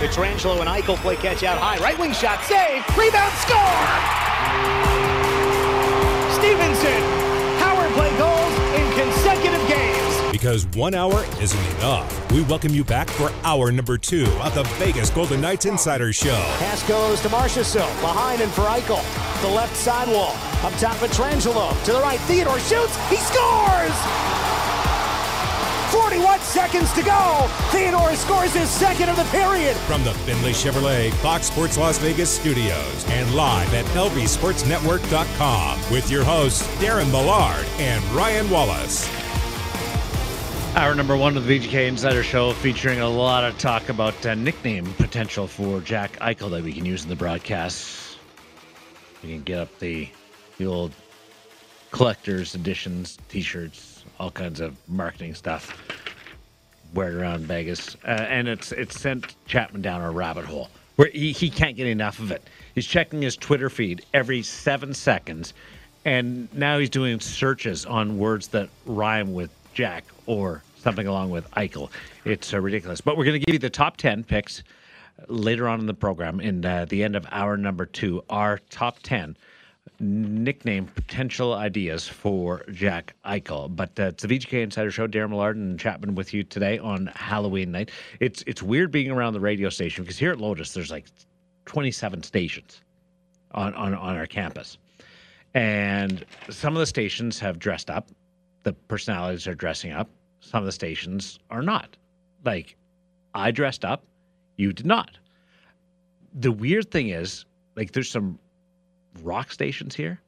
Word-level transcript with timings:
Pietrangelo 0.00 0.58
and 0.60 0.68
Eichel 0.68 0.96
play 0.96 1.14
catch 1.14 1.44
out 1.44 1.58
high. 1.58 1.76
Right 1.76 1.98
wing 1.98 2.12
shot, 2.12 2.42
save, 2.44 2.80
rebound, 2.96 3.36
score! 3.36 3.84
Stephenson, 6.40 7.02
Howard 7.60 7.92
play 7.92 8.08
goals 8.16 8.54
in 8.80 8.88
consecutive 8.96 9.60
games. 9.68 10.32
Because 10.32 10.64
one 10.68 10.94
hour 10.94 11.26
isn't 11.38 11.76
enough. 11.76 12.32
We 12.32 12.40
welcome 12.44 12.72
you 12.72 12.82
back 12.82 13.10
for 13.10 13.30
hour 13.44 13.70
number 13.70 13.98
two 13.98 14.24
of 14.40 14.54
the 14.54 14.62
Vegas 14.78 15.10
Golden 15.10 15.42
Knights 15.42 15.66
Insider 15.66 16.14
Show. 16.14 16.40
Pass 16.56 16.82
goes 16.88 17.20
to 17.20 17.28
Marchessault, 17.28 18.00
behind 18.00 18.40
and 18.40 18.50
for 18.52 18.62
Eichel. 18.62 19.04
The 19.42 19.48
left 19.48 19.76
sidewall, 19.76 20.32
up 20.64 20.72
top 20.80 20.96
Pietrangelo. 20.96 21.84
To 21.84 21.92
the 21.92 22.00
right, 22.00 22.20
Theodore 22.20 22.58
shoots, 22.60 22.96
he 23.10 23.16
scores! 23.16 24.49
41 26.20 26.40
seconds 26.40 26.92
to 26.92 27.02
go. 27.02 27.48
Theodore 27.70 28.14
scores 28.14 28.52
his 28.52 28.68
second 28.68 29.08
of 29.08 29.16
the 29.16 29.24
period. 29.24 29.74
From 29.78 30.04
the 30.04 30.12
Findlay 30.12 30.52
Chevrolet 30.52 31.10
Fox 31.14 31.46
Sports 31.46 31.78
Las 31.78 31.96
Vegas 31.96 32.28
studios 32.28 33.06
and 33.08 33.34
live 33.34 33.72
at 33.72 33.86
lvsportsnetwork.com 33.86 35.80
with 35.90 36.10
your 36.10 36.22
hosts 36.22 36.66
Darren 36.76 37.10
Millard 37.10 37.64
and 37.78 38.04
Ryan 38.12 38.50
Wallace. 38.50 39.08
Hour 40.76 40.94
number 40.94 41.16
one 41.16 41.38
of 41.38 41.46
the 41.46 41.58
VGK 41.58 41.88
Insider 41.88 42.22
Show 42.22 42.52
featuring 42.52 43.00
a 43.00 43.08
lot 43.08 43.42
of 43.42 43.56
talk 43.56 43.88
about 43.88 44.26
uh, 44.26 44.34
nickname 44.34 44.92
potential 44.94 45.46
for 45.46 45.80
Jack 45.80 46.18
Eichel 46.18 46.50
that 46.50 46.62
we 46.62 46.74
can 46.74 46.84
use 46.84 47.02
in 47.02 47.08
the 47.08 47.16
broadcast. 47.16 48.18
We 49.22 49.30
can 49.30 49.42
get 49.42 49.58
up 49.58 49.78
the, 49.78 50.10
the 50.58 50.66
old 50.66 50.92
collector's 51.92 52.54
editions, 52.54 53.16
t 53.30 53.40
shirts, 53.40 54.04
all 54.18 54.30
kinds 54.30 54.60
of 54.60 54.76
marketing 54.86 55.34
stuff. 55.34 55.74
Wear 56.94 57.08
it 57.08 57.14
around 57.14 57.44
Vegas. 57.44 57.96
Uh, 58.04 58.08
and 58.08 58.48
it's 58.48 58.72
it's 58.72 58.98
sent 58.98 59.34
Chapman 59.46 59.82
down 59.82 60.02
a 60.02 60.10
rabbit 60.10 60.44
hole 60.44 60.70
where 60.96 61.08
he, 61.08 61.32
he 61.32 61.48
can't 61.48 61.76
get 61.76 61.86
enough 61.86 62.18
of 62.18 62.30
it. 62.30 62.42
He's 62.74 62.86
checking 62.86 63.22
his 63.22 63.36
Twitter 63.36 63.70
feed 63.70 64.04
every 64.12 64.42
seven 64.42 64.92
seconds. 64.92 65.54
And 66.04 66.52
now 66.54 66.78
he's 66.78 66.90
doing 66.90 67.20
searches 67.20 67.86
on 67.86 68.18
words 68.18 68.48
that 68.48 68.68
rhyme 68.86 69.32
with 69.32 69.50
Jack 69.74 70.04
or 70.26 70.62
something 70.78 71.06
along 71.06 71.30
with 71.30 71.50
Eichel. 71.52 71.90
It's 72.24 72.52
uh, 72.52 72.60
ridiculous. 72.60 73.00
But 73.00 73.16
we're 73.16 73.24
going 73.24 73.40
to 73.40 73.46
give 73.46 73.54
you 73.54 73.58
the 73.58 73.70
top 73.70 73.96
10 73.96 74.24
picks 74.24 74.62
later 75.28 75.68
on 75.68 75.80
in 75.80 75.86
the 75.86 75.94
program. 75.94 76.40
In 76.40 76.64
uh, 76.64 76.86
the 76.86 77.04
end 77.04 77.16
of 77.16 77.26
hour 77.30 77.56
number 77.56 77.86
two, 77.86 78.24
our 78.28 78.58
top 78.70 78.98
10 79.02 79.36
nickname 80.00 80.86
potential 80.86 81.52
ideas 81.52 82.08
for 82.08 82.64
Jack 82.72 83.14
Eichel. 83.24 83.74
But 83.74 83.98
uh, 84.00 84.04
it's 84.04 84.22
the 84.22 84.28
VGK 84.28 84.62
Insider 84.62 84.90
Show. 84.90 85.06
Darren 85.06 85.30
Millard 85.30 85.56
and 85.56 85.78
Chapman 85.78 86.14
with 86.14 86.32
you 86.34 86.42
today 86.42 86.78
on 86.78 87.06
Halloween 87.14 87.70
night. 87.70 87.90
It's 88.18 88.42
it's 88.46 88.62
weird 88.62 88.90
being 88.90 89.10
around 89.10 89.34
the 89.34 89.40
radio 89.40 89.68
station 89.68 90.04
because 90.04 90.18
here 90.18 90.32
at 90.32 90.40
Lotus 90.40 90.72
there's 90.72 90.90
like 90.90 91.06
27 91.66 92.22
stations 92.22 92.80
on, 93.52 93.74
on, 93.74 93.94
on 93.94 94.16
our 94.16 94.26
campus. 94.26 94.78
And 95.54 96.24
some 96.48 96.74
of 96.74 96.80
the 96.80 96.86
stations 96.86 97.38
have 97.40 97.58
dressed 97.58 97.90
up. 97.90 98.08
The 98.62 98.72
personalities 98.72 99.46
are 99.46 99.54
dressing 99.54 99.92
up. 99.92 100.08
Some 100.40 100.60
of 100.60 100.66
the 100.66 100.72
stations 100.72 101.38
are 101.50 101.62
not. 101.62 101.96
Like, 102.44 102.76
I 103.34 103.50
dressed 103.50 103.84
up, 103.84 104.04
you 104.56 104.72
did 104.72 104.86
not. 104.86 105.18
The 106.34 106.52
weird 106.52 106.90
thing 106.90 107.10
is, 107.10 107.44
like, 107.76 107.92
there's 107.92 108.10
some 108.10 108.38
rock 109.22 109.52
stations 109.52 109.94
here. 109.94 110.20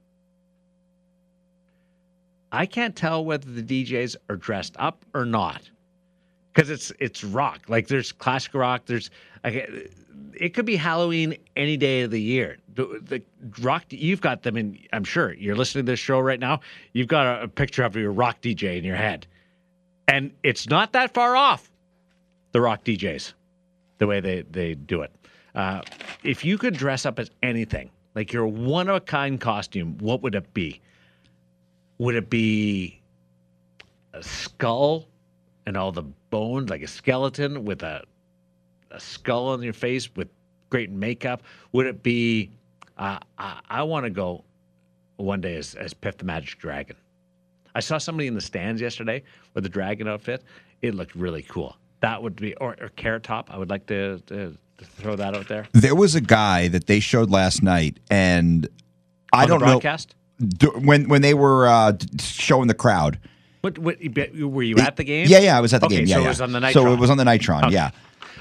I 2.51 2.67
can't 2.67 2.95
tell 2.95 3.25
whether 3.25 3.51
the 3.51 3.63
DJs 3.63 4.17
are 4.29 4.37
dressed 4.37 4.77
up 4.79 5.05
or 5.15 5.25
not 5.25 5.63
because 6.53 6.71
it's 6.71 6.93
it's 6.99 7.25
rock. 7.25 7.63
Like 7.69 7.89
there's 7.89 8.13
classic 8.13 8.55
rock. 8.55 8.83
There's 8.87 9.11
it 9.45 10.55
could 10.55 10.67
be 10.67 10.77
Halloween 10.77 11.37
any 11.57 11.77
day 11.77 12.03
of 12.03 12.11
the 12.11 12.21
year. 12.21 12.59
The, 12.75 13.01
the 13.03 13.23
rock 13.63 13.85
you've 13.91 14.21
got 14.21 14.43
them 14.43 14.57
in. 14.57 14.79
I'm 14.93 15.05
sure 15.05 15.33
you're 15.35 15.57
listening 15.57 15.87
to 15.87 15.93
this 15.93 16.01
show 16.01 16.21
right 16.21 16.41
now. 16.41 16.61
You've 16.93 17.09
got 17.09 17.41
a, 17.41 17.45
a 17.45 17.49
picture 17.49 17.85
of 17.85 17.97
your 17.97 18.13
rock 18.13 18.41
DJ 18.41 18.79
in 18.79 18.85
your 18.85 18.97
head, 18.97 19.27
and 20.09 20.33
it's 20.43 20.69
not 20.69 20.93
that 20.93 21.15
far 21.15 21.37
off. 21.37 21.71
The 22.53 22.61
rock 22.61 22.85
DJs, 22.85 23.33
the 23.99 24.07
way 24.07 24.21
they 24.21 24.43
they 24.43 24.75
do 24.75 25.03
it. 25.03 25.13
Uh, 25.55 25.83
if 26.23 26.45
you 26.45 26.59
could 26.59 26.75
dress 26.75 27.07
up 27.07 27.19
as 27.19 27.31
anything, 27.43 27.91
like 28.15 28.33
your 28.33 28.47
one 28.47 28.89
of 28.89 28.97
a 28.97 29.01
kind 29.01 29.41
costume, 29.41 29.97
what 29.99 30.23
would 30.23 30.35
it 30.35 30.53
be? 30.55 30.81
Would 31.99 32.15
it 32.15 32.31
be 32.31 33.01
a 34.13 34.23
skull 34.23 35.07
and 35.67 35.77
all 35.77 35.93
the 35.93 36.03
bones, 36.03 36.71
like 36.71 36.83
a 36.83 36.89
skeleton 36.89 37.65
with 37.65 37.83
a 37.83 38.05
a 38.91 39.01
skull 39.01 39.49
on 39.49 39.63
your 39.63 39.73
face 39.73 40.15
with 40.15 40.29
great 40.71 40.91
makeup? 40.91 41.43
Would 41.73 41.87
it 41.87 42.03
be? 42.03 42.51
Uh, 42.99 43.19
I, 43.39 43.61
I 43.71 43.83
want 43.83 44.05
to 44.05 44.11
go 44.11 44.45
one 45.17 45.41
day 45.41 45.57
as 45.57 45.75
as 45.75 45.95
Piff 45.95 46.19
the 46.19 46.25
Magic 46.25 46.59
Dragon. 46.59 46.97
I 47.75 47.81
saw 47.81 47.99
somebody 47.99 48.27
in 48.27 48.35
the 48.35 48.41
stands 48.41 48.81
yesterday 48.83 49.23
with 49.55 49.65
a 49.65 49.69
dragon 49.69 50.09
outfit. 50.09 50.43
It 50.83 50.95
looked 50.95 51.15
really 51.15 51.43
cool. 51.43 51.77
That 52.01 52.23
would 52.23 52.37
be 52.37 52.55
or, 52.57 52.77
or 52.81 52.89
Carrot 52.91 53.23
Top. 53.23 53.51
I 53.51 53.57
would 53.57 53.71
like 53.71 53.87
to, 53.87 54.19
to, 54.27 54.51
to 54.51 54.59
throw 54.83 55.17
that 55.17 55.35
out 55.37 55.49
there. 55.49 55.67
There 55.73 55.95
was 55.95 56.15
a 56.15 56.21
guy 56.21 56.69
that 56.69 56.87
they 56.87 57.01
showed 57.01 57.31
last 57.31 57.63
night, 57.63 57.99
and 58.11 58.69
I 59.33 59.43
On 59.43 59.49
the 59.49 59.49
don't 59.49 59.61
know 59.61 59.67
broadcast? 59.67 60.15
d- 60.39 60.67
when 60.67 61.09
when 61.09 61.23
they 61.23 61.35
were 61.35 61.67
uh, 61.67 61.93
showing 62.21 62.69
the 62.69 62.75
crowd. 62.75 63.19
What, 63.63 63.79
what 63.79 63.99
were 64.01 64.63
you 64.63 64.77
at 64.79 64.97
the 64.97 65.05
game? 65.05 65.29
Yeah, 65.29 65.39
yeah, 65.39 65.57
I 65.57 65.61
was 65.61 65.73
at 65.73 65.81
the 65.81 65.87
okay, 65.87 65.99
game. 65.99 66.07
Yeah, 66.07 66.17
so 66.17 66.21
yeah. 66.21 66.27
it 66.27 66.29
was 66.29 66.41
on 66.41 66.53
the 66.53 66.61
night. 66.61 66.73
So 66.75 66.93
it 66.93 66.99
was 66.99 67.11
on 67.11 67.17
the 67.17 67.25
Nitron. 67.25 67.65
Okay. 67.65 67.75
Yeah. 67.75 67.91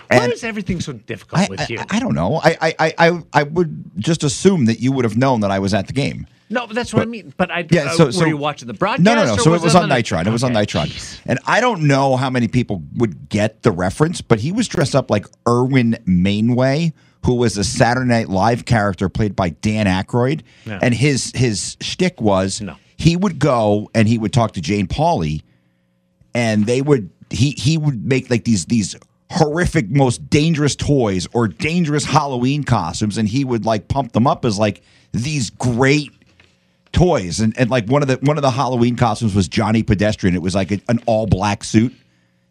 Why 0.09 0.25
is 0.27 0.43
everything 0.43 0.81
so 0.81 0.93
difficult 0.93 1.41
I, 1.41 1.47
with 1.47 1.69
you? 1.69 1.79
I, 1.79 1.85
I 1.91 1.99
don't 1.99 2.15
know. 2.15 2.41
I, 2.43 2.57
I, 2.59 2.75
I- 2.79 2.93
I, 2.97 3.23
I 3.33 3.43
would 3.43 3.83
just 3.97 4.23
assume 4.23 4.65
that 4.65 4.79
you 4.79 4.91
would 4.91 5.05
have 5.05 5.15
known 5.15 5.39
that 5.41 5.51
I 5.51 5.59
was 5.59 5.73
at 5.73 5.87
the 5.87 5.93
game. 5.93 6.27
No, 6.51 6.67
but 6.67 6.75
that's 6.75 6.93
what 6.93 7.01
I 7.01 7.05
mean. 7.05 7.33
But 7.37 7.49
I 7.49 7.65
Yeah, 7.69 7.85
uh, 7.97 8.11
so, 8.11 8.19
were 8.21 8.27
you 8.27 8.37
watching 8.37 8.67
the 8.67 8.73
broadcast? 8.73 9.03
No, 9.03 9.15
no, 9.15 9.25
no. 9.25 9.37
So 9.37 9.53
it 9.53 9.61
was 9.61 9.73
on 9.75 9.89
Nitron. 9.89 10.27
It 10.27 10.31
was 10.31 10.43
on 10.43 10.53
Nitron, 10.53 11.19
and 11.25 11.39
I 11.45 11.61
don't 11.61 11.83
know 11.83 12.17
how 12.17 12.29
many 12.29 12.47
people 12.47 12.83
would 12.97 13.29
get 13.29 13.63
the 13.63 13.71
reference, 13.71 14.21
but 14.21 14.39
he 14.39 14.51
was 14.51 14.67
dressed 14.67 14.95
up 14.95 15.09
like 15.09 15.25
Irwin 15.47 15.97
Mainway, 16.07 16.93
who 17.25 17.35
was 17.35 17.57
a 17.57 17.63
Saturday 17.63 18.07
Night 18.09 18.29
Live 18.29 18.65
character 18.65 19.09
played 19.09 19.35
by 19.35 19.49
Dan 19.49 19.85
Aykroyd, 19.85 20.41
Yeah. 20.65 20.79
and 20.81 20.93
his 20.93 21.31
his 21.35 21.77
shtick 21.81 22.19
was 22.21 22.61
No. 22.61 22.75
he 22.97 23.15
would 23.15 23.39
go 23.39 23.89
and 23.95 24.07
he 24.07 24.17
would 24.17 24.33
talk 24.33 24.51
to 24.53 24.61
Jane 24.61 24.87
Pauley, 24.87 25.41
and 26.33 26.65
they 26.65 26.81
would 26.81 27.09
he 27.29 27.51
he 27.51 27.77
would 27.77 28.05
make 28.05 28.29
like 28.29 28.43
these 28.43 28.65
these 28.65 28.95
horrific 29.31 29.89
most 29.89 30.29
dangerous 30.29 30.75
toys 30.75 31.25
or 31.31 31.47
dangerous 31.47 32.03
halloween 32.03 32.65
costumes 32.65 33.17
and 33.17 33.29
he 33.29 33.45
would 33.45 33.65
like 33.65 33.87
pump 33.87 34.11
them 34.11 34.27
up 34.27 34.43
as 34.43 34.59
like 34.59 34.81
these 35.13 35.49
great 35.51 36.11
toys 36.91 37.39
and, 37.39 37.57
and 37.57 37.69
like 37.69 37.85
one 37.87 38.01
of 38.01 38.07
the 38.07 38.15
one 38.17 38.37
of 38.37 38.41
the 38.41 38.51
halloween 38.51 38.95
costumes 38.95 39.33
was 39.33 39.47
johnny 39.47 39.81
pedestrian 39.83 40.35
it 40.35 40.41
was 40.41 40.53
like 40.55 40.71
a, 40.71 40.79
an 40.89 40.99
all 41.05 41.25
black 41.25 41.63
suit 41.63 41.93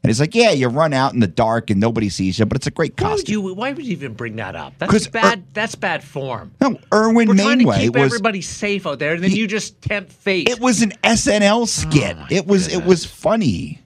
and 0.03 0.11
it's 0.11 0.19
like 0.19 0.35
yeah 0.35 0.51
you 0.51 0.67
run 0.69 0.93
out 0.95 1.13
in 1.13 1.21
the 1.21 1.27
dark 1.27 1.69
and 1.71 1.79
nobody 1.79 2.09
sees 2.09 2.39
you 2.39 2.47
but 2.47 2.57
it's 2.57 2.67
a 2.67 2.71
great 2.71 2.99
Why 3.01 3.11
would 3.11 3.17
costume 3.19 3.33
you? 3.45 3.55
Why 3.55 3.73
would 3.73 3.85
you 3.85 3.93
even 3.93 4.15
bring 4.15 4.37
that 4.37 4.57
up? 4.57 4.73
That's 4.79 5.07
bad. 5.09 5.41
Er- 5.41 5.43
that's 5.53 5.75
bad 5.75 6.03
form. 6.03 6.53
no 6.61 6.79
irwin 6.93 7.29
We're 7.29 7.35
trying 7.35 7.59
to 7.59 7.65
mainway 7.67 7.77
keep 7.81 7.95
was 7.95 8.05
everybody 8.05 8.41
safe 8.41 8.87
out 8.87 8.99
there, 8.99 9.13
and 9.13 9.23
then 9.23 9.31
He- 9.31 9.39
you 9.39 9.47
just 9.47 9.81
tempt 9.83 10.11
fate. 10.13 10.49
it 10.49 10.59
was 10.59 10.81
an 10.81 10.93
snl 11.05 11.69
skit 11.69 12.17
Oh, 12.19 12.27
it 12.31 12.47
was 12.47 12.69
it 12.69 12.85
was 12.85 13.05
funny 13.05 13.83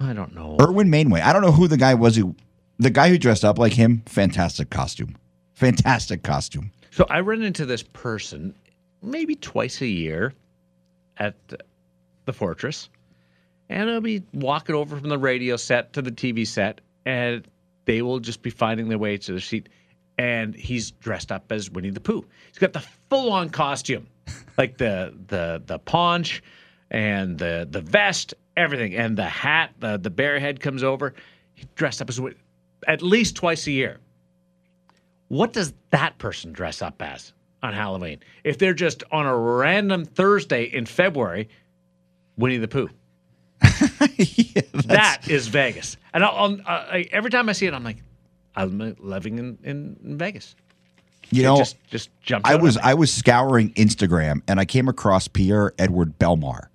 I 0.00 0.12
don't 0.12 0.34
know. 0.34 0.56
Irwin 0.60 0.88
Mainway. 0.88 1.20
I 1.20 1.32
don't 1.32 1.42
know 1.42 1.50
who 1.52 1.66
the 1.66 1.76
guy 1.76 1.94
was 1.94 2.14
who, 2.16 2.36
the 2.78 2.90
guy 2.90 3.08
who 3.08 3.18
dressed 3.18 3.44
up 3.44 3.58
like 3.58 3.72
him. 3.72 4.02
Fantastic 4.06 4.70
costume. 4.70 5.16
Fantastic 5.54 6.22
costume. 6.22 6.70
So 6.92 7.04
I 7.10 7.20
run 7.20 7.42
into 7.42 7.66
this 7.66 7.82
person 7.82 8.54
maybe 9.02 9.34
twice 9.34 9.80
a 9.80 9.86
year 9.86 10.32
at 11.18 11.34
the 12.24 12.32
Fortress, 12.32 12.88
and 13.68 13.90
I'll 13.90 14.00
be 14.00 14.22
walking 14.32 14.74
over 14.74 14.96
from 14.98 15.08
the 15.08 15.18
radio 15.18 15.56
set 15.56 15.92
to 15.94 16.02
the 16.02 16.10
TV 16.10 16.46
set, 16.46 16.80
and 17.04 17.46
they 17.84 18.02
will 18.02 18.20
just 18.20 18.42
be 18.42 18.50
finding 18.50 18.88
their 18.88 18.98
way 18.98 19.16
to 19.16 19.32
the 19.32 19.40
seat. 19.40 19.68
And 20.18 20.54
he's 20.54 20.90
dressed 20.90 21.30
up 21.30 21.50
as 21.52 21.70
Winnie 21.70 21.90
the 21.90 22.00
Pooh. 22.00 22.24
He's 22.48 22.58
got 22.58 22.72
the 22.72 22.84
full-on 23.08 23.50
costume, 23.50 24.08
like 24.58 24.78
the 24.78 25.14
the 25.28 25.62
the 25.64 25.78
paunch 25.78 26.42
and 26.90 27.38
the 27.38 27.68
the 27.70 27.80
vest, 27.80 28.34
everything, 28.56 28.96
and 28.96 29.16
the 29.16 29.26
hat. 29.26 29.74
The 29.78 29.96
the 29.96 30.10
bear 30.10 30.40
head 30.40 30.58
comes 30.60 30.82
over. 30.82 31.14
He's 31.54 31.66
dressed 31.76 32.02
up 32.02 32.08
as 32.08 32.20
at 32.86 33.02
least 33.02 33.36
twice 33.36 33.66
a 33.68 33.70
year 33.70 34.00
what 35.28 35.52
does 35.52 35.72
that 35.90 36.18
person 36.18 36.52
dress 36.52 36.82
up 36.82 37.00
as 37.02 37.32
on 37.62 37.72
Halloween? 37.74 38.20
If 38.44 38.58
they're 38.58 38.74
just 38.74 39.02
on 39.10 39.26
a 39.26 39.36
random 39.36 40.04
Thursday 40.04 40.64
in 40.64 40.86
February, 40.86 41.48
Winnie 42.36 42.58
the 42.58 42.68
Pooh. 42.68 42.88
Yeah, 44.16 44.62
that's- 44.74 45.46
Vegas. 45.46 45.96
And 46.12 46.24
I'll, 46.24 46.34
I'll, 46.34 46.54
uh, 46.60 46.86
I, 46.92 47.06
every 47.12 47.30
time 47.30 47.48
I 47.48 47.52
see 47.52 47.66
it, 47.66 47.74
I'm 47.74 47.84
like, 47.84 47.98
I'm 48.56 48.96
living 48.98 49.38
in, 49.38 49.58
in, 49.62 50.18
Vegas. 50.18 50.56
you 51.30 51.42
It 51.42 51.46
know, 51.46 51.56
just 51.58 51.76
just 51.88 52.10
jumps. 52.22 52.48
I 52.50 52.56
was. 52.56 52.76
I 52.78 52.94
was 52.94 53.12
scouring 53.12 53.70
Instagram 53.74 54.42
and 54.48 54.58
I 54.58 54.64
came 54.64 54.88
across 54.88 55.28
Pierre 55.28 55.72
Edward 55.78 56.18
Bellemare, 56.18 56.66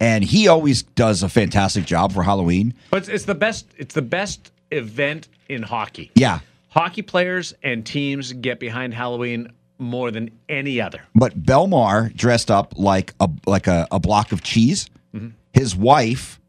and 0.00 0.22
he 0.24 0.48
always 0.48 0.82
does 0.82 1.22
a 1.22 1.28
fantastic 1.30 1.86
job 1.86 2.12
for 2.12 2.22
Halloween. 2.22 2.74
But 2.90 2.98
it's, 2.98 3.08
it's 3.08 3.24
the 3.24 3.34
best. 3.34 3.66
It's 3.78 3.94
the 3.94 4.02
best 4.02 4.52
event 4.70 5.28
in 5.48 5.62
hockey. 5.62 6.10
Yeah, 6.14 6.40
Hockey 6.68 7.00
players 7.02 7.54
and 7.62 7.86
teams 7.86 8.32
get 8.34 8.60
behind 8.60 8.92
Halloween 8.92 9.52
more 9.78 10.10
than 10.10 10.30
any 10.48 10.80
other. 10.80 11.00
But 11.14 11.42
Bellemare 11.42 12.14
dressed 12.14 12.50
up 12.50 12.74
like 12.78 13.14
a 13.20 13.28
like 13.46 13.66
a, 13.66 13.86
a 13.90 13.98
block 14.00 14.32
of 14.32 14.42
cheese. 14.42 14.88
Mm-hmm. 15.14 15.28
His 15.52 15.74
wife 15.76 16.40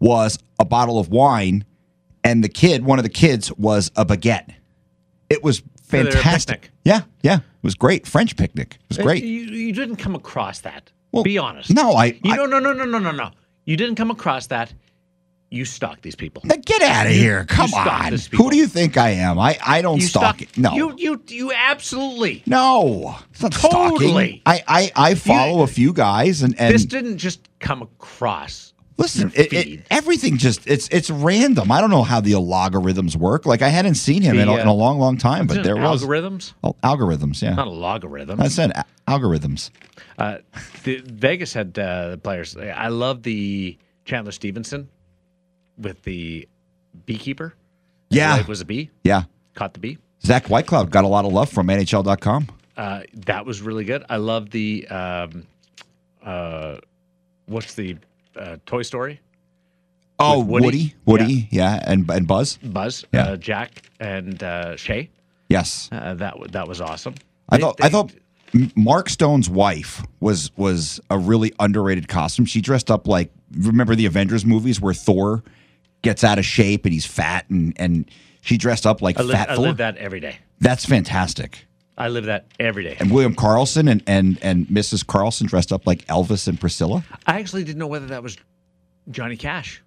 was 0.00 0.38
a 0.58 0.64
bottle 0.64 0.98
of 0.98 1.08
wine, 1.08 1.64
and 2.22 2.42
the 2.44 2.48
kid, 2.48 2.84
one 2.84 2.98
of 2.98 3.02
the 3.04 3.08
kids, 3.10 3.52
was 3.52 3.90
a 3.96 4.04
baguette. 4.04 4.54
It 5.30 5.42
was 5.42 5.62
fantastic. 5.82 6.70
Yeah, 6.84 7.02
yeah, 7.22 7.36
it 7.36 7.42
was 7.62 7.74
great. 7.74 8.06
French 8.06 8.36
picnic. 8.36 8.74
It 8.80 8.88
was 8.88 8.98
uh, 8.98 9.02
great. 9.02 9.24
You, 9.24 9.40
you 9.40 9.72
didn't 9.72 9.96
come 9.96 10.14
across 10.14 10.60
that. 10.60 10.90
Well, 11.12 11.22
Be 11.24 11.38
honest. 11.38 11.70
no, 11.72 11.92
I- 11.94 12.18
You 12.22 12.32
I- 12.32 12.36
no 12.36 12.46
no 12.46 12.58
no 12.58 12.72
no 12.72 12.84
no 12.84 12.98
no 12.98 13.10
no. 13.12 13.30
You 13.64 13.76
didn't 13.76 13.94
come 13.94 14.10
across 14.10 14.48
that. 14.48 14.74
You 15.54 15.64
stalk 15.64 16.00
these 16.02 16.16
people. 16.16 16.42
Now 16.44 16.56
get 16.56 16.82
out 16.82 17.06
of 17.06 17.12
here! 17.12 17.44
Come 17.44 17.72
on. 17.74 18.12
Who 18.32 18.50
do 18.50 18.56
you 18.56 18.66
think 18.66 18.96
I 18.96 19.10
am? 19.10 19.38
I 19.38 19.56
I 19.64 19.82
don't 19.82 20.00
You 20.00 20.06
stalk. 20.06 20.38
stalk. 20.40 20.58
No, 20.58 20.72
You 20.74 20.94
you 20.98 21.22
you 21.28 21.52
absolutely. 21.52 22.42
no, 22.46 23.16
it's 23.30 23.42
not 23.42 23.52
Totally. 23.52 24.40
stalking. 24.40 24.42
I 24.46 24.62
I, 24.66 24.92
I 25.10 25.14
follow 25.14 25.62
a 25.62 25.66
few 25.68 25.92
guys 25.92 26.42
and 26.42 26.58
and 26.60 26.74
this 26.74 26.84
didn't 26.84 27.18
just 27.18 27.48
come 27.60 27.82
across. 27.82 28.72
Listen, 28.96 29.32
it, 29.34 29.52
it, 29.52 29.86
everything 29.90 30.36
just 30.38 30.66
it's 30.68 30.88
it's 30.88 31.10
random. 31.10 31.72
I 31.72 31.80
don't 31.80 31.90
know 31.90 32.04
how 32.04 32.20
the 32.20 32.36
logarithms 32.36 33.16
work. 33.16 33.44
Like 33.44 33.60
I 33.60 33.68
hadn't 33.68 33.96
seen 33.96 34.22
him 34.22 34.38
in, 34.38 34.48
a, 34.48 34.52
uh, 34.52 34.56
in 34.58 34.66
a 34.68 34.72
long, 34.74 35.00
long 35.00 35.18
time, 35.18 35.48
but 35.48 35.64
there 35.64 35.76
was 35.76 36.04
algorithms, 36.04 36.52
Oh, 36.62 36.76
algorithms. 36.84 37.42
Yeah, 37.42 37.54
not 37.54 37.66
a 37.66 37.70
logarithm. 37.70 38.40
I 38.40 38.46
said 38.48 38.70
a- 38.70 38.84
algorithms. 39.08 39.70
Uh, 40.16 40.38
the, 40.84 41.02
Vegas 41.06 41.52
had 41.52 41.76
uh, 41.76 42.18
players. 42.18 42.56
I 42.56 42.86
love 42.88 43.24
the 43.24 43.76
Chandler 44.04 44.30
Stephenson 44.32 44.88
with 45.78 46.02
the 46.02 46.48
beekeeper. 47.06 47.54
Yeah, 48.10 48.38
it 48.38 48.48
was 48.48 48.60
a 48.60 48.64
bee. 48.64 48.90
yeah. 49.02 49.24
Caught 49.54 49.74
the 49.74 49.80
bee. 49.80 49.98
Zach 50.24 50.46
Whitecloud 50.46 50.90
got 50.90 51.04
a 51.04 51.08
lot 51.08 51.24
of 51.24 51.32
love 51.32 51.48
from 51.48 51.66
NHL.com. 51.68 52.48
Uh, 52.76 53.02
that 53.26 53.44
was 53.46 53.60
really 53.62 53.84
good. 53.84 54.04
I 54.08 54.16
love 54.16 54.50
the 54.50 54.86
um, 54.88 55.46
uh, 56.24 56.78
what's 57.46 57.74
the 57.74 57.96
uh, 58.36 58.56
Toy 58.66 58.82
Story 58.82 59.20
Oh, 60.18 60.38
Woody? 60.44 60.64
Woody, 60.64 60.94
Woody, 61.06 61.48
yeah, 61.50 61.80
and 61.84 62.08
and 62.10 62.26
Buzz. 62.26 62.56
Buzz, 62.62 63.04
Yeah. 63.12 63.22
uh, 63.30 63.36
Jack, 63.36 63.82
and 64.00 64.40
uh, 64.42 64.76
Shay. 64.76 65.10
Yes, 65.48 65.88
Uh, 65.92 66.14
that 66.14 66.34
that 66.52 66.68
was 66.68 66.80
awesome. 66.80 67.14
I 67.48 67.56
They- 67.56 67.62
thought 67.62 67.76
I 67.82 67.88
thought 67.88 68.12
Mark 68.76 69.08
Stone's 69.10 69.50
wife 69.50 70.02
was 70.20 70.50
was 70.56 71.00
a 71.10 71.18
really 71.18 71.52
underrated 71.60 72.08
costume. 72.08 72.44
She 72.46 72.60
dressed 72.60 72.90
up 72.90 73.06
like 73.08 73.30
remember 73.58 73.94
the 73.94 74.06
Avengers 74.06 74.44
movies 74.46 74.80
where 74.80 74.94
Thor 74.94 75.42
gets 76.04 76.22
out 76.24 76.38
of 76.38 76.44
shape 76.44 76.84
and 76.84 76.92
he's 76.92 77.06
fat 77.06 77.48
and 77.50 77.72
and 77.76 78.10
she 78.40 78.56
dressed 78.58 78.86
up 78.86 79.02
like 79.02 79.18
I 79.18 79.22
live, 79.22 79.36
fat 79.36 79.50
I 79.50 79.56
live 79.56 79.78
that 79.78 79.96
every 79.96 80.20
day. 80.20 80.36
That's 80.60 80.84
fantastic. 80.84 81.66
I 81.96 82.08
live 82.08 82.24
that 82.24 82.46
every 82.58 82.82
day. 82.84 82.96
And 82.98 83.10
William 83.10 83.34
Karlsson 83.34 83.90
and, 83.90 84.02
and 84.06 84.38
and 84.42 84.66
Mrs. 84.66 85.04
Karlsson 85.04 85.46
dressed 85.46 85.72
up 85.72 85.86
like 85.86 86.04
Elvis 86.06 86.48
and 86.48 86.60
Priscilla. 86.60 87.04
I 87.26 87.38
actually 87.40 87.64
didn't 87.64 87.78
know 87.78 87.86
whether 87.86 88.06
that 88.06 88.22
was 88.22 88.36
Johnny 89.10 89.36
Cash. 89.36 89.82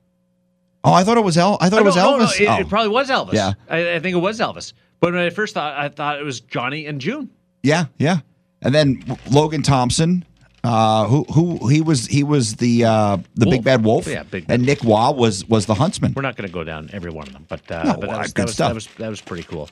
Oh, 0.84 0.94
I 0.94 1.04
thought 1.04 1.18
it 1.18 1.24
was 1.24 1.38
El. 1.38 1.58
I 1.60 1.70
thought 1.70 1.80
Oh, 1.80 1.82
it 1.82 1.86
was 1.86 1.96
no, 1.98 2.12
no, 2.12 2.18
no, 2.20 2.26
Elvis. 2.26 2.40
it, 2.42 2.48
oh. 2.48 2.58
it 2.60 2.70
probably 2.70 2.90
was 2.90 3.10
Elvis. 3.10 3.34
Yeah. 3.34 3.54
I, 3.70 3.96
I 3.96 4.00
think 4.00 4.16
it 4.16 4.20
was 4.20 4.40
Elvis. 4.40 4.74
But 5.00 5.14
when 5.14 5.22
I 5.22 5.30
first 5.32 5.54
thought, 5.54 5.78
I 5.78 5.90
thought 5.90 6.20
it 6.20 6.24
was 6.24 6.40
Johnny 6.40 6.86
and 6.86 7.02
June. 7.02 7.30
yeah, 7.64 7.86
yeah. 7.98 8.20
And 8.62 8.74
then 8.74 9.04
Logan 9.30 9.62
Thompson, 9.62 10.26
uh, 10.68 11.08
who 11.08 11.24
who 11.34 11.68
he 11.70 11.82
was 11.82 12.06
he 12.08 12.24
was 12.24 12.56
the 12.58 12.84
uh, 12.86 13.18
the 13.36 13.46
Wolf. 13.46 13.52
big 13.56 13.64
bad 13.64 13.84
wolf. 13.84 14.08
Yeah, 14.08 14.24
Big 14.24 14.46
and 14.50 14.66
Nick 14.66 14.84
Waugh 14.84 15.12
was 15.12 15.46
was 15.48 15.66
the 15.66 15.74
huntsman. 15.76 16.14
We're 16.16 16.22
not 16.24 16.36
going 16.36 16.48
to 16.48 16.54
go 16.54 16.64
down 16.64 16.90
every 16.94 17.12
one 17.12 17.28
of 17.28 17.34
them, 17.34 17.46
but, 17.48 17.70
uh, 17.72 17.84
No, 17.84 17.94
but 17.94 18.10
that, 18.10 18.18
was, 18.20 18.34
good 18.34 18.42
that, 18.42 18.46
was, 18.48 18.54
stuff. 18.56 18.70
that 18.70 18.76
was 18.76 18.88
that 18.98 19.10
was 19.10 19.22
pretty 19.22 19.44
cool. 19.44 19.70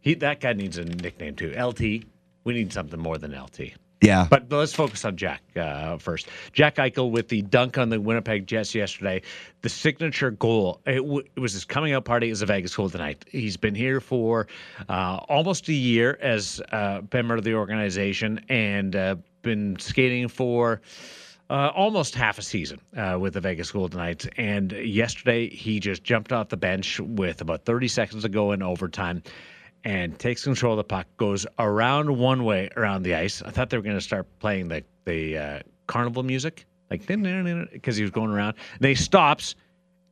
He 0.00 0.14
that 0.14 0.40
guy 0.40 0.52
needs 0.54 0.78
a 0.78 0.84
nickname 0.84 1.34
too. 1.36 1.52
LT. 1.52 1.80
We 2.44 2.54
need 2.54 2.72
something 2.72 2.98
more 2.98 3.18
than 3.18 3.32
LT. 3.38 3.72
Yeah, 4.00 4.28
But 4.30 4.44
let's 4.52 4.72
focus 4.72 5.04
on 5.04 5.16
Jack 5.16 5.42
uh, 5.56 5.98
first. 5.98 6.28
Jack 6.52 6.76
Eichel 6.76 7.10
with 7.10 7.26
the 7.28 7.42
dunk 7.42 7.76
on 7.78 7.88
the 7.88 8.00
Winnipeg 8.00 8.46
Jets 8.46 8.72
yesterday, 8.72 9.22
the 9.62 9.68
signature 9.68 10.30
goal. 10.30 10.80
It, 10.86 10.98
w- 10.98 11.24
it 11.34 11.40
was 11.40 11.52
his 11.54 11.64
coming 11.64 11.92
out 11.92 12.04
party 12.04 12.30
as 12.30 12.40
a 12.40 12.46
Vegas 12.46 12.76
Golden 12.76 12.92
tonight. 12.92 13.24
He's 13.28 13.56
been 13.56 13.74
here 13.74 14.00
for 14.00 14.46
uh, 14.88 15.16
almost 15.28 15.68
a 15.68 15.72
year 15.72 16.16
as 16.22 16.62
uh, 16.70 17.00
member 17.12 17.34
of 17.34 17.42
the 17.42 17.54
organization 17.54 18.40
and 18.48 18.94
uh, 18.94 19.16
been 19.48 19.78
skating 19.78 20.28
for. 20.28 20.80
Uh, 21.50 21.72
almost 21.74 22.14
half 22.14 22.38
a 22.38 22.42
season 22.42 22.78
uh, 22.94 23.16
with 23.18 23.32
the 23.32 23.40
Vegas 23.40 23.70
Golden 23.70 23.98
Knights. 23.98 24.28
And 24.36 24.70
yesterday, 24.70 25.48
he 25.48 25.80
just 25.80 26.04
jumped 26.04 26.30
off 26.30 26.50
the 26.50 26.58
bench 26.58 27.00
with 27.00 27.40
about 27.40 27.64
30 27.64 27.88
seconds 27.88 28.22
to 28.24 28.28
go 28.28 28.52
in 28.52 28.62
overtime 28.62 29.22
and 29.84 30.18
takes 30.18 30.44
control 30.44 30.74
of 30.74 30.76
the 30.76 30.84
puck, 30.84 31.06
goes 31.16 31.46
around 31.58 32.18
one 32.18 32.44
way 32.44 32.68
around 32.76 33.02
the 33.02 33.14
ice. 33.14 33.40
I 33.40 33.50
thought 33.50 33.70
they 33.70 33.78
were 33.78 33.82
going 33.82 33.96
to 33.96 34.02
start 34.02 34.26
playing 34.40 34.68
the 34.68 34.84
the 35.06 35.38
uh, 35.38 35.60
carnival 35.86 36.22
music, 36.22 36.66
like 36.90 37.06
because 37.06 37.96
he 37.96 38.02
was 38.02 38.10
going 38.10 38.30
around. 38.30 38.54
And 38.78 38.86
he 38.86 38.94
stops, 38.94 39.54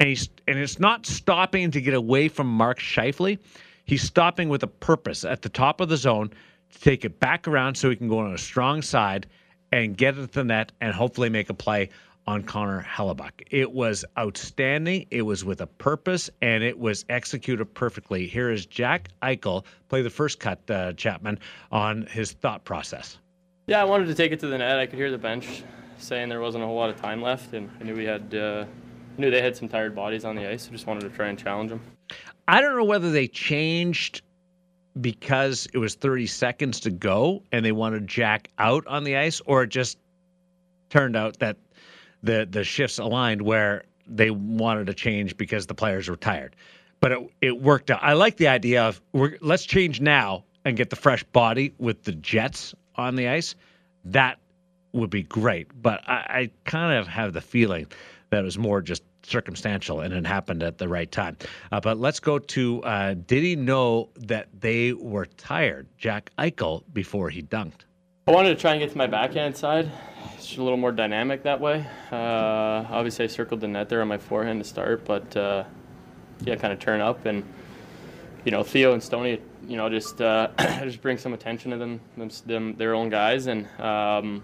and 0.00 0.08
he's 0.08 0.30
and 0.48 0.58
it's 0.58 0.78
not 0.78 1.04
stopping 1.04 1.70
to 1.72 1.82
get 1.82 1.92
away 1.92 2.28
from 2.28 2.46
Mark 2.46 2.78
Scheifele. 2.78 3.38
He's 3.84 4.02
stopping 4.02 4.48
with 4.48 4.62
a 4.62 4.68
purpose 4.68 5.24
at 5.24 5.42
the 5.42 5.50
top 5.50 5.82
of 5.82 5.90
the 5.90 5.98
zone 5.98 6.30
to 6.72 6.80
take 6.80 7.04
it 7.04 7.20
back 7.20 7.48
around 7.48 7.74
so 7.74 7.90
he 7.90 7.96
can 7.96 8.08
go 8.08 8.18
on 8.18 8.32
a 8.32 8.38
strong 8.38 8.82
side 8.82 9.26
and 9.72 9.96
get 9.96 10.16
it 10.16 10.32
to 10.32 10.38
the 10.38 10.44
net 10.44 10.72
and 10.80 10.94
hopefully 10.94 11.28
make 11.28 11.50
a 11.50 11.54
play 11.54 11.88
on 12.26 12.42
Connor 12.42 12.82
Hellebuyck. 12.82 13.46
It 13.50 13.70
was 13.72 14.04
outstanding. 14.18 15.06
It 15.10 15.22
was 15.22 15.44
with 15.44 15.60
a 15.60 15.66
purpose 15.66 16.28
and 16.42 16.64
it 16.64 16.78
was 16.78 17.04
executed 17.08 17.66
perfectly. 17.66 18.26
Here 18.26 18.50
is 18.50 18.66
Jack 18.66 19.08
Eichel 19.22 19.64
play 19.88 20.02
the 20.02 20.10
first 20.10 20.40
cut, 20.40 20.68
uh, 20.70 20.92
Chapman, 20.94 21.38
on 21.70 22.06
his 22.06 22.32
thought 22.32 22.64
process. 22.64 23.18
Yeah, 23.66 23.80
I 23.80 23.84
wanted 23.84 24.06
to 24.06 24.14
take 24.14 24.32
it 24.32 24.40
to 24.40 24.48
the 24.48 24.58
net. 24.58 24.78
I 24.78 24.86
could 24.86 24.98
hear 24.98 25.10
the 25.10 25.18
bench 25.18 25.62
saying 25.98 26.28
there 26.28 26.40
wasn't 26.40 26.64
a 26.64 26.66
whole 26.66 26.76
lot 26.76 26.90
of 26.90 27.00
time 27.00 27.22
left, 27.22 27.52
and 27.54 27.70
I 27.80 27.84
knew 27.84 27.94
we 27.94 28.04
had, 28.04 28.34
uh, 28.34 28.64
I 29.16 29.20
knew 29.20 29.30
they 29.30 29.42
had 29.42 29.56
some 29.56 29.68
tired 29.68 29.94
bodies 29.94 30.24
on 30.24 30.36
the 30.36 30.48
ice. 30.48 30.68
I 30.68 30.72
just 30.72 30.86
wanted 30.86 31.00
to 31.00 31.10
try 31.10 31.28
and 31.28 31.38
challenge 31.38 31.70
them. 31.70 31.80
I 32.48 32.60
don't 32.60 32.76
know 32.76 32.84
whether 32.84 33.10
they 33.10 33.26
changed 33.26 34.22
because 35.00 35.68
it 35.72 35.78
was 35.78 35.94
30 35.94 36.26
seconds 36.26 36.80
to 36.80 36.90
go 36.90 37.42
and 37.52 37.64
they 37.64 37.72
wanted 37.72 38.06
Jack 38.06 38.48
out 38.58 38.86
on 38.86 39.04
the 39.04 39.16
ice, 39.16 39.40
or 39.46 39.62
it 39.62 39.68
just 39.68 39.98
turned 40.90 41.16
out 41.16 41.38
that 41.38 41.56
the 42.22 42.46
the 42.50 42.64
shifts 42.64 42.98
aligned 42.98 43.42
where 43.42 43.84
they 44.06 44.30
wanted 44.30 44.86
to 44.86 44.94
change 44.94 45.36
because 45.36 45.66
the 45.66 45.74
players 45.74 46.08
were 46.08 46.16
tired. 46.16 46.56
But 47.00 47.12
it, 47.12 47.30
it 47.40 47.60
worked 47.60 47.90
out. 47.90 48.02
I 48.02 48.14
like 48.14 48.36
the 48.36 48.48
idea 48.48 48.84
of 48.84 49.00
we're, 49.12 49.36
let's 49.40 49.64
change 49.64 50.00
now 50.00 50.44
and 50.64 50.76
get 50.76 50.90
the 50.90 50.96
fresh 50.96 51.22
body 51.24 51.74
with 51.78 52.04
the 52.04 52.12
Jets 52.12 52.74
on 52.96 53.16
the 53.16 53.28
ice. 53.28 53.54
That 54.04 54.38
would 54.92 55.10
be 55.10 55.22
great. 55.22 55.68
But 55.80 56.08
I, 56.08 56.14
I 56.14 56.50
kind 56.64 56.98
of 56.98 57.06
have 57.06 57.32
the 57.32 57.40
feeling 57.40 57.86
that 58.30 58.40
it 58.40 58.44
was 58.44 58.58
more 58.58 58.80
just 58.80 59.02
circumstantial 59.26 60.00
and 60.00 60.14
it 60.14 60.26
happened 60.26 60.62
at 60.62 60.78
the 60.78 60.88
right 60.88 61.10
time. 61.10 61.36
Uh, 61.72 61.80
but 61.80 61.98
let's 61.98 62.20
go 62.20 62.38
to 62.38 62.82
uh, 62.82 63.14
did 63.14 63.42
he 63.42 63.56
know 63.56 64.10
that 64.16 64.48
they 64.58 64.92
were 64.92 65.26
tired, 65.26 65.88
Jack 65.98 66.30
Eichel, 66.38 66.82
before 66.92 67.30
he 67.30 67.42
dunked? 67.42 67.84
I 68.28 68.32
wanted 68.32 68.50
to 68.50 68.60
try 68.60 68.72
and 68.72 68.80
get 68.80 68.90
to 68.90 68.98
my 68.98 69.06
backhand 69.06 69.56
side. 69.56 69.90
It's 70.36 70.56
a 70.56 70.62
little 70.62 70.76
more 70.76 70.92
dynamic 70.92 71.44
that 71.44 71.60
way. 71.60 71.86
Uh, 72.10 72.84
obviously, 72.90 73.24
I 73.24 73.28
circled 73.28 73.60
the 73.60 73.68
net 73.68 73.88
there 73.88 74.02
on 74.02 74.08
my 74.08 74.18
forehand 74.18 74.60
to 74.62 74.68
start, 74.68 75.04
but 75.04 75.36
uh, 75.36 75.64
yeah, 76.44 76.56
kind 76.56 76.72
of 76.72 76.78
turn 76.78 77.00
up 77.00 77.24
and 77.26 77.44
you 78.44 78.52
know 78.52 78.62
Theo 78.62 78.92
and 78.92 79.02
Stoney, 79.02 79.40
you 79.66 79.76
know, 79.76 79.88
just 79.88 80.20
uh, 80.20 80.48
just 80.58 81.00
bring 81.02 81.18
some 81.18 81.34
attention 81.34 81.70
to 81.70 81.76
them, 81.76 82.00
them, 82.16 82.30
them 82.46 82.76
their 82.76 82.94
own 82.94 83.08
guys, 83.08 83.46
and 83.46 83.66
um, 83.80 84.42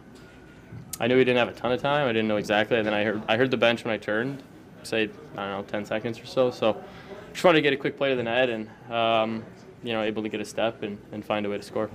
I 1.01 1.07
knew 1.07 1.17
he 1.17 1.25
didn't 1.25 1.39
have 1.39 1.49
a 1.49 1.59
ton 1.59 1.73
of 1.73 1.81
time. 1.81 2.09
I 2.09 2.13
didn't 2.13 2.29
know 2.29 2.37
exactly, 2.37 2.79
and 2.79 2.87
then 2.87 2.95
I 2.95 3.05
heard 3.05 3.23
I 3.29 3.37
heard 3.37 3.51
the 3.51 3.57
bench 3.57 3.85
when 3.85 3.93
I 3.93 3.99
turned, 3.99 4.43
say 4.87 5.11
I 5.37 5.49
don't 5.49 5.59
know, 5.59 5.63
10 5.63 5.85
seconds 5.85 6.21
or 6.21 6.27
so. 6.27 6.51
So 6.51 6.83
just 7.33 7.45
wanted 7.45 7.59
to 7.59 7.63
get 7.63 7.73
a 7.73 7.77
quick 7.77 7.97
play 7.97 8.11
to 8.11 8.17
the 8.17 8.23
net 8.23 8.51
and 8.51 8.69
um, 8.91 9.45
you 9.83 9.93
know 9.93 10.03
able 10.03 10.23
to 10.23 10.29
get 10.29 10.41
a 10.41 10.45
step 10.45 10.83
and, 10.83 10.99
and 11.13 11.25
find 11.25 11.47
a 11.47 11.51
way 11.51 11.57
to 11.57 11.63
score. 11.63 11.91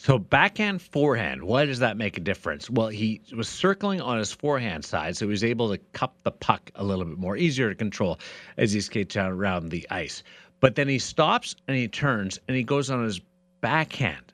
So 0.00 0.16
backhand, 0.16 0.80
forehand, 0.80 1.42
why 1.42 1.64
does 1.64 1.80
that 1.80 1.96
make 1.96 2.16
a 2.16 2.20
difference? 2.20 2.70
Well, 2.70 2.86
he 2.86 3.20
was 3.36 3.48
circling 3.48 4.00
on 4.00 4.16
his 4.16 4.32
forehand 4.32 4.84
side, 4.84 5.16
so 5.16 5.26
he 5.26 5.30
was 5.30 5.42
able 5.42 5.68
to 5.70 5.78
cup 5.92 6.14
the 6.22 6.30
puck 6.30 6.70
a 6.76 6.84
little 6.84 7.04
bit 7.04 7.18
more, 7.18 7.36
easier 7.36 7.68
to 7.68 7.74
control 7.74 8.20
as 8.58 8.72
he 8.72 8.80
skates 8.80 9.16
around 9.16 9.70
the 9.70 9.84
ice. 9.90 10.22
But 10.60 10.76
then 10.76 10.86
he 10.86 11.00
stops 11.00 11.56
and 11.66 11.76
he 11.76 11.88
turns 11.88 12.38
and 12.46 12.56
he 12.56 12.62
goes 12.62 12.90
on 12.90 13.02
his 13.02 13.20
backhand. 13.60 14.32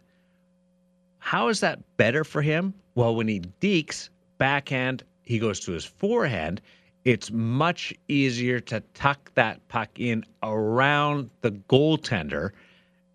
How 1.19 1.49
is 1.49 1.61
that 1.61 1.79
better 1.97 2.25
for 2.25 2.43
him? 2.43 2.75
Well, 2.95 3.17
when 3.17 3.29
he 3.29 3.41
dekes 3.41 4.11
backhand, 4.37 5.03
he 5.23 5.39
goes 5.39 5.61
to 5.61 5.73
his 5.73 5.87
forehand. 5.87 6.61
It's 7.05 7.31
much 7.31 7.93
easier 8.09 8.61
to 8.61 8.81
tuck 8.95 9.33
that 9.35 9.67
puck 9.69 10.01
in 10.01 10.25
around 10.43 11.31
the 11.43 11.51
goaltender 11.51 12.51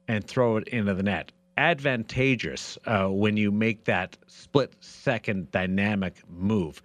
and 0.08 0.24
throw 0.26 0.58
it 0.58 0.68
into 0.68 0.94
the 0.94 1.04
net. 1.04 1.32
Advantageous 1.58 2.78
uh, 2.86 3.08
when 3.08 3.36
you 3.36 3.52
make 3.52 3.86
that 3.86 4.18
split 4.28 4.74
second 4.80 5.52
dynamic 5.52 6.16
move. 6.30 6.82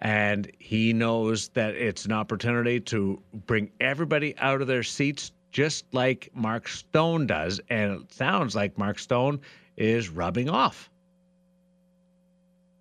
And 0.00 0.50
he 0.58 0.92
knows 0.92 1.48
that 1.50 1.74
it's 1.74 2.04
an 2.04 2.12
opportunity 2.12 2.80
to 2.80 3.20
bring 3.46 3.70
everybody 3.80 4.36
out 4.38 4.60
of 4.60 4.66
their 4.68 4.82
seats 4.82 5.32
just 5.50 5.86
like 5.92 6.30
Mark 6.34 6.68
Stone 6.68 7.26
does. 7.26 7.60
And 7.70 8.02
it 8.02 8.12
sounds 8.12 8.54
like 8.54 8.76
Mark 8.76 8.98
Stone 8.98 9.40
is 9.76 10.08
rubbing 10.08 10.48
off 10.48 10.90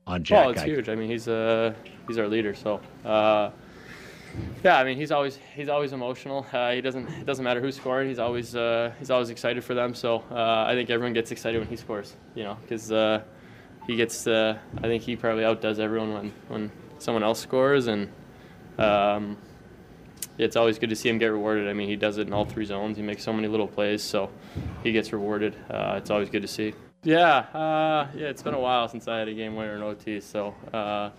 on 0.07 0.23
Jack. 0.23 0.45
Well, 0.45 0.49
it's 0.51 0.63
huge. 0.63 0.89
I 0.89 0.95
mean, 0.95 1.09
he's 1.09 1.27
uh, 1.27 1.73
he's 2.07 2.17
our 2.17 2.27
leader. 2.27 2.55
So, 2.55 2.79
uh, 3.05 3.51
yeah, 4.63 4.77
I 4.77 4.83
mean, 4.83 4.97
he's 4.97 5.11
always 5.11 5.39
he's 5.55 5.69
always 5.69 5.93
emotional. 5.93 6.45
Uh, 6.51 6.71
he 6.71 6.81
doesn't 6.81 7.07
it 7.09 7.25
doesn't 7.25 7.43
matter 7.43 7.61
who 7.61 7.71
scored. 7.71 8.07
He's 8.07 8.19
always 8.19 8.55
uh, 8.55 8.93
he's 8.99 9.11
always 9.11 9.29
excited 9.29 9.63
for 9.63 9.73
them. 9.73 9.93
So 9.93 10.23
uh, 10.31 10.65
I 10.67 10.73
think 10.73 10.89
everyone 10.89 11.13
gets 11.13 11.31
excited 11.31 11.59
when 11.59 11.67
he 11.67 11.75
scores. 11.75 12.15
You 12.35 12.43
know, 12.43 12.57
because 12.61 12.91
uh, 12.91 13.23
he 13.85 13.95
gets. 13.95 14.27
Uh, 14.27 14.57
I 14.77 14.81
think 14.81 15.03
he 15.03 15.15
probably 15.15 15.45
outdoes 15.45 15.79
everyone 15.79 16.13
when 16.13 16.33
when 16.47 16.71
someone 16.99 17.23
else 17.23 17.39
scores, 17.39 17.87
and 17.87 18.09
um, 18.77 19.37
it's 20.37 20.55
always 20.55 20.79
good 20.79 20.89
to 20.89 20.95
see 20.95 21.09
him 21.09 21.17
get 21.17 21.27
rewarded. 21.27 21.67
I 21.67 21.73
mean, 21.73 21.87
he 21.87 21.95
does 21.95 22.17
it 22.17 22.27
in 22.27 22.33
all 22.33 22.45
three 22.45 22.65
zones. 22.65 22.97
He 22.97 23.03
makes 23.03 23.23
so 23.23 23.33
many 23.33 23.47
little 23.47 23.67
plays, 23.67 24.03
so 24.03 24.29
he 24.83 24.91
gets 24.91 25.13
rewarded. 25.13 25.55
Uh, 25.69 25.95
it's 25.97 26.09
always 26.09 26.29
good 26.29 26.41
to 26.41 26.47
see. 26.47 26.73
Yeah, 27.03 27.37
uh, 27.53 28.07
yeah, 28.15 28.27
it's 28.27 28.41
been 28.41 28.53
a 28.53 28.59
while 28.59 28.87
since 28.89 29.07
I 29.07 29.19
had 29.19 29.27
a 29.27 29.33
game 29.33 29.55
winner 29.55 29.75
in 29.75 29.83
OT, 29.83 30.19
so 30.19 30.53
uh, 30.73 31.11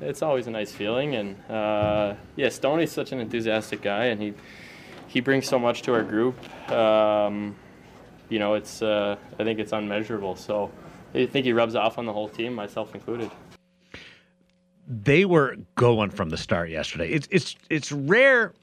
it's 0.00 0.22
always 0.22 0.46
a 0.46 0.50
nice 0.50 0.72
feeling. 0.72 1.14
And 1.14 1.36
uh, 1.50 2.14
yeah, 2.36 2.48
Stoney's 2.48 2.92
such 2.92 3.12
an 3.12 3.20
enthusiastic 3.20 3.82
guy, 3.82 4.06
and 4.06 4.20
he 4.20 4.34
he 5.08 5.20
brings 5.20 5.46
so 5.48 5.58
much 5.58 5.82
to 5.82 5.94
our 5.94 6.02
group. 6.04 6.36
Um, 6.70 7.56
you 8.28 8.38
know, 8.38 8.54
it's 8.54 8.82
uh, 8.82 9.16
I 9.38 9.44
think 9.44 9.58
it's 9.58 9.72
unmeasurable. 9.72 10.36
So 10.36 10.70
I 11.14 11.26
think 11.26 11.44
he 11.46 11.52
rubs 11.52 11.74
off 11.74 11.98
on 11.98 12.06
the 12.06 12.12
whole 12.12 12.28
team, 12.28 12.54
myself 12.54 12.94
included. 12.94 13.30
they 14.86 15.24
were 15.24 15.56
going 15.76 16.10
from 16.10 16.30
the 16.30 16.36
start 16.36 16.68
yesterday. 16.70 17.08
It's 17.10 17.28
it's 17.30 17.56
it's 17.70 17.92
rare 17.92 18.54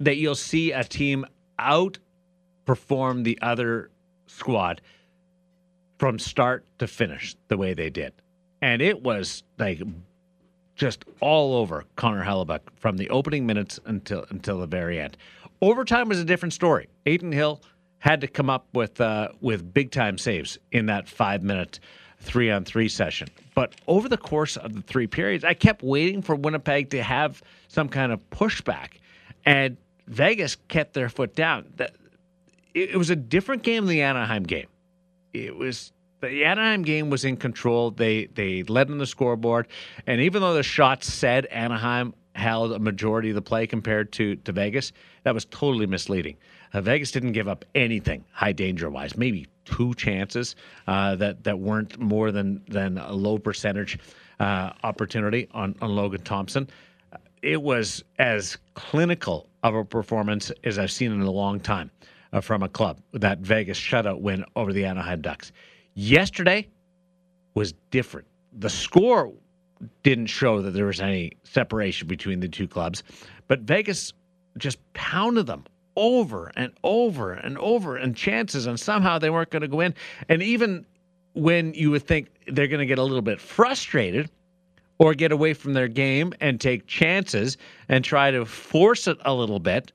that 0.00 0.16
you'll 0.16 0.34
see 0.34 0.72
a 0.72 0.82
team 0.84 1.26
outperform 1.58 3.24
the 3.24 3.38
other 3.42 3.90
squad 4.26 4.80
from 5.98 6.18
start 6.18 6.64
to 6.78 6.86
finish 6.86 7.36
the 7.48 7.56
way 7.56 7.74
they 7.74 7.90
did. 7.90 8.12
And 8.62 8.80
it 8.82 9.02
was 9.02 9.42
like 9.58 9.80
just 10.80 11.04
all 11.20 11.54
over 11.54 11.84
Connor 11.96 12.24
Hellebuyck 12.24 12.60
from 12.76 12.96
the 12.96 13.10
opening 13.10 13.44
minutes 13.44 13.78
until 13.84 14.24
until 14.30 14.58
the 14.58 14.66
very 14.66 14.98
end. 14.98 15.18
Overtime 15.60 16.08
was 16.08 16.18
a 16.18 16.24
different 16.24 16.54
story. 16.54 16.88
Adin 17.06 17.32
Hill 17.32 17.60
had 17.98 18.22
to 18.22 18.26
come 18.26 18.48
up 18.48 18.66
with 18.72 18.98
uh, 18.98 19.28
with 19.42 19.74
big 19.74 19.90
time 19.90 20.16
saves 20.16 20.58
in 20.72 20.86
that 20.86 21.06
five 21.06 21.42
minute 21.42 21.80
three 22.18 22.50
on 22.50 22.64
three 22.64 22.88
session. 22.88 23.28
But 23.54 23.74
over 23.86 24.08
the 24.08 24.16
course 24.16 24.56
of 24.56 24.74
the 24.74 24.80
three 24.80 25.06
periods, 25.06 25.44
I 25.44 25.52
kept 25.52 25.82
waiting 25.82 26.22
for 26.22 26.34
Winnipeg 26.34 26.88
to 26.90 27.02
have 27.02 27.42
some 27.68 27.90
kind 27.90 28.10
of 28.10 28.30
pushback, 28.30 28.92
and 29.44 29.76
Vegas 30.06 30.56
kept 30.68 30.94
their 30.94 31.10
foot 31.10 31.34
down. 31.36 31.70
That 31.76 31.94
it, 32.72 32.92
it 32.92 32.96
was 32.96 33.10
a 33.10 33.16
different 33.16 33.64
game 33.64 33.84
than 33.84 33.94
the 33.94 34.00
Anaheim 34.00 34.44
game. 34.44 34.68
It 35.34 35.54
was 35.54 35.92
the 36.20 36.44
Anaheim 36.44 36.82
game 36.82 37.10
was 37.10 37.24
in 37.24 37.36
control. 37.36 37.90
They 37.90 38.26
they 38.26 38.62
led 38.64 38.90
on 38.90 38.98
the 38.98 39.06
scoreboard, 39.06 39.68
and 40.06 40.20
even 40.20 40.42
though 40.42 40.54
the 40.54 40.62
shots 40.62 41.12
said 41.12 41.46
Anaheim 41.46 42.14
held 42.34 42.72
a 42.72 42.78
majority 42.78 43.30
of 43.30 43.34
the 43.34 43.42
play 43.42 43.66
compared 43.66 44.12
to 44.12 44.36
to 44.36 44.52
Vegas, 44.52 44.92
that 45.24 45.34
was 45.34 45.44
totally 45.46 45.86
misleading. 45.86 46.36
Uh, 46.72 46.80
Vegas 46.80 47.10
didn't 47.10 47.32
give 47.32 47.48
up 47.48 47.64
anything 47.74 48.24
high 48.32 48.52
danger 48.52 48.88
wise. 48.90 49.16
Maybe 49.16 49.46
two 49.64 49.94
chances 49.94 50.56
uh, 50.86 51.16
that 51.16 51.44
that 51.44 51.58
weren't 51.58 51.98
more 51.98 52.30
than 52.30 52.62
than 52.68 52.98
a 52.98 53.12
low 53.12 53.38
percentage 53.38 53.98
uh, 54.38 54.70
opportunity 54.82 55.48
on 55.52 55.74
on 55.80 55.94
Logan 55.94 56.22
Thompson. 56.22 56.68
It 57.42 57.62
was 57.62 58.04
as 58.18 58.58
clinical 58.74 59.48
of 59.62 59.74
a 59.74 59.84
performance 59.84 60.52
as 60.64 60.78
I've 60.78 60.92
seen 60.92 61.12
in 61.12 61.22
a 61.22 61.30
long 61.30 61.58
time 61.58 61.90
uh, 62.32 62.40
from 62.40 62.62
a 62.62 62.68
club. 62.68 63.00
That 63.14 63.38
Vegas 63.38 63.78
shutout 63.78 64.20
win 64.20 64.44
over 64.56 64.72
the 64.72 64.84
Anaheim 64.84 65.22
Ducks. 65.22 65.52
Yesterday 65.94 66.68
was 67.54 67.74
different. 67.90 68.26
The 68.58 68.70
score 68.70 69.32
didn't 70.02 70.26
show 70.26 70.60
that 70.62 70.72
there 70.72 70.86
was 70.86 71.00
any 71.00 71.32
separation 71.42 72.06
between 72.06 72.40
the 72.40 72.48
two 72.48 72.68
clubs, 72.68 73.02
but 73.48 73.60
Vegas 73.60 74.12
just 74.58 74.78
pounded 74.92 75.46
them 75.46 75.64
over 75.96 76.52
and 76.56 76.72
over 76.84 77.32
and 77.32 77.58
over 77.58 77.96
and 77.96 78.16
chances, 78.16 78.66
and 78.66 78.78
somehow 78.78 79.18
they 79.18 79.30
weren't 79.30 79.50
going 79.50 79.62
to 79.62 79.68
go 79.68 79.80
in. 79.80 79.94
And 80.28 80.42
even 80.42 80.86
when 81.34 81.74
you 81.74 81.90
would 81.90 82.06
think 82.06 82.28
they're 82.46 82.68
going 82.68 82.80
to 82.80 82.86
get 82.86 82.98
a 82.98 83.02
little 83.02 83.22
bit 83.22 83.40
frustrated 83.40 84.30
or 84.98 85.14
get 85.14 85.32
away 85.32 85.54
from 85.54 85.72
their 85.72 85.88
game 85.88 86.32
and 86.40 86.60
take 86.60 86.86
chances 86.86 87.56
and 87.88 88.04
try 88.04 88.30
to 88.30 88.44
force 88.44 89.06
it 89.08 89.18
a 89.24 89.32
little 89.32 89.60
bit, 89.60 89.92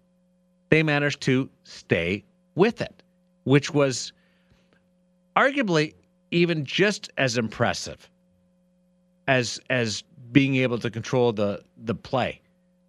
they 0.70 0.84
managed 0.84 1.22
to 1.22 1.50
stay 1.64 2.24
with 2.56 2.82
it, 2.82 3.04
which 3.44 3.74
was 3.74 4.14
arguably 5.36 5.94
even 6.32 6.65
just 6.65 7.10
as 7.18 7.38
impressive 7.38 8.10
as 9.27 9.60
as 9.70 10.04
being 10.32 10.56
able 10.56 10.77
to 10.80 10.89
control 10.89 11.32
the 11.34 11.63
the 11.77 11.96
play. 11.96 12.42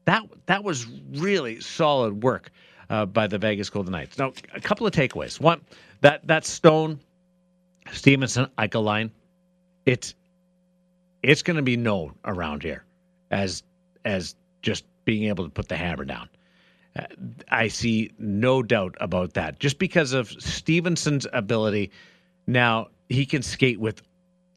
That 0.04 0.22
that 0.46 0.64
was 0.64 0.86
really 1.12 1.60
solid 1.60 2.22
work 2.22 2.50
uh, 2.90 3.06
by 3.06 3.26
the 3.26 3.38
Vegas 3.38 3.70
Golden 3.70 3.92
Knights. 3.92 4.18
Now, 4.18 4.32
a 4.54 4.60
couple 4.60 4.86
of 4.86 4.92
takeaways. 4.92 5.40
One, 5.40 5.60
that 6.00 6.26
that 6.26 6.44
Stone, 6.44 7.00
Stephenson, 7.92 8.46
Eichel 8.58 8.84
line, 8.84 9.10
it's 9.84 10.14
it's 11.22 11.42
going 11.42 11.56
to 11.56 11.62
be 11.62 11.76
known 11.76 12.14
around 12.24 12.62
here 12.62 12.84
as 13.30 13.62
as 14.04 14.36
just 14.62 14.84
being 15.04 15.24
able 15.24 15.44
to 15.44 15.50
put 15.50 15.68
the 15.68 15.76
hammer 15.76 16.04
down. 16.04 16.28
Uh, 16.96 17.04
I 17.48 17.68
see 17.68 18.12
no 18.18 18.62
doubt 18.62 18.96
about 19.00 19.34
that. 19.34 19.58
Just 19.58 19.78
because 19.78 20.12
of 20.12 20.30
Stephenson's 20.30 21.26
ability, 21.32 21.90
now 22.46 22.88
he 23.08 23.26
can 23.26 23.42
skate 23.42 23.80
with 23.80 24.02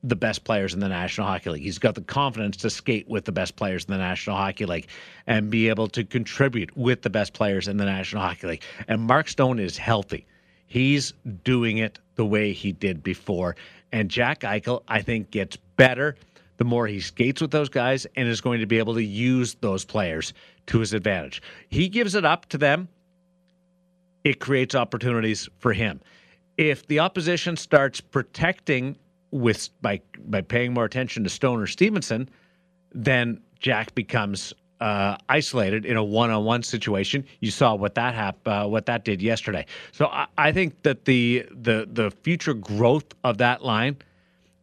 the 0.04 0.16
best 0.16 0.44
players 0.44 0.74
in 0.74 0.80
the 0.80 0.88
National 0.88 1.28
Hockey 1.28 1.50
League. 1.50 1.64
He's 1.64 1.80
got 1.80 1.96
the 1.96 2.02
confidence 2.02 2.58
to 2.58 2.70
skate 2.70 3.08
with 3.10 3.26
the 3.26 3.32
best 3.32 3.56
players 3.56 3.86
in 3.86 3.92
the 3.92 3.98
National 3.98 4.38
Hockey 4.38 4.66
League 4.66 4.88
and 5.28 5.50
be 5.50 5.68
able 5.70 5.88
to 5.90 6.04
contribute 6.06 6.76
with 6.78 7.02
the 7.02 7.10
best 7.10 7.34
players 7.34 7.68
in 7.68 7.78
the 7.78 7.86
National 7.86 8.22
Hockey 8.22 8.48
League. 8.48 8.64
And 8.88 9.02
Mark 9.02 9.28
Stone 9.28 9.60
is 9.60 9.78
healthy. 9.78 10.26
He's 10.68 11.14
doing 11.44 11.80
it 11.80 12.00
the 12.16 12.26
way 12.26 12.54
he 12.54 12.72
did 12.72 13.04
before. 13.04 13.56
And 13.92 14.10
Jack 14.10 14.42
Eichel, 14.42 14.84
I 14.88 15.02
think, 15.02 15.32
gets 15.32 15.58
better 15.76 16.16
the 16.58 16.66
more 16.66 16.88
he 16.88 17.00
skates 17.00 17.42
with 17.42 17.52
those 17.52 17.70
guys 17.70 18.06
and 18.16 18.28
is 18.28 18.42
going 18.42 18.60
to 18.60 18.66
be 18.66 18.78
able 18.78 18.94
to 18.94 19.04
use 19.04 19.56
those 19.62 19.86
players 19.86 20.34
to 20.68 20.80
his 20.80 20.94
advantage. 20.94 21.42
He 21.70 21.88
gives 21.88 22.16
it 22.16 22.26
up 22.26 22.46
to 22.50 22.58
them, 22.58 22.88
it 24.24 24.40
creates 24.40 24.76
opportunities 24.76 25.50
for 25.60 25.74
him. 25.74 26.02
If 26.60 26.88
the 26.88 27.00
opposition 27.00 27.56
starts 27.56 28.02
protecting 28.02 28.98
with 29.32 29.70
by 29.82 30.02
by 30.26 30.42
paying 30.42 30.74
more 30.74 30.84
attention 30.84 31.24
to 31.24 31.30
Stone 31.30 31.62
or 31.62 31.68
Stephenson, 31.68 32.28
then 32.92 33.40
Jack 33.62 33.96
becomes 33.96 34.54
uh, 34.82 35.16
isolated 35.30 35.86
in 35.86 35.96
a 35.96 36.04
one-on-one 36.04 36.64
situation. 36.64 37.24
You 37.40 37.50
saw 37.50 37.76
what 37.76 37.96
that 37.96 38.14
hap- 38.14 38.46
uh, 38.46 38.66
what 38.66 38.88
that 38.88 39.06
did 39.06 39.22
yesterday. 39.22 39.66
So 39.94 40.08
I, 40.08 40.28
I 40.38 40.52
think 40.52 40.84
that 40.84 41.06
the 41.06 41.46
the 41.50 41.88
the 41.90 42.12
future 42.12 42.54
growth 42.54 43.06
of 43.24 43.38
that 43.38 43.64
line 43.64 43.96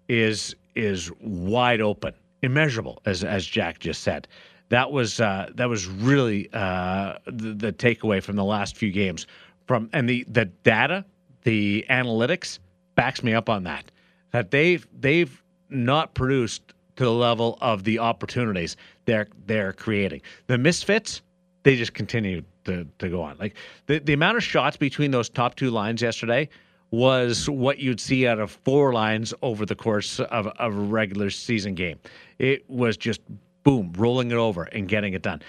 is 0.07 0.55
is 0.75 1.11
wide 1.23 1.81
open, 1.81 2.13
immeasurable, 2.43 3.01
as 3.07 3.25
as 3.25 3.47
Jack 3.47 3.79
just 3.79 4.03
said. 4.03 4.29
That 4.69 4.93
was 4.93 5.19
uh, 5.19 5.49
that 5.55 5.71
was 5.71 5.87
really 5.87 6.51
uh, 6.53 7.15
the, 7.25 7.55
the 7.55 7.73
takeaway 7.73 8.23
from 8.23 8.37
the 8.37 8.45
last 8.45 8.77
few 8.77 8.93
games. 8.93 9.27
From 9.67 9.89
and 9.95 10.07
the 10.07 10.27
the 10.29 10.45
data, 10.45 11.07
the 11.47 11.87
analytics 11.89 12.59
backs 12.97 13.23
me 13.23 13.33
up 13.33 13.49
on 13.49 13.63
that. 13.63 13.91
That 14.33 14.51
they've 14.51 14.87
they've 14.99 15.43
not 15.71 16.13
produced 16.15 16.75
to 16.97 17.05
the 17.05 17.13
level 17.13 17.57
of 17.61 17.85
the 17.85 18.01
opportunities 18.01 18.77
they're 19.05 19.29
they're 19.47 19.73
creating. 19.73 20.23
The 20.49 20.59
misfits, 20.59 21.23
they 21.63 21.77
just 21.77 21.95
continue 21.95 22.43
to, 22.65 22.87
to 22.99 23.09
go 23.09 23.23
on. 23.23 23.39
Like 23.39 23.55
the, 23.87 24.01
the 24.01 24.13
amount 24.13 24.37
of 24.37 24.43
shots 24.43 24.77
between 24.77 25.13
those 25.13 25.29
top 25.29 25.55
two 25.55 25.71
lines 25.71 26.03
yesterday 26.03 26.49
was 26.91 27.49
what 27.49 27.79
you'd 27.79 28.01
see 28.01 28.27
out 28.27 28.41
of 28.41 28.51
four 28.51 28.93
lines 28.93 29.33
over 29.43 29.65
the 29.65 29.75
course 29.75 30.19
of, 30.19 30.49
of 30.49 30.77
a 30.77 30.81
regular 30.81 31.31
season 31.31 31.75
game. 31.75 31.99
It 32.39 32.69
was 32.69 32.97
just 32.97 33.21
boom, 33.63 33.93
rolling 33.97 34.33
it 34.33 34.37
over 34.37 34.65
and 34.65 34.89
getting 34.89 35.15
it 35.15 35.23
done. 35.23 35.43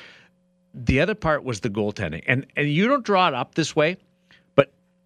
The 0.75 0.99
other 0.99 1.15
part 1.15 1.43
was 1.43 1.61
the 1.61 1.71
goaltending. 1.71 2.23
And 2.27 2.45
and 2.55 2.69
you 2.69 2.87
don't 2.87 3.03
draw 3.03 3.27
it 3.27 3.33
up 3.33 3.55
this 3.55 3.75
way, 3.75 3.97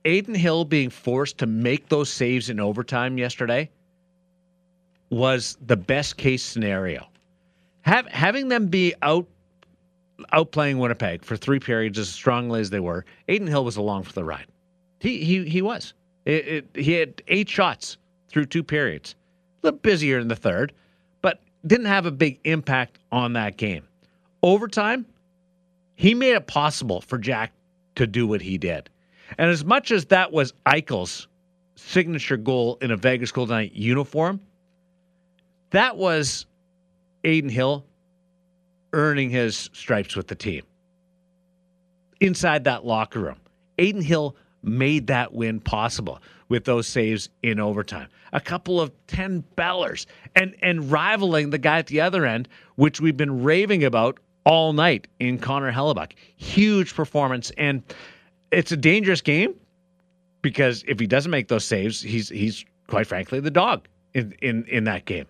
Adin 0.06 0.36
Hill 0.36 0.66
being 0.66 0.90
forced 0.90 1.38
to 1.40 1.46
make 1.46 1.90
those 1.90 2.10
saves 2.10 2.50
in 2.50 2.60
overtime 2.60 3.18
yesterday 3.18 3.70
was 5.10 5.58
the 5.66 5.76
best 5.76 6.18
case 6.18 6.44
scenario. 6.44 7.08
Have, 7.82 8.08
having 8.08 8.48
them 8.48 8.68
be 8.68 8.94
out 9.02 9.28
outplaying 10.34 10.78
Winnipeg 10.78 11.26
for 11.26 11.36
three 11.36 11.60
periods 11.60 11.98
as 11.98 12.08
strongly 12.08 12.62
as 12.62 12.70
they 12.70 12.80
were, 12.80 13.06
Adin 13.28 13.48
Hill 13.48 13.66
was 13.66 13.78
along 13.78 14.04
for 14.04 14.14
the 14.14 14.24
ride. 14.24 14.46
He 15.00 15.24
he 15.24 15.48
he 15.50 15.62
was. 15.62 15.94
It, 16.26 16.48
it, 16.48 16.68
he 16.76 16.94
had 16.94 17.22
eight 17.28 17.50
shots 17.50 17.98
through 18.30 18.46
two 18.46 18.64
periods. 18.64 19.16
A 19.64 19.68
little 19.68 19.80
busier 19.80 20.20
in 20.20 20.28
the 20.28 20.36
third, 20.36 20.74
but 21.22 21.42
didn't 21.66 21.88
have 21.88 22.06
a 22.06 22.12
big 22.12 22.40
impact 22.44 23.00
on 23.12 23.34
that 23.34 23.58
game. 23.58 23.88
Overtime, 24.44 25.06
he 25.96 26.14
made 26.14 26.34
it 26.34 26.48
possible 26.48 27.02
for 27.02 27.18
Jack 27.18 27.52
to 27.96 28.06
do 28.06 28.28
what 28.28 28.42
he 28.42 28.58
did. 28.58 28.90
And 29.38 29.50
as 29.50 29.64
much 29.64 29.92
as 29.92 30.06
that 30.08 30.32
was 30.32 30.54
Eichel's 30.66 31.28
signature 31.76 32.38
goal 32.38 32.78
in 32.82 32.92
a 32.92 32.98
Vegas 32.98 33.32
Golden 33.32 33.56
Knight 33.56 33.74
uniform, 33.74 34.40
that 35.72 35.98
was 35.98 36.46
Adin 37.24 37.50
Hill 37.50 37.86
earning 38.94 39.30
his 39.30 39.70
stripes 39.74 40.16
with 40.16 40.28
the 40.28 40.36
team. 40.36 40.64
Inside 42.20 42.66
that 42.66 42.86
locker 42.86 43.20
room, 43.20 43.38
Adin 43.80 44.02
Hill 44.02 44.36
made 44.64 45.08
that 45.08 45.34
win 45.34 45.60
possible 45.60 46.22
with 46.50 46.66
those 46.66 46.86
saves 46.86 47.30
in 47.42 47.60
overtime. 47.60 48.08
A 48.34 48.40
couple 48.40 48.80
of 48.80 48.92
10 49.08 49.44
bellers 49.56 50.06
and 50.36 50.56
and 50.62 50.92
rivaling 50.92 51.50
the 51.50 51.58
guy 51.58 51.80
at 51.80 51.88
the 51.88 52.02
other 52.02 52.26
end, 52.26 52.48
which 52.76 53.02
we've 53.02 53.18
been 53.18 53.44
raving 53.44 53.84
about 53.84 54.20
all 54.44 54.74
night 54.74 55.08
in 55.20 55.38
Connor 55.38 55.72
Hellebuyck. 55.72 56.14
Huge 56.36 56.94
performance 56.94 57.52
and 57.58 57.82
it's 58.52 58.72
a 58.72 58.78
dangerous 58.78 59.22
game 59.22 59.56
because 60.42 60.84
if 60.88 61.00
he 61.00 61.08
doesn't 61.08 61.32
make 61.32 61.48
those 61.48 61.66
saves, 61.66 62.02
he's 62.02 62.30
he's 62.30 62.66
quite 62.88 63.08
frankly 63.08 63.40
the 63.40 63.52
dog 63.52 63.88
in 64.14 64.34
in 64.42 64.66
in 64.66 64.84
that 64.86 65.06
game. 65.06 65.26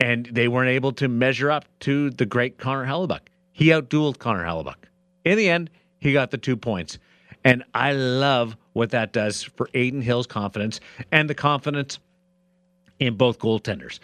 And 0.00 0.26
they 0.26 0.48
weren't 0.48 0.70
able 0.70 0.92
to 0.92 1.08
measure 1.08 1.50
up 1.50 1.64
to 1.80 2.10
the 2.10 2.26
great 2.26 2.58
Connor 2.58 2.84
Hellebuyck. 2.84 3.28
He 3.52 3.68
outdueled 3.68 4.18
Connor 4.18 4.44
Hellebuyck. 4.44 4.86
In 5.24 5.38
the 5.38 5.48
end, 5.48 5.70
he 5.98 6.12
got 6.12 6.30
the 6.30 6.38
two 6.38 6.56
points. 6.56 6.98
And 7.44 7.62
I 7.74 7.92
love 7.92 8.56
what 8.72 8.90
that 8.90 9.12
does 9.12 9.42
for 9.42 9.68
Adin 9.74 10.02
Hill's 10.02 10.26
confidence 10.26 10.80
and 11.12 11.30
the 11.30 11.34
confidence 11.34 11.98
in 12.98 13.16
both 13.16 13.38
goaltenders. 13.38 14.00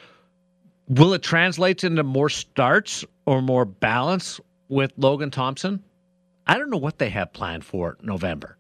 Will 0.88 1.12
it 1.14 1.22
translate 1.22 1.84
into 1.84 2.02
more 2.02 2.28
starts 2.28 3.04
or 3.26 3.42
more 3.42 3.64
balance 3.64 4.40
with 4.68 4.92
Logan 4.96 5.30
Thompson? 5.30 5.82
I 6.50 6.59
don't 6.59 6.69
know 6.69 6.78
what 6.78 6.99
they 6.99 7.11
have 7.11 7.33
planned 7.33 7.64
for 7.64 7.97
November. 8.02 8.57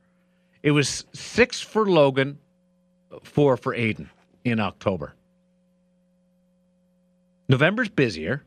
It 0.62 0.70
was 0.70 1.06
six 1.12 1.60
for 1.60 1.90
Logan, 1.90 2.38
four 3.24 3.56
for 3.56 3.74
Adin 3.74 4.08
in 4.44 4.60
October. 4.60 5.12
November's 7.48 7.88
busier. 7.88 8.44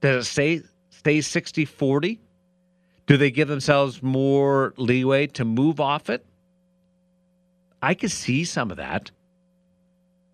Does 0.00 0.26
it 0.26 0.28
say 0.28 0.62
stay 0.90 1.20
60 1.20 1.66
40? 1.66 2.20
Do 3.06 3.16
they 3.16 3.30
give 3.30 3.46
themselves 3.46 4.02
more 4.02 4.74
leeway 4.76 5.28
to 5.28 5.44
move 5.44 5.78
off 5.78 6.10
it? 6.10 6.26
I 7.80 7.94
could 7.94 8.10
see 8.10 8.44
some 8.44 8.72
of 8.72 8.78
that. 8.78 9.12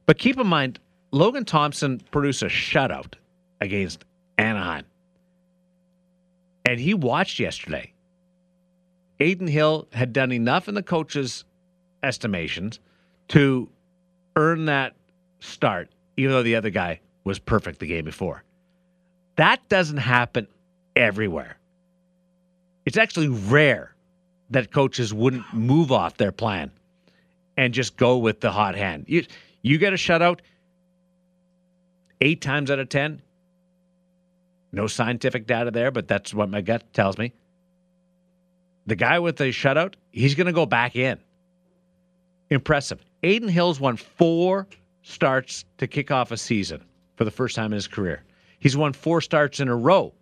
But 0.07 0.16
keep 0.16 0.40
in 0.40 0.47
mind, 0.47 0.78
Logan 1.11 1.45
Thompson 1.45 2.00
produced 2.11 2.43
a 2.43 2.47
shutout 2.47 3.16
against 3.61 4.07
Anaheim. 4.38 4.87
And 6.64 6.81
he 6.81 6.95
watched 6.95 7.38
yesterday. 7.38 7.94
Adin 9.21 9.47
Hill 9.47 9.88
had 9.92 10.12
done 10.12 10.33
enough 10.33 10.68
in 10.68 10.75
the 10.75 10.83
coach's 10.83 11.44
estimations 12.02 12.80
to 13.28 13.68
earn 14.37 14.66
that 14.66 14.94
start, 15.40 15.90
even 16.16 16.33
though 16.33 16.42
the 16.42 16.56
other 16.56 16.71
guy 16.71 17.00
was 17.23 17.38
perfect 17.38 17.78
the 17.78 17.87
game 17.87 18.04
before. 18.04 18.42
That 19.37 19.66
doesn't 19.68 19.99
happen 19.99 20.47
everywhere. 20.94 21.59
It's 22.85 22.97
actually 22.97 23.28
rare 23.28 23.94
that 24.50 24.71
coaches 24.71 25.14
wouldn't 25.14 25.52
move 25.52 25.90
off 25.90 26.16
their 26.16 26.33
plan 26.33 26.71
and 27.56 27.73
just 27.73 27.97
go 27.97 28.18
with 28.18 28.40
the 28.40 28.52
hot 28.52 28.75
hand. 28.75 29.06
You 29.09 29.25
you 29.62 29.78
get 29.78 29.92
a 29.92 29.97
shutout 29.97 30.40
eight 32.21 32.40
times 32.40 32.71
out 32.71 32.78
of 32.78 32.88
ten. 32.88 33.23
No 34.73 34.87
scientific 34.87 35.47
data 35.47 35.71
there, 35.71 35.90
but 35.90 36.09
that's 36.09 36.35
what 36.35 36.50
my 36.50 36.61
gut 36.61 36.92
tells 36.92 37.16
me. 37.16 37.33
The 38.87 38.97
guy 38.97 39.19
with 39.19 39.37
the 39.37 39.45
shutout, 39.45 39.95
he's 40.12 40.35
going 40.35 40.47
to 40.47 40.53
go 40.53 40.67
back 40.67 40.97
in. 40.97 41.19
Impressive. 42.50 43.03
Adin 43.23 43.49
Hill's 43.49 43.81
won 43.81 43.97
four 43.97 44.67
starts 45.02 45.65
to 45.78 45.87
kick 45.87 46.11
off 46.11 46.30
a 46.30 46.37
season 46.37 46.85
for 47.17 47.25
the 47.25 47.30
first 47.30 47.56
time 47.56 47.73
in 47.73 47.76
his 47.76 47.87
career. 47.87 48.23
He's 48.58 48.76
won 48.76 48.93
four 48.93 49.21
starts 49.21 49.61
in 49.61 49.69
a 49.69 49.76
row 49.76 50.13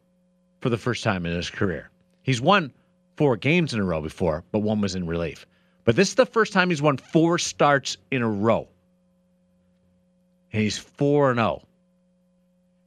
for 0.61 0.69
the 0.69 0.79
first 0.79 1.03
time 1.03 1.27
in 1.27 1.35
his 1.35 1.51
career. 1.51 1.91
He's 2.23 2.41
won 2.41 2.73
four 3.17 3.37
games 3.37 3.75
in 3.75 3.81
a 3.81 3.85
row 3.85 4.01
before, 4.01 4.45
but 4.53 4.61
one 4.61 4.81
was 4.81 4.95
in 4.95 5.07
relief. 5.07 5.47
But 5.85 5.97
this 5.97 6.09
is 6.09 6.15
the 6.15 6.27
first 6.27 6.53
time 6.53 6.71
he's 6.71 6.83
won 6.83 6.97
four 6.97 7.39
starts 7.39 7.97
in 8.11 8.23
a 8.23 8.29
row. 8.29 8.69
And 10.53 10.63
he's 10.63 10.79
4 10.79 11.31
and 11.31 11.39
0. 11.39 11.63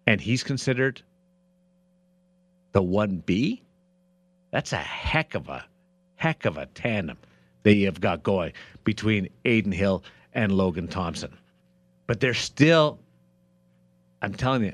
And 0.07 0.21
he's 0.21 0.43
considered 0.43 1.01
the 2.71 2.81
1B? 2.81 3.61
That's 4.51 4.71
a 4.71 4.77
heck 4.77 5.35
of 5.35 5.49
a 5.49 5.65
heck 6.25 6.45
of 6.45 6.57
a 6.57 6.65
tandem 6.73 7.19
that 7.61 7.75
you 7.75 7.85
have 7.85 8.01
got 8.01 8.23
going 8.23 8.51
between 8.83 9.29
Adin 9.45 9.71
Hill 9.71 10.03
and 10.33 10.51
Logan 10.51 10.87
Thompson. 10.87 11.31
But 12.07 12.19
there's 12.19 12.39
still, 12.39 12.97
I'm 14.23 14.33
telling 14.33 14.63
you, 14.63 14.73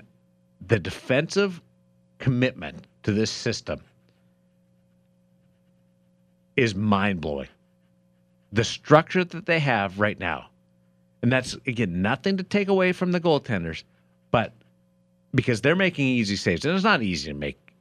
the 0.66 0.80
defensive 0.80 1.62
commitment 2.20 2.88
to 3.04 3.12
this 3.12 3.30
system 3.30 3.82
is 6.56 6.74
mind 6.74 7.20
blowing. 7.20 7.50
The 8.54 8.64
structure 8.64 9.26
that 9.26 9.46
they 9.46 9.60
have 9.60 10.00
right 10.00 10.18
now, 10.18 10.48
and 11.22 11.30
that's 11.30 11.58
again 11.68 12.02
nothing 12.02 12.38
to 12.38 12.44
take 12.44 12.70
away 12.70 12.94
from 12.94 13.12
the 13.12 13.20
goaltenders, 13.20 13.84
but 14.32 14.54
because 15.36 15.60
they're 15.60 15.76
making 15.76 16.08
easy 16.08 16.38
saves, 16.38 16.64
and 16.64 16.74
it's 16.74 16.86
not 16.86 17.02
easy 17.02 17.30
to 17.30 17.38
make 17.38 17.74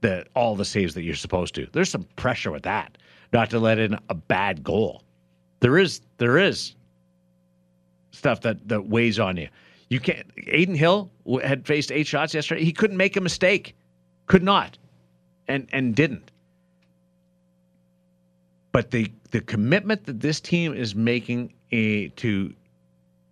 the 0.00 0.26
all 0.34 0.56
the 0.56 0.64
saves 0.64 0.94
that 0.94 1.02
you're 1.02 1.14
supposed 1.14 1.54
to. 1.54 1.68
There's 1.72 1.88
some 1.88 2.08
pressure 2.16 2.50
with 2.50 2.64
that, 2.64 2.98
not 3.32 3.50
to 3.50 3.58
let 3.58 3.78
in 3.78 3.98
a 4.08 4.14
bad 4.14 4.62
goal. 4.62 5.02
There 5.60 5.78
is 5.78 6.00
there 6.18 6.38
is 6.38 6.74
stuff 8.10 8.40
that 8.42 8.68
that 8.68 8.88
weighs 8.88 9.18
on 9.18 9.36
you. 9.36 9.48
You 9.88 10.00
can't. 10.00 10.26
Adin 10.48 10.74
Hill 10.74 11.10
had 11.42 11.66
faced 11.66 11.92
eight 11.92 12.06
shots 12.06 12.34
yesterday. 12.34 12.64
He 12.64 12.72
couldn't 12.72 12.96
make 12.96 13.16
a 13.16 13.20
mistake, 13.20 13.76
could 14.26 14.42
not, 14.42 14.78
and 15.48 15.68
and 15.72 15.94
didn't. 15.94 16.30
But 18.72 18.90
the 18.90 19.12
the 19.30 19.40
commitment 19.40 20.04
that 20.06 20.20
this 20.20 20.40
team 20.40 20.74
is 20.74 20.94
making 20.94 21.52
a, 21.72 22.08
to 22.08 22.54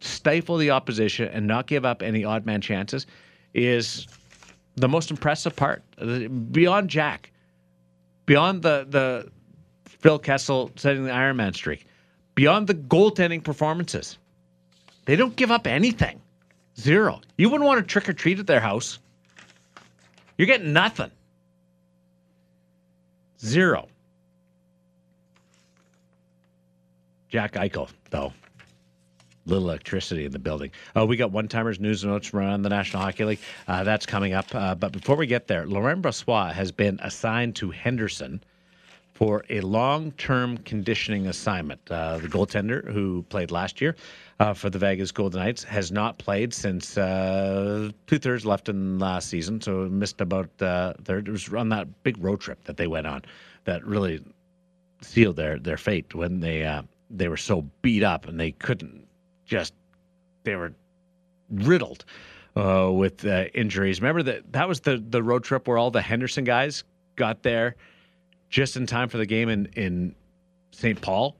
stifle 0.01 0.57
the 0.57 0.71
opposition 0.71 1.29
and 1.29 1.47
not 1.47 1.67
give 1.67 1.85
up 1.85 2.03
any 2.03 2.25
odd 2.25 2.47
man 2.47 2.61
chances 2.61 3.07
is 3.55 4.07
the 4.77 4.89
most 4.89 5.11
impressive 5.11 5.55
part. 5.57 5.83
Beyond 6.53 6.89
Jack, 6.91 7.33
beyond 8.27 8.63
the 8.63 8.87
the 8.89 9.31
Phil 10.01 10.19
Kessel 10.19 10.71
setting 10.77 11.05
the 11.05 11.11
Ironman 11.11 11.55
streak, 11.55 11.87
beyond 12.35 12.67
the 12.67 12.75
goaltending 12.75 13.45
performances, 13.45 14.19
they 15.05 15.17
don't 15.17 15.37
give 15.37 15.51
up 15.51 15.67
anything. 15.67 16.21
Zero. 16.79 17.21
You 17.37 17.51
wouldn't 17.51 17.67
want 17.67 17.81
to 17.81 17.87
trick 17.87 18.09
or 18.09 18.13
treat 18.13 18.39
at 18.39 18.47
their 18.47 18.61
house. 18.61 18.99
You're 20.39 20.47
getting 20.47 20.73
nothing. 20.73 21.11
Zero. 23.45 23.89
Jack 27.29 27.53
Eichel, 27.53 27.89
though. 28.11 28.33
Little 29.47 29.69
electricity 29.69 30.25
in 30.25 30.33
the 30.33 30.39
building. 30.39 30.71
Oh, 30.97 31.05
we 31.07 31.17
got 31.17 31.33
one 31.33 31.49
timers 31.49 31.81
news 31.81 32.03
and 32.03 32.13
notes 32.13 32.29
from 32.29 32.41
around 32.41 32.63
the 32.63 32.69
National 32.69 33.03
Hockey 33.03 33.25
League. 33.25 33.41
Uh, 33.69 33.85
that's 33.85 34.07
coming 34.07 34.33
up. 34.33 34.55
Uh, 34.55 34.75
but 34.75 34.93
before 34.93 35.17
we 35.17 35.27
get 35.27 35.47
there, 35.47 35.67
Laurent 35.67 36.03
Brossoit 36.03 36.53
has 36.53 36.73
been 36.73 36.99
assigned 37.03 37.57
to 37.57 37.71
Henderson 37.71 38.43
for 39.21 39.45
a 39.51 39.61
long 39.61 40.13
term 40.13 40.57
conditioning 40.59 41.27
assignment. 41.27 41.79
Uh, 41.91 42.17
the 42.17 42.27
goaltender 42.27 42.91
who 42.91 43.23
played 43.25 43.51
last 43.51 43.79
year 43.79 43.95
uh, 44.41 44.55
for 44.55 44.71
the 44.71 44.79
Vegas 44.79 45.13
Golden 45.13 45.41
Knights 45.41 45.63
has 45.63 45.93
not 45.93 46.17
played 46.17 46.55
since 46.55 46.97
uh, 46.97 47.91
two 48.07 48.19
thirds 48.19 48.47
left 48.47 48.71
in 48.71 48.99
last 48.99 49.29
season, 49.29 49.61
so 49.61 49.87
missed 49.91 50.23
about 50.23 50.49
uh, 50.63 50.95
third. 51.05 51.29
It 51.29 51.33
was 51.33 51.53
on 51.53 51.69
that 51.69 52.03
big 52.03 52.17
road 52.25 52.41
trip 52.41 52.65
that 52.65 52.79
they 52.79 52.87
went 52.87 53.07
on 53.07 53.23
that 53.65 53.85
really 53.85 54.25
sealed 55.03 55.37
their, 55.37 55.59
their 55.59 55.77
fate 55.77 56.15
when 56.15 56.41
they 56.41 56.65
uh, 56.65 56.83
they 57.11 57.29
were 57.29 57.37
so 57.37 57.67
beat 57.83 58.03
up 58.03 58.27
and 58.27 58.41
they 58.41 58.53
couldn't 58.53 59.07
just 59.45 59.75
they 60.45 60.57
were 60.57 60.73
riddled 61.51 62.07
uh, 62.57 62.89
with 62.91 63.27
injuries. 63.27 64.01
Remember 64.01 64.23
that 64.23 64.51
that 64.55 64.67
was 64.67 64.81
the 64.81 65.05
the 65.11 65.23
road 65.23 65.45
trip 65.45 65.69
where 65.69 65.77
all 65.77 65.91
the 65.91 66.01
Henderson 66.01 66.45
guys 66.45 66.85
got 67.17 67.43
there 67.43 67.77
just 68.51 68.77
in 68.77 68.87
time 68.87 69.09
for 69.09 69.17
the 69.17 69.27
game 69.27 69.49
in 69.49 69.67
in 69.77 70.15
St. 70.73 71.01
Paul, 71.01 71.37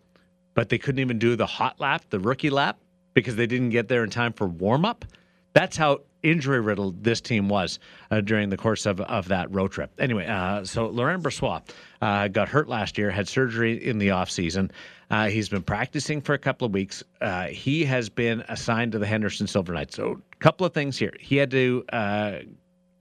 but 0.55 0.69
they 0.69 0.79
couldn't 0.79 1.01
even 1.01 1.19
do 1.19 1.37
the 1.37 1.47
hot 1.47 1.79
lap, 1.81 2.05
the 2.11 2.19
rookie 2.19 2.51
lap, 2.51 2.79
because 3.15 3.37
they 3.37 3.47
didn't 3.47 3.71
get 3.71 3.89
there 3.89 4.03
in 4.05 4.11
time 4.11 4.33
for 4.33 4.47
warm 4.47 4.85
up. 4.85 5.05
That's 5.53 5.77
how 5.77 6.01
injury 6.23 6.61
riddled 6.61 7.03
this 7.03 7.21
team 7.21 7.49
was 7.49 7.79
uh, 8.11 8.21
during 8.21 8.51
the 8.51 8.57
course 8.57 8.87
of, 8.87 9.01
of 9.01 9.29
that 9.29 9.53
road 9.53 9.73
trip. 9.73 9.91
Anyway, 9.99 10.27
uh, 10.27 10.65
so 10.65 10.87
Laurent 10.87 11.23
Brossoit 11.23 11.63
uh, 12.03 12.29
got 12.29 12.49
hurt 12.49 12.69
last 12.69 12.99
year, 12.99 13.11
had 13.11 13.27
surgery 13.27 13.85
in 13.85 13.99
the 13.99 14.09
offseason. 14.09 14.71
Uh, 15.11 15.29
he's 15.29 15.49
been 15.49 15.63
practicing 15.63 16.21
for 16.21 16.35
a 16.35 16.39
couple 16.39 16.67
of 16.67 16.73
weeks. 16.73 17.03
Uh, 17.21 17.47
he 17.47 17.85
has 17.85 18.09
been 18.09 18.45
assigned 18.49 18.93
to 18.93 18.99
the 18.99 19.07
Henderson 19.07 19.47
Silver 19.47 19.73
Knights. 19.73 19.97
So, 19.97 20.21
a 20.33 20.37
couple 20.37 20.67
of 20.67 20.73
things 20.73 20.97
here. 20.97 21.13
He 21.19 21.37
had 21.37 21.51
to 21.51 21.85
uh, 21.93 22.33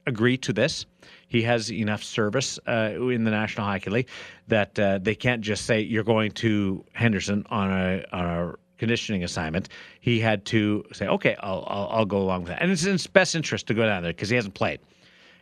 agree 0.07 0.37
to 0.37 0.53
this. 0.53 0.85
He 1.29 1.43
has 1.43 1.71
enough 1.71 2.03
service 2.03 2.59
uh, 2.67 2.91
in 2.95 3.23
the 3.23 3.31
National 3.31 3.65
Hockey 3.65 3.89
League 3.89 4.09
that 4.47 4.77
uh, 4.77 4.97
they 4.97 5.15
can't 5.15 5.41
just 5.41 5.65
say 5.65 5.79
you're 5.79 6.03
going 6.03 6.31
to 6.31 6.83
Henderson 6.91 7.45
on 7.49 7.71
a 7.71 8.03
on 8.11 8.25
a 8.25 8.53
conditioning 8.77 9.23
assignment. 9.23 9.69
He 10.01 10.19
had 10.19 10.45
to 10.45 10.83
say, 10.91 11.07
okay, 11.07 11.37
I'll 11.39 11.63
I'll, 11.67 11.89
I'll 11.91 12.05
go 12.05 12.17
along 12.17 12.41
with 12.41 12.49
that, 12.49 12.61
and 12.61 12.71
it's 12.71 12.83
in 12.83 12.93
his 12.93 13.07
best 13.07 13.35
interest 13.35 13.67
to 13.67 13.73
go 13.73 13.85
down 13.85 14.03
there 14.03 14.11
because 14.11 14.29
he 14.29 14.35
hasn't 14.35 14.55
played, 14.55 14.81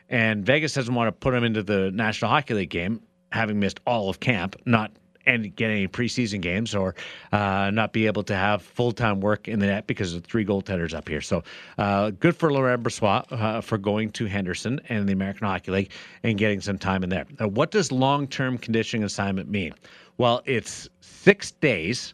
and 0.09 0.45
Vegas 0.45 0.73
doesn't 0.73 0.93
want 0.93 1.07
to 1.07 1.11
put 1.13 1.33
him 1.33 1.43
into 1.43 1.63
the 1.63 1.89
National 1.91 2.29
Hockey 2.29 2.53
League 2.53 2.69
game 2.69 3.01
having 3.31 3.59
missed 3.59 3.79
all 3.85 4.09
of 4.09 4.19
camp, 4.19 4.55
not 4.65 4.91
and 5.27 5.55
get 5.55 5.69
any 5.69 5.87
preseason 5.87 6.41
games 6.41 6.73
or 6.73 6.95
uh, 7.31 7.69
not 7.71 7.93
be 7.93 8.07
able 8.07 8.23
to 8.23 8.35
have 8.35 8.61
full 8.61 8.91
time 8.91 9.19
work 9.19 9.47
in 9.47 9.59
the 9.59 9.67
net 9.67 9.85
because 9.85 10.13
of 10.13 10.23
three 10.23 10.45
goaltenders 10.45 10.93
up 10.95 11.07
here. 11.07 11.21
So 11.21 11.43
uh, 11.77 12.11
good 12.11 12.35
for 12.35 12.51
Laurent 12.51 12.81
Brossoit 12.81 13.31
uh, 13.31 13.61
for 13.61 13.77
going 13.77 14.11
to 14.11 14.25
Henderson 14.25 14.79
and 14.89 15.07
the 15.07 15.13
American 15.13 15.45
Hockey 15.45 15.71
League 15.71 15.91
and 16.23 16.37
getting 16.37 16.61
some 16.61 16.79
time 16.79 17.03
in 17.03 17.09
there. 17.09 17.25
Now, 17.39 17.47
what 17.47 17.71
does 17.71 17.91
long 17.91 18.27
term 18.27 18.57
conditioning 18.57 19.03
assignment 19.03 19.49
mean? 19.49 19.73
Well, 20.17 20.41
it's 20.45 20.89
six 21.01 21.51
days 21.51 22.13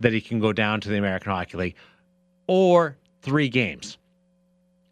that 0.00 0.12
he 0.12 0.20
can 0.20 0.40
go 0.40 0.52
down 0.52 0.80
to 0.80 0.88
the 0.88 0.96
American 0.96 1.30
Hockey 1.30 1.58
League 1.58 1.76
or 2.46 2.96
three 3.22 3.48
games, 3.48 3.98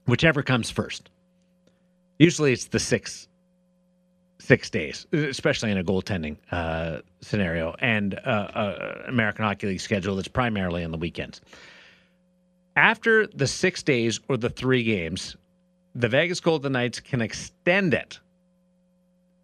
whichever 0.07 0.43
comes 0.43 0.71
first. 0.71 1.11
Usually 2.19 2.53
it's 2.53 2.67
the 2.67 2.79
six 2.79 3.29
six 4.39 4.71
days, 4.71 5.07
especially 5.13 5.71
in 5.71 5.79
a 5.79 5.85
goaltending 5.85 6.37
uh, 6.51 7.01
scenario 7.21 7.75
and 7.81 8.15
uh, 8.15 8.29
uh, 8.29 9.03
American 9.09 9.45
Hockey 9.45 9.69
League 9.69 9.81
schedule 9.81 10.17
that's 10.17 10.29
primarily 10.29 10.85
on 10.85 10.91
the 10.91 10.99
weekends. 10.99 11.41
After 12.77 13.27
the 13.27 13.47
six 13.47 13.83
days 13.83 14.21
or 14.29 14.37
the 14.37 14.51
three 14.51 14.83
games, 14.83 15.37
the 15.95 16.09
Vegas 16.09 16.41
Golden 16.41 16.73
Knights 16.73 17.01
can 17.01 17.23
extend 17.23 17.95
it. 17.95 18.21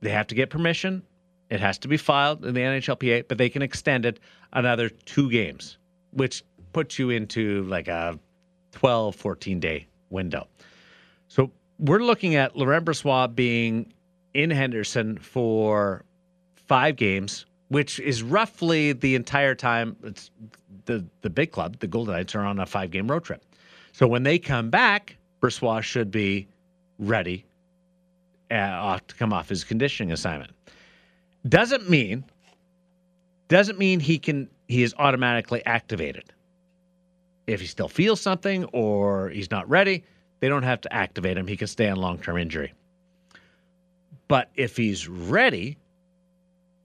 They 0.01 0.11
have 0.11 0.27
to 0.27 0.35
get 0.35 0.51
permission. 0.51 1.03
It 1.49 1.61
has 1.61 1.79
to 1.79 1.89
be 1.89 1.97
filed 1.97 2.45
in 2.45 2.55
the 2.55 2.61
NHLPA, 2.61 3.29
but 3.29 3.39
they 3.39 3.49
can 3.49 3.63
extend 3.63 4.05
it 4.05 4.21
another 4.53 4.89
two 4.89 5.31
games, 5.31 5.79
which 6.13 6.45
puts 6.73 6.99
you 6.99 7.11
into 7.11 7.63
like 7.65 7.89
a 7.89 8.19
12, 8.73 9.15
14 9.17 9.61
day 9.61 9.87
window. 10.11 10.47
So 11.29 11.51
we're 11.79 12.03
looking 12.03 12.35
at 12.35 12.57
Laurent 12.57 12.85
Brossoit 12.85 13.35
being 13.35 13.93
in 14.35 14.51
Henderson 14.51 15.19
for 15.19 16.05
five 16.57 16.97
games, 16.97 17.47
which 17.69 18.01
is 18.01 18.23
roughly 18.23 18.93
the 18.93 19.15
entire 19.15 19.55
time 19.55 19.97
it's 20.03 20.31
the 20.85 21.05
the 21.23 21.31
big 21.31 21.53
club, 21.53 21.79
the 21.79 21.87
Golden 21.87 22.15
Knights, 22.15 22.35
are 22.35 22.45
on 22.45 22.59
a 22.59 22.67
five 22.67 22.91
game 22.91 23.11
road 23.11 23.25
trip. 23.25 23.45
So 23.93 24.07
when 24.07 24.23
they 24.23 24.39
come 24.39 24.71
back, 24.71 25.17
Brossoit 25.41 25.83
should 25.83 26.11
be 26.11 26.49
ready 26.99 27.45
uh, 28.51 28.99
to 29.07 29.15
come 29.15 29.33
off 29.33 29.49
his 29.49 29.65
conditioning 29.65 30.13
assignment. 30.13 30.53
Doesn't 31.49 31.91
mean 31.91 32.25
doesn't 33.49 33.79
mean 33.79 34.01
he 34.01 34.19
can 34.19 34.49
he 34.69 34.83
is 34.83 34.95
automatically 34.99 35.65
activated. 35.67 36.25
If 37.47 37.61
he 37.61 37.67
still 37.67 37.89
feels 37.89 38.21
something 38.21 38.65
or 38.67 39.29
he's 39.31 39.51
not 39.51 39.69
ready, 39.69 40.05
they 40.41 40.49
don't 40.49 40.63
have 40.63 40.81
to 40.83 40.93
activate 40.93 41.37
him. 41.37 41.47
He 41.47 41.57
can 41.57 41.67
stay 41.67 41.89
on 41.89 41.99
long 41.99 42.19
term 42.19 42.39
injury. 42.39 42.73
But 44.33 44.49
if 44.55 44.79
he's 44.79 45.11
ready, 45.11 45.77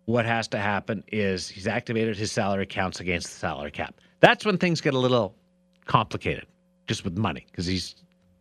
what 0.04 0.26
has 0.26 0.50
to 0.50 0.58
happen 0.58 1.02
is 1.08 1.48
he's 1.48 1.66
activated 1.66 2.18
his 2.18 2.30
salary 2.30 2.66
counts 2.66 3.00
against 3.00 3.28
the 3.28 3.40
salary 3.40 3.72
cap. 3.72 3.96
That's 4.20 4.44
when 4.44 4.58
things 4.58 4.82
get 4.82 4.94
a 4.94 5.00
little 5.00 5.34
complicated, 5.86 6.46
just 6.88 7.06
with 7.06 7.18
money, 7.18 7.46
because 7.50 7.66
he's 7.66 7.96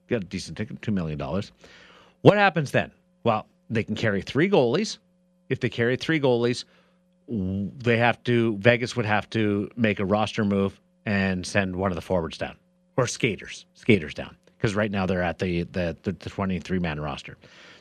got 0.08 0.24
a 0.24 0.26
decent 0.26 0.58
ticket, 0.58 0.80
$2 0.80 0.92
million. 0.92 1.20
What 2.22 2.36
happens 2.36 2.72
then? 2.72 2.90
Well, 3.22 3.46
they 3.70 3.84
can 3.84 3.94
carry 3.94 4.22
three 4.22 4.50
goalies. 4.50 4.98
If 5.50 5.60
they 5.60 5.68
carry 5.68 5.94
three 5.94 6.18
goalies, 6.18 6.64
they 7.28 7.98
have 7.98 8.20
to, 8.24 8.56
Vegas 8.56 8.96
would 8.96 9.06
have 9.06 9.30
to 9.30 9.70
make 9.76 10.00
a 10.00 10.04
roster 10.04 10.44
move 10.44 10.80
and 11.04 11.46
send 11.46 11.76
one 11.76 11.92
of 11.92 11.94
the 11.94 12.02
forwards 12.02 12.38
down 12.38 12.56
or 12.96 13.06
skaters, 13.06 13.66
skaters 13.74 14.14
down, 14.14 14.36
because 14.56 14.74
right 14.74 14.90
now 14.90 15.06
they're 15.06 15.22
at 15.22 15.38
the, 15.38 15.62
the, 15.62 15.96
the 16.02 16.12
23 16.12 16.80
man 16.80 16.98
roster. 16.98 17.36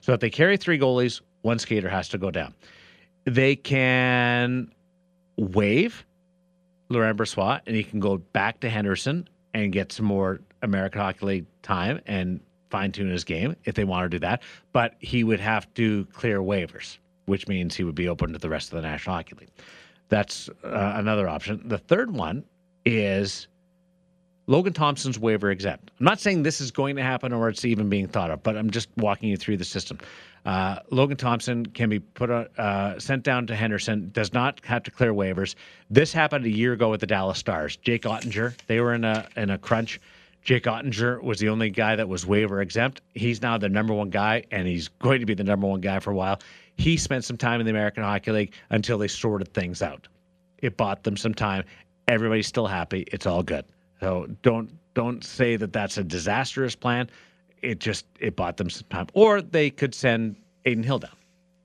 So 0.05 0.13
if 0.13 0.19
they 0.19 0.29
carry 0.29 0.55
three 0.55 0.77
goalies, 0.77 1.21
one 1.41 1.57
skater 1.57 1.89
has 1.89 2.09
to 2.09 2.19
go 2.19 2.29
down. 2.29 2.53
They 3.23 3.55
can 3.55 4.71
waive 5.35 6.05
Laurent 6.89 7.17
Brossoit 7.17 7.61
and 7.65 7.75
he 7.75 7.83
can 7.83 7.99
go 7.99 8.17
back 8.19 8.59
to 8.59 8.69
Henderson 8.69 9.27
and 9.55 9.73
get 9.73 9.91
some 9.91 10.05
more 10.05 10.41
American 10.61 11.01
Hockey 11.01 11.25
League 11.25 11.45
time 11.63 12.01
and 12.05 12.39
fine 12.69 12.91
tune 12.91 13.09
his 13.09 13.23
game 13.23 13.55
if 13.63 13.73
they 13.73 13.83
want 13.83 14.05
to 14.05 14.09
do 14.09 14.19
that. 14.19 14.43
But 14.73 14.93
he 14.99 15.23
would 15.23 15.39
have 15.39 15.73
to 15.73 16.05
clear 16.13 16.37
waivers, 16.37 16.99
which 17.25 17.47
means 17.47 17.75
he 17.75 17.83
would 17.83 17.95
be 17.95 18.07
open 18.07 18.31
to 18.31 18.37
the 18.37 18.47
rest 18.47 18.71
of 18.71 18.75
the 18.75 18.87
National 18.87 19.15
Hockey 19.15 19.37
League. 19.39 19.49
That's 20.09 20.49
uh, 20.63 20.93
another 20.97 21.27
option. 21.27 21.63
The 21.65 21.79
third 21.79 22.11
one 22.11 22.43
is 22.85 23.47
Logan 24.47 24.73
Thompson's 24.73 25.17
waiver 25.17 25.49
exempt. 25.49 25.91
I'm 25.99 26.05
not 26.05 26.19
saying 26.19 26.43
this 26.43 26.61
is 26.61 26.71
going 26.71 26.95
to 26.97 27.03
happen 27.03 27.33
or 27.33 27.49
it's 27.49 27.65
even 27.65 27.89
being 27.89 28.07
thought 28.07 28.29
of, 28.29 28.43
but 28.43 28.55
I'm 28.55 28.69
just 28.69 28.89
walking 28.97 29.29
you 29.29 29.37
through 29.37 29.57
the 29.57 29.65
system. 29.65 29.99
Uh, 30.45 30.77
Logan 30.91 31.17
Thompson 31.17 31.65
can 31.65 31.89
be 31.89 31.99
put 31.99 32.29
uh, 32.29 32.99
sent 32.99 33.23
down 33.23 33.47
to 33.47 33.55
Henderson. 33.55 34.11
Does 34.13 34.33
not 34.33 34.63
have 34.63 34.83
to 34.83 34.91
clear 34.91 35.13
waivers. 35.13 35.55
This 35.89 36.13
happened 36.13 36.45
a 36.45 36.49
year 36.49 36.73
ago 36.73 36.91
with 36.91 36.99
the 36.99 37.07
Dallas 37.07 37.39
Stars. 37.39 37.77
Jake 37.77 38.03
Oettinger, 38.03 38.55
they 38.67 38.79
were 38.79 38.93
in 38.93 39.03
a 39.03 39.27
in 39.35 39.49
a 39.49 39.57
crunch. 39.57 39.99
Jake 40.43 40.65
Oettinger 40.65 41.23
was 41.23 41.39
the 41.39 41.49
only 41.49 41.71
guy 41.71 41.95
that 41.95 42.07
was 42.07 42.27
waiver 42.27 42.61
exempt. 42.61 43.01
He's 43.15 43.41
now 43.41 43.57
the 43.57 43.67
number 43.67 43.95
one 43.95 44.11
guy, 44.11 44.43
and 44.51 44.67
he's 44.67 44.89
going 44.89 45.19
to 45.21 45.25
be 45.25 45.33
the 45.33 45.43
number 45.43 45.65
one 45.65 45.81
guy 45.81 45.97
for 45.97 46.11
a 46.11 46.15
while. 46.15 46.39
He 46.77 46.97
spent 46.97 47.23
some 47.23 47.37
time 47.37 47.59
in 47.59 47.65
the 47.65 47.71
American 47.71 48.03
Hockey 48.03 48.31
League 48.31 48.53
until 48.69 48.99
they 48.99 49.07
sorted 49.07 49.51
things 49.55 49.81
out. 49.81 50.07
It 50.59 50.77
bought 50.77 51.03
them 51.03 51.17
some 51.17 51.33
time. 51.33 51.63
Everybody's 52.07 52.45
still 52.45 52.67
happy. 52.67 53.05
It's 53.11 53.25
all 53.25 53.41
good. 53.41 53.65
So 54.05 54.27
don't 54.43 54.69
don't 54.93 55.23
say 55.23 55.55
that 55.55 55.73
that's 55.73 55.97
a 55.97 56.03
disastrous 56.03 56.75
plan. 56.75 57.09
It 57.63 57.79
just 57.79 58.05
it 58.19 58.35
bought 58.35 58.57
them 58.57 58.69
some 58.69 58.85
time. 58.91 59.07
Or 59.13 59.41
they 59.41 59.71
could 59.71 59.95
send 59.95 60.35
Adin 60.63 60.83
Hill 60.83 60.99
down. 60.99 61.15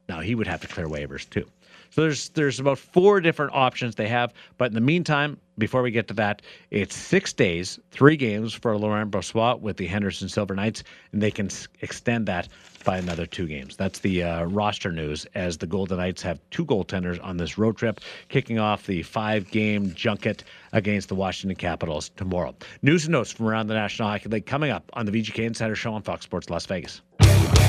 Now 0.09 0.21
he 0.21 0.35
would 0.35 0.47
have 0.47 0.63
to 0.63 0.67
clear 0.67 0.87
waivers 0.87 1.29
too. 1.29 1.45
So 1.91 2.01
there's 2.01 2.31
there's 2.31 2.59
about 2.59 2.79
four 2.79 3.21
different 3.21 3.53
options 3.53 3.97
they 3.97 4.09
have. 4.09 4.33
But 4.57 4.69
in 4.69 4.75
the 4.75 4.81
meantime, 4.81 5.37
before 5.59 5.83
we 5.83 5.91
get 5.91 6.09
to 6.09 6.15
that, 6.15 6.41
it's 6.71 6.97
six 6.97 7.35
days, 7.35 7.79
three 7.91 8.17
games 8.17 8.55
for 8.55 8.75
Laurent 8.75 9.11
Brossoit 9.11 9.61
with 9.61 9.77
the 9.77 9.87
Henderson 9.87 10.31
Silver 10.31 10.55
Knights, 10.55 10.83
and 11.13 11.23
they 11.23 11.31
can 11.31 11.51
extend 11.83 12.25
that 12.25 12.49
by 12.85 12.99
another 12.99 13.27
two 13.27 13.47
games. 13.47 13.77
That's 13.77 13.99
the 14.01 14.23
uh, 14.23 14.45
roster 14.45 14.93
news 14.93 15.27
as 15.35 15.59
the 15.59 15.67
Golden 15.67 15.99
Knights 15.99 16.23
have 16.23 16.41
two 16.51 16.65
goaltenders 16.65 17.23
on 17.25 17.37
this 17.37 17.59
road 17.59 17.77
trip, 17.77 18.01
kicking 18.29 18.59
off 18.59 18.87
the 18.87 19.03
five-game 19.03 19.95
junket 19.95 20.45
against 20.73 21.09
the 21.09 21.15
Washington 21.15 21.57
Capitals 21.57 22.11
tomorrow. 22.17 22.55
News 22.83 23.05
and 23.05 23.13
notes 23.13 23.33
from 23.33 23.47
around 23.47 23.67
the 23.67 23.75
National 23.75 24.09
Hockey 24.09 24.29
League 24.29 24.47
coming 24.47 24.71
up 24.71 24.85
on 24.95 25.07
the 25.07 25.13
VGK 25.13 25.45
Insider 25.45 25.75
Show 25.75 25.95
on 25.95 26.03
Fox 26.03 26.25
Sports 26.25 26.51
Las 26.51 26.67
Vegas. 26.67 27.03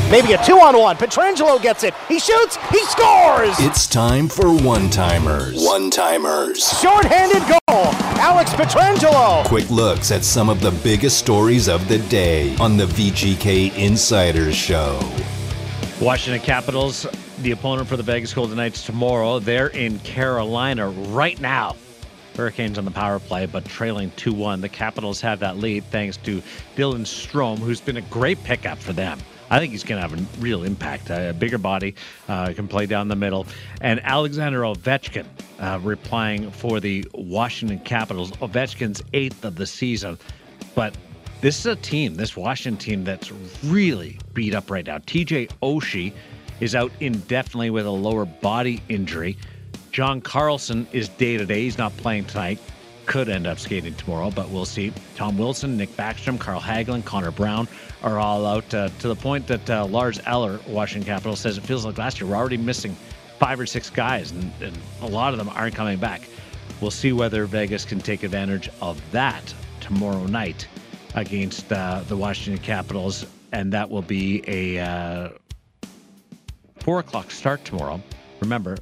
Maybe 0.10 0.34
a 0.34 0.44
two 0.44 0.60
on 0.60 0.78
one. 0.78 0.98
Pietrangelo 0.98 1.62
gets 1.62 1.84
it. 1.84 1.94
He 2.10 2.20
shoots. 2.20 2.58
He 2.70 2.84
scores. 2.86 3.56
It's 3.60 3.88
time 3.88 4.28
for 4.28 4.54
one 4.54 4.90
timers. 4.90 5.64
One 5.64 5.90
timers. 5.90 6.68
Short-handed 6.82 7.44
goal. 7.70 8.01
Alex 8.24 8.54
Pietrangelo. 8.54 9.44
Quick 9.48 9.68
looks 9.72 10.12
at 10.12 10.24
some 10.24 10.48
of 10.48 10.62
the 10.62 10.70
biggest 10.84 11.18
stories 11.18 11.68
of 11.68 11.88
the 11.88 11.98
day 12.08 12.56
on 12.58 12.78
the 12.78 12.86
VGK 12.86 13.76
Insiders 13.76 14.56
Show. 14.56 15.00
Washington 16.00 16.40
Capitals, 16.40 17.08
the 17.40 17.50
opponent 17.50 17.90
for 17.90 17.98
the 17.98 18.04
Vegas 18.04 18.32
Golden 18.32 18.58
Knights 18.58 18.86
tomorrow. 18.86 19.40
They're 19.40 19.70
in 19.70 19.98
Carolina 20.02 20.88
right 20.90 21.42
now. 21.42 21.76
Hurricanes 22.36 22.78
on 22.78 22.86
the 22.86 22.92
power 22.92 23.18
play, 23.18 23.48
but 23.48 23.66
trailing 23.66 24.12
2 24.18 24.34
1. 24.34 24.62
The 24.62 24.70
Capitals 24.70 25.20
have 25.22 25.40
that 25.40 25.58
lead 25.58 25.84
thanks 25.86 26.18
to 26.18 26.44
Dylan 26.76 27.08
Strome, 27.08 27.58
who's 27.58 27.82
been 27.82 27.98
a 27.98 28.02
great 28.02 28.42
pickup 28.44 28.78
for 28.78 28.94
them. 28.94 29.18
I 29.52 29.60
think 29.60 29.74
he's 29.74 29.84
going 29.84 30.02
to 30.02 30.08
have 30.08 30.18
a 30.18 30.42
real 30.42 30.64
impact. 30.64 31.10
A 31.10 31.36
bigger 31.38 31.58
body, 31.58 31.94
uh, 32.30 32.54
can 32.54 32.70
play 32.70 32.86
down 32.86 33.10
the 33.10 33.18
middle. 33.18 33.46
And 33.82 34.00
Alexander 34.04 34.62
Ovechkin 34.62 35.26
uh, 35.60 35.78
replying 35.84 36.50
for 36.52 36.80
the 36.80 37.06
Washington 37.14 37.80
Capitals. 37.80 38.32
Ovechkin's 38.32 39.04
eighth 39.12 39.44
of 39.44 39.56
the 39.56 39.68
season. 39.68 40.18
But 40.74 40.96
this 41.42 41.60
is 41.60 41.66
a 41.66 41.76
team, 41.76 42.16
this 42.16 42.38
Washington 42.38 42.78
team, 42.78 43.04
that's 43.04 43.30
really 43.66 44.18
beat 44.34 44.56
up 44.56 44.72
right 44.72 44.86
now. 44.86 45.00
TJ 45.00 45.52
Oshie 45.62 46.14
is 46.62 46.74
out 46.74 46.94
indefinitely 47.02 47.72
with 47.72 47.86
a 47.86 47.92
lower 47.92 48.24
body 48.24 48.82
injury. 48.88 49.38
John 49.92 50.22
Carlson 50.22 50.88
is 50.94 51.10
day 51.10 51.36
to 51.36 51.46
day. 51.46 51.64
He's 51.64 51.78
not 51.78 51.96
playing 51.98 52.26
tonight. 52.26 52.58
Could 53.06 53.28
end 53.28 53.48
up 53.48 53.60
skating 53.60 53.96
tomorrow, 53.96 54.32
but 54.32 54.50
we'll 54.50 54.64
see. 54.64 54.94
Tom 55.16 55.38
Wilson, 55.38 55.76
Nick 55.76 55.90
Backstrom, 55.98 56.40
Carl 56.40 56.62
Hagelin, 56.62 57.04
Connor 57.04 57.32
Brown 57.32 57.68
are 58.04 58.20
all 58.20 58.46
out 58.46 58.74
uh, 58.74 58.90
to 59.00 59.08
the 59.08 59.16
point 59.16 59.48
that 59.48 59.70
uh, 59.70 59.86
Lars 59.86 60.20
Eller, 60.26 60.60
Washington 60.68 61.06
Capitals, 61.06 61.40
says 61.40 61.58
it 61.58 61.62
feels 61.62 61.86
like 61.86 61.98
last 61.98 62.20
year 62.20 62.30
we're 62.30 62.36
already 62.36 62.58
missing 62.58 62.96
five 63.40 63.60
or 63.60 63.66
six 63.66 63.90
guys, 63.90 64.32
and, 64.32 64.52
and 64.62 64.78
a 65.02 65.08
lot 65.08 65.34
of 65.34 65.40
them 65.40 65.50
aren't 65.50 65.76
coming 65.76 66.00
back. 66.00 66.22
We'll 66.80 66.92
see 66.92 67.12
whether 67.12 67.46
Vegas 67.46 67.86
can 67.86 68.00
take 68.00 68.24
advantage 68.24 68.70
of 68.82 69.00
that 69.12 69.54
tomorrow 69.80 70.26
night 70.26 70.68
against 71.16 71.72
uh, 71.72 72.02
the 72.08 72.18
Washington 72.18 72.64
Capitals, 72.64 73.26
and 73.52 73.72
that 73.74 73.90
will 73.90 74.02
be 74.02 74.44
a 74.48 74.80
uh, 74.80 75.30
four 76.80 77.00
o'clock 77.00 77.32
start 77.32 77.64
tomorrow. 77.66 78.02
Remember, 78.40 78.78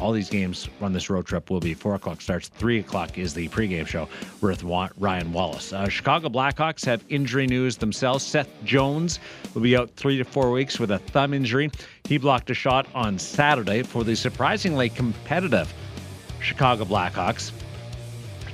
all 0.00 0.12
these 0.12 0.30
games 0.30 0.68
on 0.80 0.92
this 0.92 1.10
road 1.10 1.26
trip 1.26 1.50
will 1.50 1.60
be 1.60 1.74
four 1.74 1.94
o'clock 1.94 2.20
starts. 2.20 2.48
Three 2.48 2.78
o'clock 2.78 3.18
is 3.18 3.34
the 3.34 3.48
pregame 3.48 3.86
show 3.86 4.08
with 4.40 4.62
Ryan 4.62 5.32
Wallace. 5.32 5.72
Uh, 5.72 5.88
Chicago 5.88 6.28
Blackhawks 6.28 6.84
have 6.84 7.04
injury 7.08 7.46
news 7.46 7.76
themselves. 7.76 8.24
Seth 8.24 8.48
Jones 8.64 9.18
will 9.54 9.62
be 9.62 9.76
out 9.76 9.90
three 9.96 10.18
to 10.18 10.24
four 10.24 10.50
weeks 10.50 10.78
with 10.78 10.90
a 10.90 10.98
thumb 10.98 11.34
injury. 11.34 11.70
He 12.04 12.18
blocked 12.18 12.50
a 12.50 12.54
shot 12.54 12.86
on 12.94 13.18
Saturday 13.18 13.82
for 13.82 14.04
the 14.04 14.14
surprisingly 14.14 14.88
competitive 14.88 15.72
Chicago 16.40 16.84
Blackhawks 16.84 17.52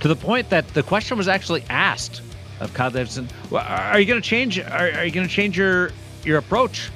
to 0.00 0.08
the 0.08 0.16
point 0.16 0.50
that 0.50 0.66
the 0.68 0.82
question 0.82 1.16
was 1.16 1.28
actually 1.28 1.64
asked 1.68 2.22
of 2.60 2.72
Kyle 2.74 2.90
Davidson, 2.90 3.28
well, 3.50 3.64
are 3.66 3.98
you 3.98 4.06
going 4.06 4.20
to 4.20 4.28
change? 4.28 4.58
Are, 4.58 4.90
are 4.92 5.04
you 5.04 5.10
going 5.10 5.26
to 5.26 5.32
change 5.32 5.56
your 5.56 5.90
your 6.24 6.38
approach 6.38 6.90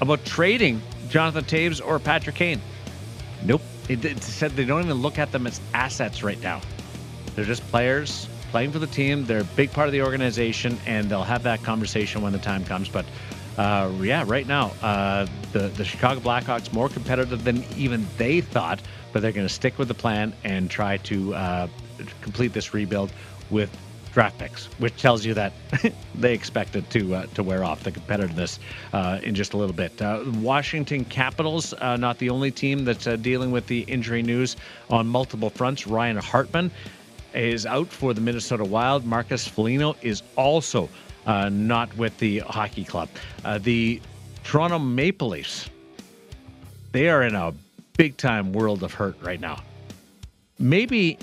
about 0.00 0.24
trading 0.24 0.80
Jonathan 1.14 1.44
Toews 1.44 1.80
or 1.80 2.00
Patrick 2.00 2.34
Kane? 2.34 2.60
Nope. 3.44 3.62
It, 3.88 4.04
it 4.04 4.20
said 4.20 4.50
they 4.56 4.64
don't 4.64 4.82
even 4.82 4.96
look 4.96 5.16
at 5.16 5.30
them 5.30 5.46
as 5.46 5.60
assets 5.72 6.24
right 6.24 6.42
now. 6.42 6.60
They're 7.36 7.44
just 7.44 7.62
players 7.68 8.28
playing 8.50 8.72
for 8.72 8.80
the 8.80 8.88
team. 8.88 9.24
They're 9.24 9.42
a 9.42 9.44
big 9.44 9.70
part 9.72 9.86
of 9.86 9.92
the 9.92 10.02
organization, 10.02 10.76
and 10.86 11.08
they'll 11.08 11.22
have 11.22 11.44
that 11.44 11.62
conversation 11.62 12.20
when 12.20 12.32
the 12.32 12.40
time 12.40 12.64
comes. 12.64 12.88
But 12.88 13.06
uh, 13.56 13.92
yeah, 14.00 14.24
right 14.26 14.48
now, 14.48 14.72
uh, 14.82 15.28
the 15.52 15.68
the 15.68 15.84
Chicago 15.84 16.18
Blackhawks 16.18 16.72
more 16.72 16.88
competitive 16.88 17.44
than 17.44 17.62
even 17.76 18.04
they 18.18 18.40
thought, 18.40 18.82
but 19.12 19.22
they're 19.22 19.30
going 19.30 19.46
to 19.46 19.54
stick 19.54 19.78
with 19.78 19.86
the 19.86 19.94
plan 19.94 20.34
and 20.42 20.68
try 20.68 20.96
to 20.96 21.32
uh, 21.32 21.68
complete 22.22 22.52
this 22.52 22.74
rebuild 22.74 23.12
with 23.50 23.70
draft 24.14 24.38
picks, 24.38 24.66
which 24.78 24.96
tells 24.96 25.24
you 25.26 25.34
that 25.34 25.52
they 26.14 26.32
expect 26.32 26.76
it 26.76 26.88
to 26.88 27.14
uh, 27.16 27.26
to 27.34 27.42
wear 27.42 27.64
off 27.64 27.82
the 27.82 27.90
competitiveness 27.90 28.60
uh, 28.92 29.18
in 29.22 29.34
just 29.34 29.52
a 29.52 29.56
little 29.56 29.74
bit. 29.74 30.00
Uh, 30.00 30.22
Washington 30.36 31.04
Capitals, 31.04 31.74
uh, 31.74 31.96
not 31.96 32.18
the 32.18 32.30
only 32.30 32.50
team 32.50 32.84
that's 32.84 33.08
uh, 33.08 33.16
dealing 33.16 33.50
with 33.50 33.66
the 33.66 33.80
injury 33.80 34.22
news 34.22 34.56
on 34.88 35.06
multiple 35.06 35.50
fronts. 35.50 35.86
Ryan 35.86 36.16
Hartman 36.16 36.70
is 37.34 37.66
out 37.66 37.88
for 37.88 38.14
the 38.14 38.20
Minnesota 38.20 38.64
Wild. 38.64 39.04
Marcus 39.04 39.46
Foligno 39.46 39.96
is 40.00 40.22
also 40.36 40.88
uh, 41.26 41.48
not 41.48 41.94
with 41.96 42.16
the 42.18 42.38
hockey 42.38 42.84
club. 42.84 43.08
the 43.60 44.00
Toronto 44.44 44.78
Maple 44.78 45.28
Leafs, 45.28 45.68
they 46.92 47.08
are 47.08 47.24
in 47.24 47.34
a 47.34 47.52
big 47.96 48.16
time 48.16 48.52
world 48.52 48.84
of 48.84 48.94
hurt 48.94 49.16
right 49.22 49.40
now. 49.40 49.60
Maybe 50.58 51.18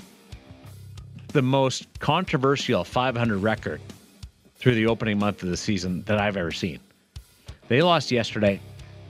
the 1.32 1.42
most 1.42 1.86
controversial 1.98 2.84
500 2.84 3.38
record 3.38 3.80
through 4.56 4.74
the 4.74 4.86
opening 4.86 5.18
month 5.18 5.42
of 5.42 5.48
the 5.48 5.56
season 5.56 6.02
that 6.02 6.18
I've 6.18 6.36
ever 6.36 6.52
seen. 6.52 6.78
They 7.68 7.82
lost 7.82 8.10
yesterday 8.10 8.60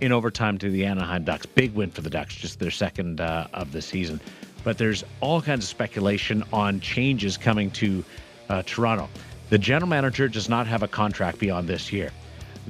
in 0.01 0.13
overtime 0.13 0.57
to 0.59 0.71
the 0.71 0.85
Anaheim 0.85 1.25
Ducks. 1.25 1.47
Big 1.47 1.75
win 1.75 1.91
for 1.91 2.01
the 2.01 2.11
Ducks, 2.11 2.35
just 2.35 2.61
their 2.61 2.71
second 2.71 3.21
uh, 3.21 3.49
of 3.53 3.73
the 3.73 3.83
season. 3.83 4.21
But 4.63 4.79
there's 4.79 5.05
all 5.21 5.43
kinds 5.43 5.65
of 5.65 5.69
speculation 5.69 6.45
on 6.53 6.81
changes 6.81 7.37
coming 7.37 7.71
to 7.73 8.05
uh, 8.49 8.63
Toronto. 8.65 9.09
The 9.51 9.59
general 9.59 9.89
manager 9.89 10.29
does 10.29 10.49
not 10.49 10.67
have 10.69 10.83
a 10.83 10.89
contract 10.89 11.39
beyond 11.39 11.69
this 11.69 11.93
year. 11.93 12.11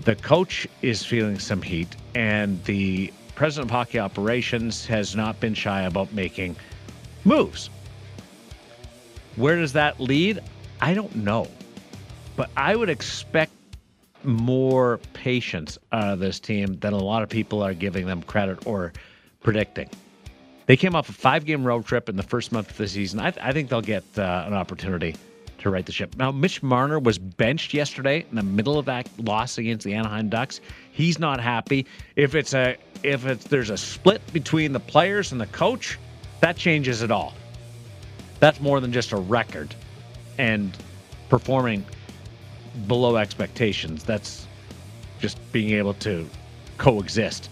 The 0.05 0.17
coach 0.17 0.67
is 0.81 1.05
feeling 1.05 1.39
some 1.39 1.61
heat, 1.61 1.95
and 2.15 2.63
the 2.65 3.13
president 3.35 3.71
of 3.71 3.77
hockey 3.77 3.99
operations 3.99 4.87
has 4.87 5.15
not 5.15 5.39
been 5.41 5.55
shy 5.55 5.83
about 5.83 6.13
making 6.13 6.57
moves. 7.25 7.69
Where 9.37 9.57
does 9.57 9.73
that 9.73 10.01
lead? 10.01 10.41
I 10.81 10.95
don't 10.95 11.15
know. 11.17 11.49
But 12.37 12.51
I 12.57 12.77
would 12.77 12.91
expect 12.91 13.53
more 14.25 14.99
patience 15.15 15.79
out 15.91 16.13
of 16.13 16.19
this 16.19 16.39
team 16.39 16.79
than 16.79 16.93
a 16.93 16.99
lot 16.99 17.23
of 17.23 17.29
people 17.29 17.63
are 17.63 17.75
giving 17.75 18.07
them 18.07 18.23
credit 18.23 18.67
or 18.67 18.93
predicting. 19.43 19.89
They 20.67 20.77
came 20.77 20.95
off 20.95 21.09
a 21.09 21.13
five 21.13 21.45
game 21.45 21.65
road 21.65 21.85
trip 21.85 22.09
in 22.09 22.17
the 22.17 22.23
first 22.23 22.53
month 22.53 22.71
of 22.71 22.77
the 22.77 22.89
season. 22.89 23.21
I, 23.21 23.31
th- 23.31 23.45
I 23.45 23.53
think 23.53 23.69
they'll 23.69 23.81
get 23.81 24.05
uh, 24.17 24.45
an 24.47 24.55
opportunity 24.55 25.17
to 25.59 25.71
right 25.71 25.85
the 25.85 25.93
ship. 25.93 26.17
Now, 26.17 26.31
Mitch 26.31 26.63
Marner 26.63 26.99
was 26.99 27.19
benched 27.19 27.75
yesterday 27.75 28.25
in 28.29 28.37
the 28.37 28.43
middle 28.43 28.79
of 28.79 28.85
that 28.87 29.09
loss 29.19 29.59
against 29.59 29.85
the 29.85 29.95
Anaheim 29.95 30.29
Ducks. 30.29 30.61
He's 30.93 31.19
not 31.19 31.41
happy. 31.41 31.87
If 32.17 32.35
it's 32.35 32.55
a 32.55 32.77
if 33.03 33.27
it's 33.27 33.45
there's 33.45 33.71
a 33.71 33.77
split 33.77 34.21
between 34.33 34.73
the 34.73 34.81
players 34.81 35.33
and 35.33 35.41
the 35.41 35.47
coach, 35.47 35.99
that 36.41 36.57
changes 36.57 37.03
it 37.03 37.11
all. 37.11 37.35
That's 38.43 38.61
more 38.61 38.81
than 38.81 38.93
just 38.93 39.13
a 39.13 39.17
record 39.17 39.73
and 40.37 40.77
performing 41.29 41.87
below 42.89 43.15
expectations. 43.17 44.03
That's 44.03 44.49
just 45.21 45.39
being 45.53 45.71
able 45.75 45.95
to 45.95 46.29
coexist. 46.77 47.51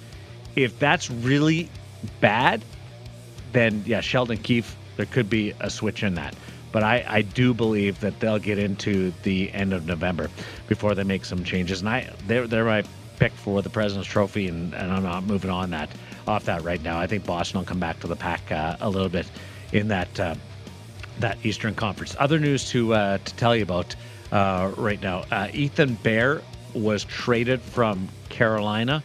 If 0.57 0.76
that's 0.81 1.09
really 1.09 1.68
bad, 2.20 2.64
then 3.53 3.85
yeah, 3.87 4.00
Sheldon 4.00 4.38
Keefe, 4.38 4.74
there 4.96 5.07
could 5.07 5.31
be 5.31 5.55
a 5.61 5.70
switch 5.70 6.03
in 6.03 6.14
that. 6.14 6.35
But 6.72 6.83
I, 6.83 7.05
I 7.07 7.22
do 7.22 7.55
believe 7.55 8.00
that 8.00 8.18
they'll 8.18 8.40
get 8.40 8.59
into 8.59 9.12
the 9.22 9.53
end 9.53 9.72
of 9.72 9.87
November 9.87 10.29
before 10.66 10.96
they 10.96 11.05
make 11.05 11.24
some 11.24 11.44
changes. 11.44 11.79
And 11.79 11.88
I 11.88 12.12
they're 12.26 12.48
they're 12.48 12.64
my 12.64 12.83
pick 13.20 13.31
for 13.31 13.62
the 13.62 13.70
President's 13.70 14.09
Trophy, 14.09 14.48
and, 14.48 14.74
and 14.74 14.90
I'm 14.90 15.05
not 15.05 15.22
moving 15.22 15.53
on 15.53 15.70
that 15.70 15.88
off 16.26 16.46
that 16.46 16.64
right 16.64 16.83
now. 16.83 16.98
I 16.98 17.07
think 17.07 17.24
Boston 17.24 17.61
will 17.61 17.66
come 17.66 17.79
back 17.79 18.00
to 18.00 18.09
the 18.09 18.16
pack 18.16 18.50
uh, 18.50 18.76
a 18.81 18.90
little 18.90 19.09
bit 19.09 19.31
in 19.72 19.87
that 19.87 20.18
uh, 20.18 20.35
that 21.20 21.38
Eastern 21.44 21.74
Conference. 21.74 22.16
Other 22.18 22.38
news 22.38 22.68
to 22.70 22.94
uh, 22.94 23.18
to 23.18 23.35
tell 23.35 23.54
you 23.54 23.62
about 23.62 23.94
uh, 24.33 24.72
right 24.76 25.00
now: 25.00 25.24
uh, 25.30 25.48
Ethan 25.52 25.94
Bear 25.94 26.42
was 26.74 27.04
traded 27.04 27.61
from 27.61 28.09
Carolina 28.28 29.02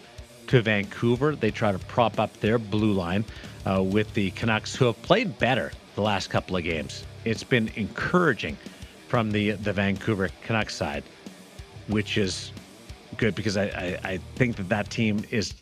to 0.47 0.61
Vancouver. 0.61 1.35
They 1.35 1.51
try 1.51 1.71
to 1.71 1.79
prop 1.79 2.19
up 2.19 2.33
their 2.39 2.57
blue 2.57 2.93
line 2.93 3.25
uh, 3.65 3.81
with 3.81 4.13
the 4.13 4.31
Canucks, 4.31 4.75
who 4.75 4.85
have 4.85 5.01
played 5.01 5.37
better 5.39 5.71
the 5.95 6.01
last 6.01 6.29
couple 6.29 6.55
of 6.55 6.63
games. 6.63 7.05
It's 7.23 7.43
been 7.43 7.69
encouraging 7.75 8.57
from 9.07 9.31
the 9.31 9.51
the 9.51 9.73
Vancouver 9.73 10.29
Canucks 10.43 10.75
side, 10.75 11.03
which 11.87 12.17
is 12.17 12.51
good 13.17 13.35
because 13.35 13.57
I, 13.57 13.65
I, 13.65 13.99
I 14.11 14.17
think 14.35 14.57
that 14.57 14.69
that 14.69 14.89
team 14.89 15.23
is 15.31 15.53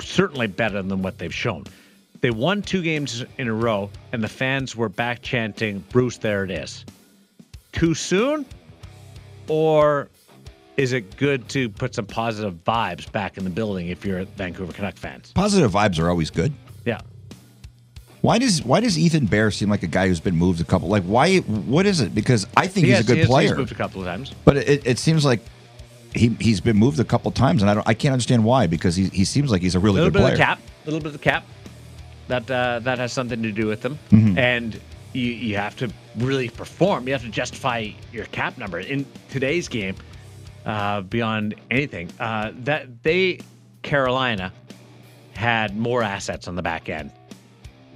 certainly 0.00 0.46
better 0.46 0.82
than 0.82 1.02
what 1.02 1.18
they've 1.18 1.34
shown. 1.34 1.64
They 2.22 2.30
won 2.30 2.62
two 2.62 2.82
games 2.82 3.24
in 3.38 3.48
a 3.48 3.52
row, 3.52 3.90
and 4.12 4.22
the 4.22 4.28
fans 4.28 4.76
were 4.76 4.88
back 4.88 5.22
chanting, 5.22 5.84
Bruce, 5.90 6.16
there 6.18 6.44
it 6.44 6.50
is. 6.52 6.84
Too 7.72 7.94
soon? 7.94 8.46
Or 9.48 10.08
is 10.76 10.92
it 10.92 11.16
good 11.16 11.48
to 11.50 11.68
put 11.68 11.96
some 11.96 12.06
positive 12.06 12.62
vibes 12.64 13.10
back 13.10 13.36
in 13.38 13.44
the 13.44 13.50
building 13.50 13.88
if 13.88 14.04
you're 14.04 14.24
Vancouver 14.24 14.72
Canuck 14.72 14.96
fans? 14.96 15.32
Positive 15.32 15.70
vibes 15.72 15.98
are 15.98 16.08
always 16.08 16.30
good. 16.30 16.52
Yeah. 16.84 17.00
Why 18.20 18.38
does 18.38 18.62
why 18.62 18.78
does 18.78 18.96
Ethan 18.96 19.26
Bear 19.26 19.50
seem 19.50 19.68
like 19.68 19.82
a 19.82 19.88
guy 19.88 20.06
who's 20.06 20.20
been 20.20 20.36
moved 20.36 20.60
a 20.60 20.64
couple? 20.64 20.88
Like 20.88 21.02
why? 21.02 21.38
What 21.38 21.86
is 21.86 22.00
it? 22.00 22.14
Because 22.14 22.46
I 22.56 22.68
think 22.68 22.86
He 22.86 22.92
he's 22.92 22.98
has- 22.98 23.04
a 23.04 23.08
good 23.08 23.14
he 23.16 23.20
has- 23.22 23.28
player, 23.28 23.48
He's 23.48 23.56
moved 23.58 23.72
a 23.72 23.74
couple 23.74 24.00
of 24.00 24.06
times. 24.06 24.32
but 24.44 24.56
it, 24.58 24.86
it 24.86 24.98
seems 25.00 25.24
like 25.24 25.40
he 26.14 26.28
he's 26.38 26.60
been 26.60 26.76
moved 26.76 27.00
a 27.00 27.04
couple 27.04 27.32
times, 27.32 27.62
and 27.62 27.70
I 27.70 27.74
don't 27.74 27.88
I 27.88 27.94
can't 27.94 28.12
understand 28.12 28.44
why. 28.44 28.68
Because 28.68 28.94
he 28.94 29.06
he 29.08 29.24
seems 29.24 29.50
like 29.50 29.60
he's 29.60 29.74
a 29.74 29.80
really 29.80 29.96
good 30.02 30.14
one. 30.14 30.22
A 30.22 30.26
little 30.26 30.36
bit 30.36 30.36
player. 30.38 30.50
of 30.52 30.58
the 30.58 30.62
cap. 30.62 30.84
A 30.84 30.86
little 30.86 31.00
bit 31.00 31.06
of 31.08 31.12
the 31.14 31.18
cap. 31.18 31.44
That 32.28 32.50
uh, 32.50 32.78
that 32.80 32.98
has 32.98 33.12
something 33.12 33.42
to 33.42 33.52
do 33.52 33.66
with 33.66 33.82
them. 33.82 33.98
Mm-hmm. 34.10 34.38
And 34.38 34.80
you, 35.12 35.26
you 35.26 35.56
have 35.56 35.76
to 35.76 35.92
really 36.16 36.48
perform. 36.48 37.06
You 37.06 37.12
have 37.12 37.22
to 37.22 37.28
justify 37.28 37.90
your 38.12 38.26
cap 38.26 38.58
number. 38.58 38.80
In 38.80 39.06
today's 39.30 39.68
game, 39.68 39.96
uh, 40.64 41.02
beyond 41.02 41.54
anything, 41.70 42.10
uh, 42.20 42.52
that 42.58 43.02
they, 43.02 43.40
Carolina, 43.82 44.52
had 45.34 45.76
more 45.76 46.02
assets 46.02 46.48
on 46.48 46.56
the 46.56 46.62
back 46.62 46.88
end 46.88 47.10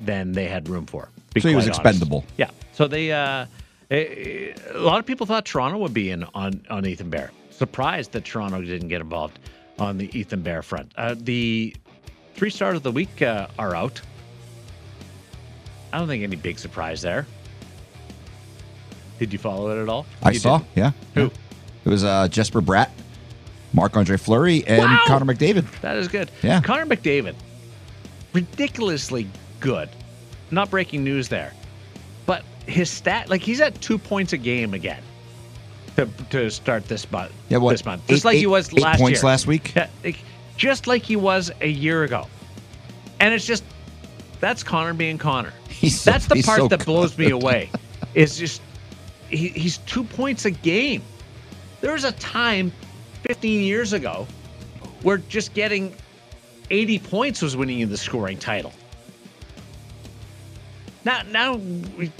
than 0.02 0.32
they 0.32 0.46
had 0.46 0.68
room 0.68 0.86
for. 0.86 1.08
So 1.38 1.48
he 1.48 1.54
was 1.54 1.66
honest. 1.66 1.80
expendable. 1.80 2.24
Yeah. 2.36 2.50
So 2.72 2.88
they, 2.88 3.12
uh, 3.12 3.46
eh, 3.90 4.52
a 4.72 4.78
lot 4.78 4.98
of 4.98 5.06
people 5.06 5.26
thought 5.26 5.44
Toronto 5.44 5.78
would 5.78 5.94
be 5.94 6.10
in 6.10 6.24
on, 6.34 6.62
on 6.70 6.86
Ethan 6.86 7.10
Bear. 7.10 7.30
Surprised 7.50 8.12
that 8.12 8.24
Toronto 8.24 8.60
didn't 8.62 8.88
get 8.88 9.00
involved 9.00 9.38
on 9.78 9.98
the 9.98 10.10
Ethan 10.18 10.42
Bear 10.42 10.62
front. 10.62 10.92
Uh, 10.96 11.14
the 11.18 11.74
three 12.34 12.50
stars 12.50 12.76
of 12.76 12.82
the 12.82 12.92
week 12.92 13.22
uh, 13.22 13.46
are 13.58 13.74
out. 13.74 14.00
I 15.96 15.98
don't 15.98 16.08
think 16.08 16.22
any 16.22 16.36
big 16.36 16.58
surprise 16.58 17.00
there. 17.00 17.26
Did 19.18 19.32
you 19.32 19.38
follow 19.38 19.70
it 19.70 19.82
at 19.82 19.88
all? 19.88 20.04
I 20.22 20.32
You 20.32 20.38
saw, 20.38 20.58
didn't? 20.58 20.70
yeah. 20.74 20.92
Who? 21.14 21.30
It 21.86 21.88
was 21.88 22.04
uh, 22.04 22.28
Jesper 22.28 22.60
Bratt, 22.60 22.90
Marc 23.72 23.96
Andre 23.96 24.18
Fleury, 24.18 24.62
and 24.66 24.82
Wow. 24.82 25.00
Connor 25.06 25.24
McDavid. 25.34 25.64
That 25.80 25.96
is 25.96 26.06
good. 26.08 26.30
Yeah. 26.42 26.60
Connor 26.60 26.84
McDavid, 26.84 27.34
ridiculously 28.34 29.26
good. 29.60 29.88
Not 30.50 30.68
breaking 30.70 31.02
news 31.02 31.28
there, 31.30 31.54
but 32.26 32.44
his 32.66 32.90
stat 32.90 33.30
like 33.30 33.40
he's 33.40 33.62
at 33.62 33.80
two 33.80 33.96
points 33.96 34.34
a 34.34 34.36
game 34.36 34.74
again 34.74 35.02
to 35.96 36.06
to 36.28 36.50
start 36.50 36.84
this 36.88 37.10
month. 37.10 37.32
Yeah, 37.48 37.56
what? 37.56 37.70
This 37.70 37.86
month, 37.86 38.06
just 38.06 38.20
eight- 38.20 38.24
like 38.28 38.36
he 38.36 38.46
was 38.46 38.68
eight 38.74 38.80
last 38.80 38.98
points 39.00 39.22
year. 39.22 39.30
last 39.30 39.46
week? 39.46 39.72
Yeah, 39.74 39.88
like, 40.04 40.18
just 40.58 40.86
like 40.86 41.04
he 41.04 41.16
was 41.16 41.50
a 41.62 41.68
year 41.68 42.04
ago. 42.04 42.26
And 43.18 43.32
it's 43.32 43.46
just 43.46 43.64
that's 44.40 44.62
Connor 44.62 44.92
being 44.92 45.16
Connor. 45.16 45.54
He's 45.80 46.00
so- 46.00 46.10
that's 46.10 46.26
the 46.26 46.42
part 46.42 46.58
so 46.58 46.68
that 46.68 46.84
blows 46.84 47.16
me 47.18 47.30
away. 47.30 47.70
Is 48.14 48.36
just 48.38 48.62
he, 49.28 49.48
he's 49.48 49.78
two 49.78 50.04
points 50.04 50.44
a 50.44 50.50
game. 50.50 51.02
There 51.80 51.92
was 51.92 52.04
a 52.04 52.12
time 52.12 52.72
15 53.22 53.62
years 53.62 53.92
ago 53.92 54.26
where 55.02 55.18
just 55.18 55.52
getting 55.54 55.94
80 56.70 56.98
points 57.00 57.42
was 57.42 57.56
winning 57.56 57.78
you 57.78 57.86
the 57.86 57.96
scoring 57.96 58.38
title. 58.38 58.72
Now, 61.04 61.22
now 61.30 61.60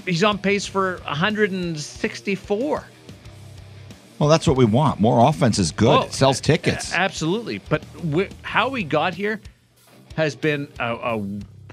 he's 0.05 0.23
on 0.23 0.37
pace 0.37 0.65
for 0.65 0.97
164. 1.05 2.83
Well, 4.19 4.29
that's 4.29 4.47
what 4.47 4.55
we 4.57 4.65
want. 4.65 4.99
More 4.99 5.27
offense 5.27 5.59
is 5.59 5.71
good. 5.71 5.89
Oh, 5.89 6.01
it 6.03 6.13
sells 6.13 6.39
tickets. 6.39 6.93
Absolutely. 6.93 7.59
But 7.69 7.83
how 8.41 8.69
we 8.69 8.83
got 8.83 9.13
here 9.13 9.41
has 10.15 10.35
been 10.35 10.67
a, 10.79 10.95
a 10.95 11.25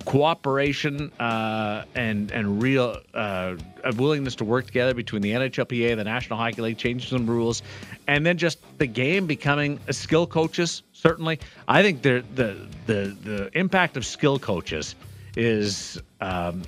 cooperation 0.05 1.11
uh, 1.21 1.85
and 1.95 2.31
and 2.31 2.63
real 2.63 2.99
uh, 3.15 3.57
a 3.85 3.93
willingness 3.95 4.35
to 4.37 4.45
work 4.45 4.67
together 4.67 4.95
between 4.95 5.23
the 5.23 5.33
NHLPA, 5.33 5.97
the 5.97 6.05
National 6.05 6.39
Hockey 6.39 6.63
League, 6.63 6.79
changing 6.79 7.09
some 7.09 7.27
rules, 7.27 7.63
and 8.07 8.25
then 8.25 8.39
just 8.39 8.59
the 8.79 8.87
game 8.87 9.27
becoming 9.27 9.79
skill 9.91 10.27
coaches. 10.27 10.83
Certainly, 10.93 11.41
I 11.69 11.83
think 11.83 12.03
the 12.03 12.25
the 12.35 12.67
the 12.87 13.17
the 13.23 13.59
impact 13.59 13.97
of 13.97 14.05
skill 14.07 14.39
coaches 14.39 14.95
is 15.37 16.01
um, 16.21 16.63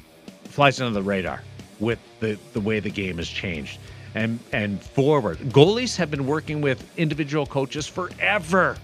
flies 0.45 0.81
under 0.81 0.95
the 0.95 1.03
radar 1.03 1.43
with 1.81 1.99
the 2.21 2.39
the 2.53 2.61
way 2.61 2.81
the 2.81 2.91
game 2.91 3.19
has 3.19 3.29
changed 3.29 3.79
and 4.15 4.41
and 4.53 4.83
forward. 4.83 5.39
Goalies 5.39 5.97
have 5.97 6.11
been 6.11 6.27
working 6.27 6.61
with 6.61 6.83
individual 6.99 7.47
coaches 7.47 7.87
forever. 7.87 8.77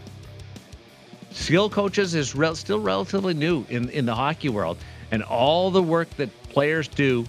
Skill 1.33 1.71
coaches 1.71 2.15
is 2.15 2.35
rel- 2.35 2.55
still 2.55 2.81
relatively 2.81 3.35
new 3.35 3.65
in 3.69 3.89
in 3.91 4.07
the 4.07 4.15
hockey 4.15 4.49
world, 4.49 4.79
and 5.11 5.23
all 5.23 5.71
the 5.71 5.83
work 5.83 6.09
that 6.17 6.31
players 6.45 6.89
do 6.89 7.25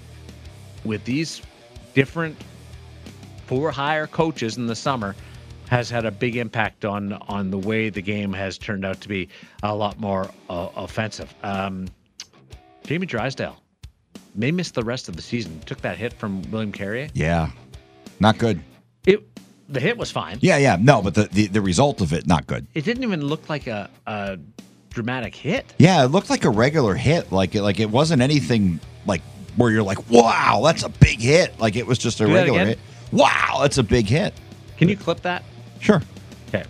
with 0.84 1.04
these 1.06 1.42
different 1.94 2.38
for 3.46 3.72
hire 3.72 4.08
coaches 4.08 4.58
in 4.58 4.68
the 4.68 4.76
summer 4.76 5.16
has 5.70 5.90
had 5.90 6.06
a 6.06 6.12
big 6.12 6.36
impact 6.36 6.86
on 6.86 7.14
on 7.14 7.50
the 7.50 7.58
way 7.58 7.90
the 7.90 8.02
game 8.02 8.34
has 8.34 8.58
turned 8.58 8.86
out 8.86 9.00
to 9.02 9.08
be 9.08 9.30
a 9.64 9.74
lot 9.74 10.00
more 10.00 10.30
uh, 10.50 10.70
offensive. 10.76 11.34
Um, 11.44 11.88
Jamie 12.84 13.08
Drysdale 13.08 13.58
may 14.36 14.52
miss 14.52 14.72
the 14.72 14.84
rest 14.84 15.08
of 15.08 15.16
the 15.16 15.22
season. 15.22 15.60
Took 15.66 15.82
that 15.82 15.98
hit 15.98 16.14
from 16.14 16.42
William 16.52 16.72
Carrier. 16.72 17.08
yeah, 17.14 17.50
not 18.20 18.38
good. 18.38 18.62
The 19.74 19.80
hit 19.80 19.98
was 19.98 20.12
fine. 20.12 20.38
Yeah, 20.42 20.58
yeah, 20.58 20.78
no, 20.80 21.02
but 21.02 21.16
the, 21.16 21.24
the, 21.24 21.48
the 21.48 21.62
result 21.62 22.00
of 22.02 22.14
it, 22.14 22.28
not 22.28 22.46
good. 22.48 22.68
It 22.74 22.86
didn't 22.86 23.04
even 23.04 23.26
look 23.26 23.50
like 23.50 23.68
a, 23.68 23.90
a 24.06 24.38
dramatic 24.92 25.34
hit. 25.36 25.74
Yeah, 25.80 26.04
it 26.06 26.08
looked 26.10 26.30
like 26.30 26.46
a 26.46 26.50
regular 26.50 26.96
hit. 26.96 27.32
Like 27.32 27.56
it, 27.56 27.64
like 27.64 27.80
it 27.80 27.90
wasn't 27.90 28.22
anything 28.22 28.80
like 29.06 29.22
where 29.56 29.72
you're 29.72 29.84
like, 29.84 30.10
wow, 30.10 30.62
that's 30.64 30.84
a 30.84 30.90
big 30.90 31.20
hit. 31.20 31.60
Like 31.60 31.76
it 31.76 31.88
was 31.88 31.98
just 31.98 32.22
a 32.22 32.26
Do 32.28 32.34
regular 32.34 32.66
hit. 32.66 32.80
Wow, 33.12 33.60
that's 33.62 33.78
a 33.80 33.84
big 33.84 34.06
hit. 34.06 34.34
Can 34.78 34.90
you 34.90 34.98
clip 34.98 35.22
that? 35.22 35.44
Sure. 35.80 36.02
Okay. 36.50 36.64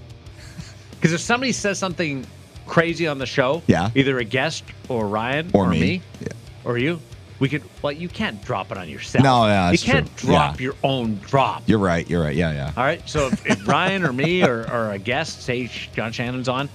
Because 0.91 1.13
if 1.13 1.19
somebody 1.21 1.51
says 1.51 1.77
something 1.77 2.25
crazy 2.67 3.07
on 3.07 3.17
the 3.17 3.25
show, 3.25 3.61
Yeah. 3.67 3.89
either 3.95 4.17
a 4.19 4.23
guest 4.23 4.63
or 4.89 5.07
Ryan 5.07 5.51
Or 5.53 5.67
me. 5.69 6.01
Yeah. 6.21 6.27
or 6.63 6.77
you, 6.77 6.99
we 7.43 7.49
could. 7.49 7.61
Well, 7.81 7.91
you 7.91 8.07
can't 8.07 8.41
drop 8.45 8.71
it 8.71 8.77
on 8.77 8.87
yourself. 8.87 9.21
No, 9.21 9.45
yeah, 9.47 9.69
you 9.69 9.77
can't 9.77 10.07
true. 10.15 10.29
drop 10.29 10.57
Yeah. 10.59 10.63
your 10.63 10.75
own 10.81 11.15
drop. 11.17 11.63
You're 11.67 11.77
right. 11.77 12.09
You're 12.09 12.23
right. 12.23 12.33
Yeah, 12.35 12.53
yeah. 12.53 12.71
All 12.77 12.85
right. 12.85 13.01
So 13.07 13.27
if, 13.27 13.45
if 13.45 13.67
Ryan 13.67 14.05
or 14.05 14.13
me 14.13 14.43
or, 14.45 14.61
or 14.71 14.91
a 14.91 14.97
guest, 14.97 15.41
say 15.41 15.69
John 15.93 16.13
Shannon's 16.13 16.47
on, 16.47 16.69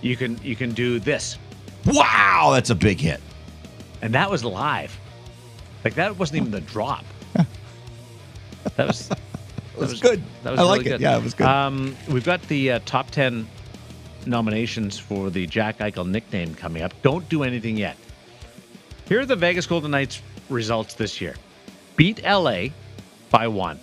you 0.00 0.16
can 0.16 0.38
you 0.42 0.56
can 0.56 0.72
do 0.72 0.98
this, 0.98 1.36
Wow, 1.84 2.52
that's 2.54 2.70
a 2.70 2.74
big 2.74 2.98
hit. 3.00 3.20
and 4.00 4.14
that 4.14 4.30
was 4.30 4.42
live. 4.42 4.98
Like 5.84 5.92
that 5.96 6.18
wasn't 6.18 6.38
even 6.38 6.52
the 6.52 6.62
drop. 6.62 7.04
that 8.76 8.86
was. 8.86 9.08
That 9.08 9.18
was 9.90 10.00
good. 10.00 10.22
That 10.44 10.52
was 10.52 10.60
I 10.60 10.62
really 10.62 10.78
like 10.78 10.86
it. 10.86 10.90
good. 10.90 11.00
Yeah, 11.02 11.18
it 11.18 11.22
was 11.22 11.34
good. 11.34 11.46
Um, 11.48 11.96
we've 12.08 12.24
got 12.24 12.40
the 12.42 12.70
uh, 12.72 12.78
top 12.86 13.10
ten 13.10 13.46
nominations 14.24 14.98
for 14.98 15.28
the 15.28 15.46
Jack 15.46 15.80
Eichel 15.80 16.08
nickname 16.08 16.54
coming 16.54 16.82
up. 16.82 16.94
Don't 17.02 17.28
do 17.28 17.42
anything 17.42 17.76
yet. 17.76 17.96
Here 19.06 19.20
are 19.20 19.26
the 19.26 19.36
Vegas 19.36 19.66
Golden 19.66 19.90
Knights 19.90 20.22
results 20.48 20.94
this 20.94 21.20
year: 21.20 21.34
beat 21.96 22.22
LA 22.24 22.68
by 23.30 23.46
one, 23.48 23.78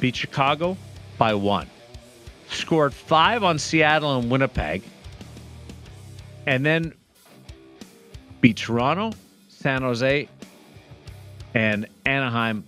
beat 0.00 0.16
Chicago 0.16 0.76
by 1.16 1.32
one, 1.34 1.68
scored 2.48 2.92
five 2.92 3.44
on 3.44 3.58
Seattle 3.58 4.18
and 4.18 4.30
Winnipeg, 4.30 4.82
and 6.46 6.66
then 6.66 6.92
beat 8.40 8.56
Toronto, 8.56 9.12
San 9.48 9.82
Jose, 9.82 10.28
and 11.54 11.86
Anaheim 12.04 12.64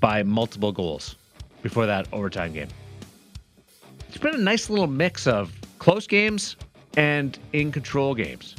by 0.00 0.24
multiple 0.24 0.72
goals 0.72 1.14
before 1.62 1.86
that 1.86 2.08
overtime 2.12 2.52
game. 2.52 2.68
It's 4.08 4.18
been 4.18 4.34
a 4.34 4.38
nice 4.38 4.68
little 4.68 4.88
mix 4.88 5.28
of 5.28 5.52
close 5.78 6.08
games 6.08 6.56
and 6.96 7.38
in 7.52 7.70
control 7.70 8.14
games. 8.16 8.56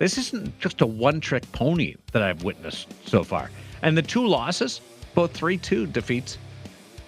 This 0.00 0.16
isn't 0.16 0.58
just 0.58 0.80
a 0.80 0.86
one 0.86 1.20
trick 1.20 1.52
pony 1.52 1.94
that 2.12 2.22
I've 2.22 2.42
witnessed 2.42 2.88
so 3.06 3.22
far. 3.22 3.50
And 3.82 3.98
the 3.98 4.02
two 4.02 4.26
losses, 4.26 4.80
both 5.14 5.34
3 5.34 5.58
2 5.58 5.86
defeats 5.88 6.38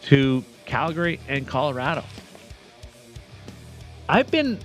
to 0.02 0.44
Calgary 0.66 1.18
and 1.26 1.48
Colorado. 1.48 2.04
I've 4.10 4.30
been 4.30 4.58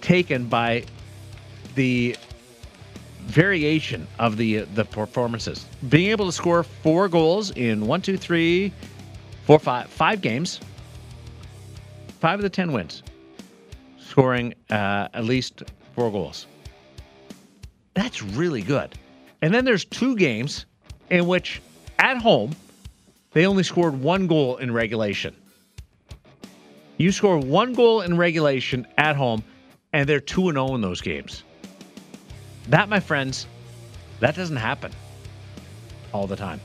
taken 0.00 0.46
by 0.46 0.84
the 1.74 2.14
variation 3.22 4.06
of 4.20 4.36
the 4.36 4.58
the 4.58 4.84
performances. 4.84 5.66
Being 5.88 6.10
able 6.10 6.26
to 6.26 6.32
score 6.32 6.62
four 6.62 7.08
goals 7.08 7.50
in 7.50 7.88
one, 7.88 8.00
two, 8.00 8.16
three, 8.16 8.72
four, 9.44 9.58
five, 9.58 9.88
five 9.88 10.20
games, 10.20 10.60
five 12.20 12.38
of 12.38 12.44
the 12.44 12.50
ten 12.50 12.72
wins, 12.72 13.02
scoring 13.98 14.54
uh, 14.70 15.08
at 15.12 15.24
least 15.24 15.64
four 15.96 16.12
goals. 16.12 16.46
That's 17.98 18.22
really 18.22 18.62
good. 18.62 18.94
And 19.42 19.52
then 19.52 19.64
there's 19.64 19.84
two 19.84 20.14
games 20.14 20.66
in 21.10 21.26
which, 21.26 21.60
at 21.98 22.16
home, 22.18 22.54
they 23.32 23.44
only 23.44 23.64
scored 23.64 24.00
one 24.00 24.28
goal 24.28 24.56
in 24.58 24.72
regulation. 24.72 25.34
You 26.96 27.10
score 27.10 27.38
one 27.38 27.72
goal 27.72 28.02
in 28.02 28.16
regulation 28.16 28.86
at 28.98 29.16
home, 29.16 29.42
and 29.92 30.08
they're 30.08 30.20
2 30.20 30.48
and 30.48 30.54
0 30.54 30.76
in 30.76 30.80
those 30.80 31.00
games. 31.00 31.42
That, 32.68 32.88
my 32.88 33.00
friends, 33.00 33.48
that 34.20 34.36
doesn't 34.36 34.58
happen 34.58 34.92
all 36.12 36.28
the 36.28 36.36
time. 36.36 36.60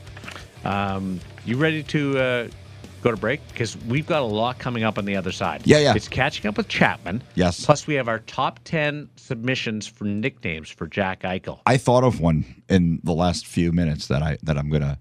Um, 0.64 1.18
you 1.44 1.56
ready 1.56 1.82
to 1.82 2.16
uh, 2.16 2.48
go 3.04 3.10
to 3.10 3.16
break? 3.16 3.46
Because 3.48 3.76
we've 3.84 4.06
got 4.06 4.22
a 4.22 4.26
lot 4.26 4.58
coming 4.58 4.82
up 4.82 4.98
on 4.98 5.04
the 5.04 5.14
other 5.14 5.30
side. 5.30 5.62
Yeah, 5.64 5.78
yeah. 5.78 5.94
It's 5.94 6.08
catching 6.08 6.48
up 6.48 6.56
with 6.56 6.66
Chapman. 6.68 7.22
Yes. 7.36 7.64
Plus, 7.64 7.86
we 7.86 7.94
have 7.94 8.08
our 8.08 8.18
top 8.20 8.58
10 8.64 9.10
submissions 9.16 9.86
for 9.86 10.04
nicknames 10.04 10.70
for 10.70 10.86
Jack 10.86 11.22
Eichel. 11.22 11.60
I 11.66 11.76
thought 11.76 12.02
of 12.02 12.20
one 12.20 12.62
in 12.68 13.00
the 13.04 13.12
last 13.12 13.46
few 13.46 13.70
minutes 13.70 14.08
that 14.08 14.22
I 14.22 14.38
that 14.42 14.58
I'm 14.58 14.70
gonna. 14.70 14.98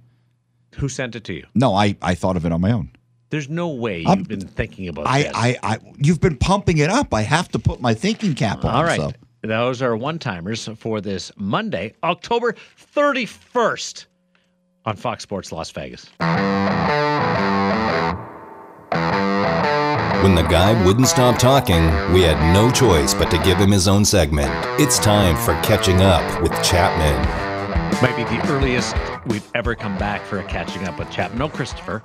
Who 0.75 0.89
sent 0.89 1.15
it 1.15 1.23
to 1.25 1.33
you? 1.33 1.47
No, 1.55 1.73
I 1.73 1.95
I 2.01 2.13
thought 2.13 2.35
of 2.37 2.45
it 2.45 2.51
on 2.51 2.61
my 2.61 2.71
own. 2.71 2.91
There's 3.29 3.49
no 3.49 3.69
way 3.69 3.99
you've 3.99 4.07
I'm- 4.09 4.23
been 4.23 4.41
thinking 4.47 4.87
about 4.89 5.07
I, 5.07 5.23
this. 5.23 5.31
I 5.33 5.57
I 5.63 5.77
you've 5.97 6.19
been 6.21 6.37
pumping 6.37 6.77
it 6.79 6.89
up. 6.89 7.13
I 7.13 7.21
have 7.21 7.49
to 7.49 7.59
put 7.59 7.81
my 7.81 7.93
thinking 7.93 8.35
cap 8.35 8.63
on. 8.65 8.75
All 8.75 8.83
right. 8.83 8.99
so. 8.99 9.11
Those 9.45 9.81
are 9.81 9.97
one 9.97 10.19
timers 10.19 10.69
for 10.77 11.01
this 11.01 11.29
Monday, 11.35 11.95
October 12.01 12.55
31st 12.95 14.05
on 14.85 14.95
Fox 14.95 15.23
Sports 15.23 15.51
Las 15.51 15.71
Vegas. 15.71 16.09
When 20.23 20.35
the 20.35 20.43
guy 20.43 20.81
wouldn't 20.85 21.07
stop 21.07 21.37
talking, 21.37 21.83
we 22.13 22.21
had 22.21 22.53
no 22.53 22.71
choice 22.71 23.13
but 23.13 23.29
to 23.31 23.37
give 23.39 23.57
him 23.57 23.71
his 23.71 23.87
own 23.87 24.05
segment. 24.05 24.51
It's 24.79 24.97
time 24.97 25.35
for 25.35 25.53
Catching 25.61 26.01
Up 26.01 26.41
with 26.41 26.51
Chapman. 26.63 27.21
Might 28.01 28.15
be 28.15 28.23
the 28.23 28.41
earliest 28.49 28.95
we've 29.25 29.47
ever 29.53 29.75
come 29.75 29.97
back 29.97 30.25
for 30.25 30.39
a 30.39 30.43
catching 30.45 30.85
up 30.85 30.97
with 30.97 31.09
Chapman. 31.11 31.39
No, 31.39 31.49
Christopher. 31.49 32.01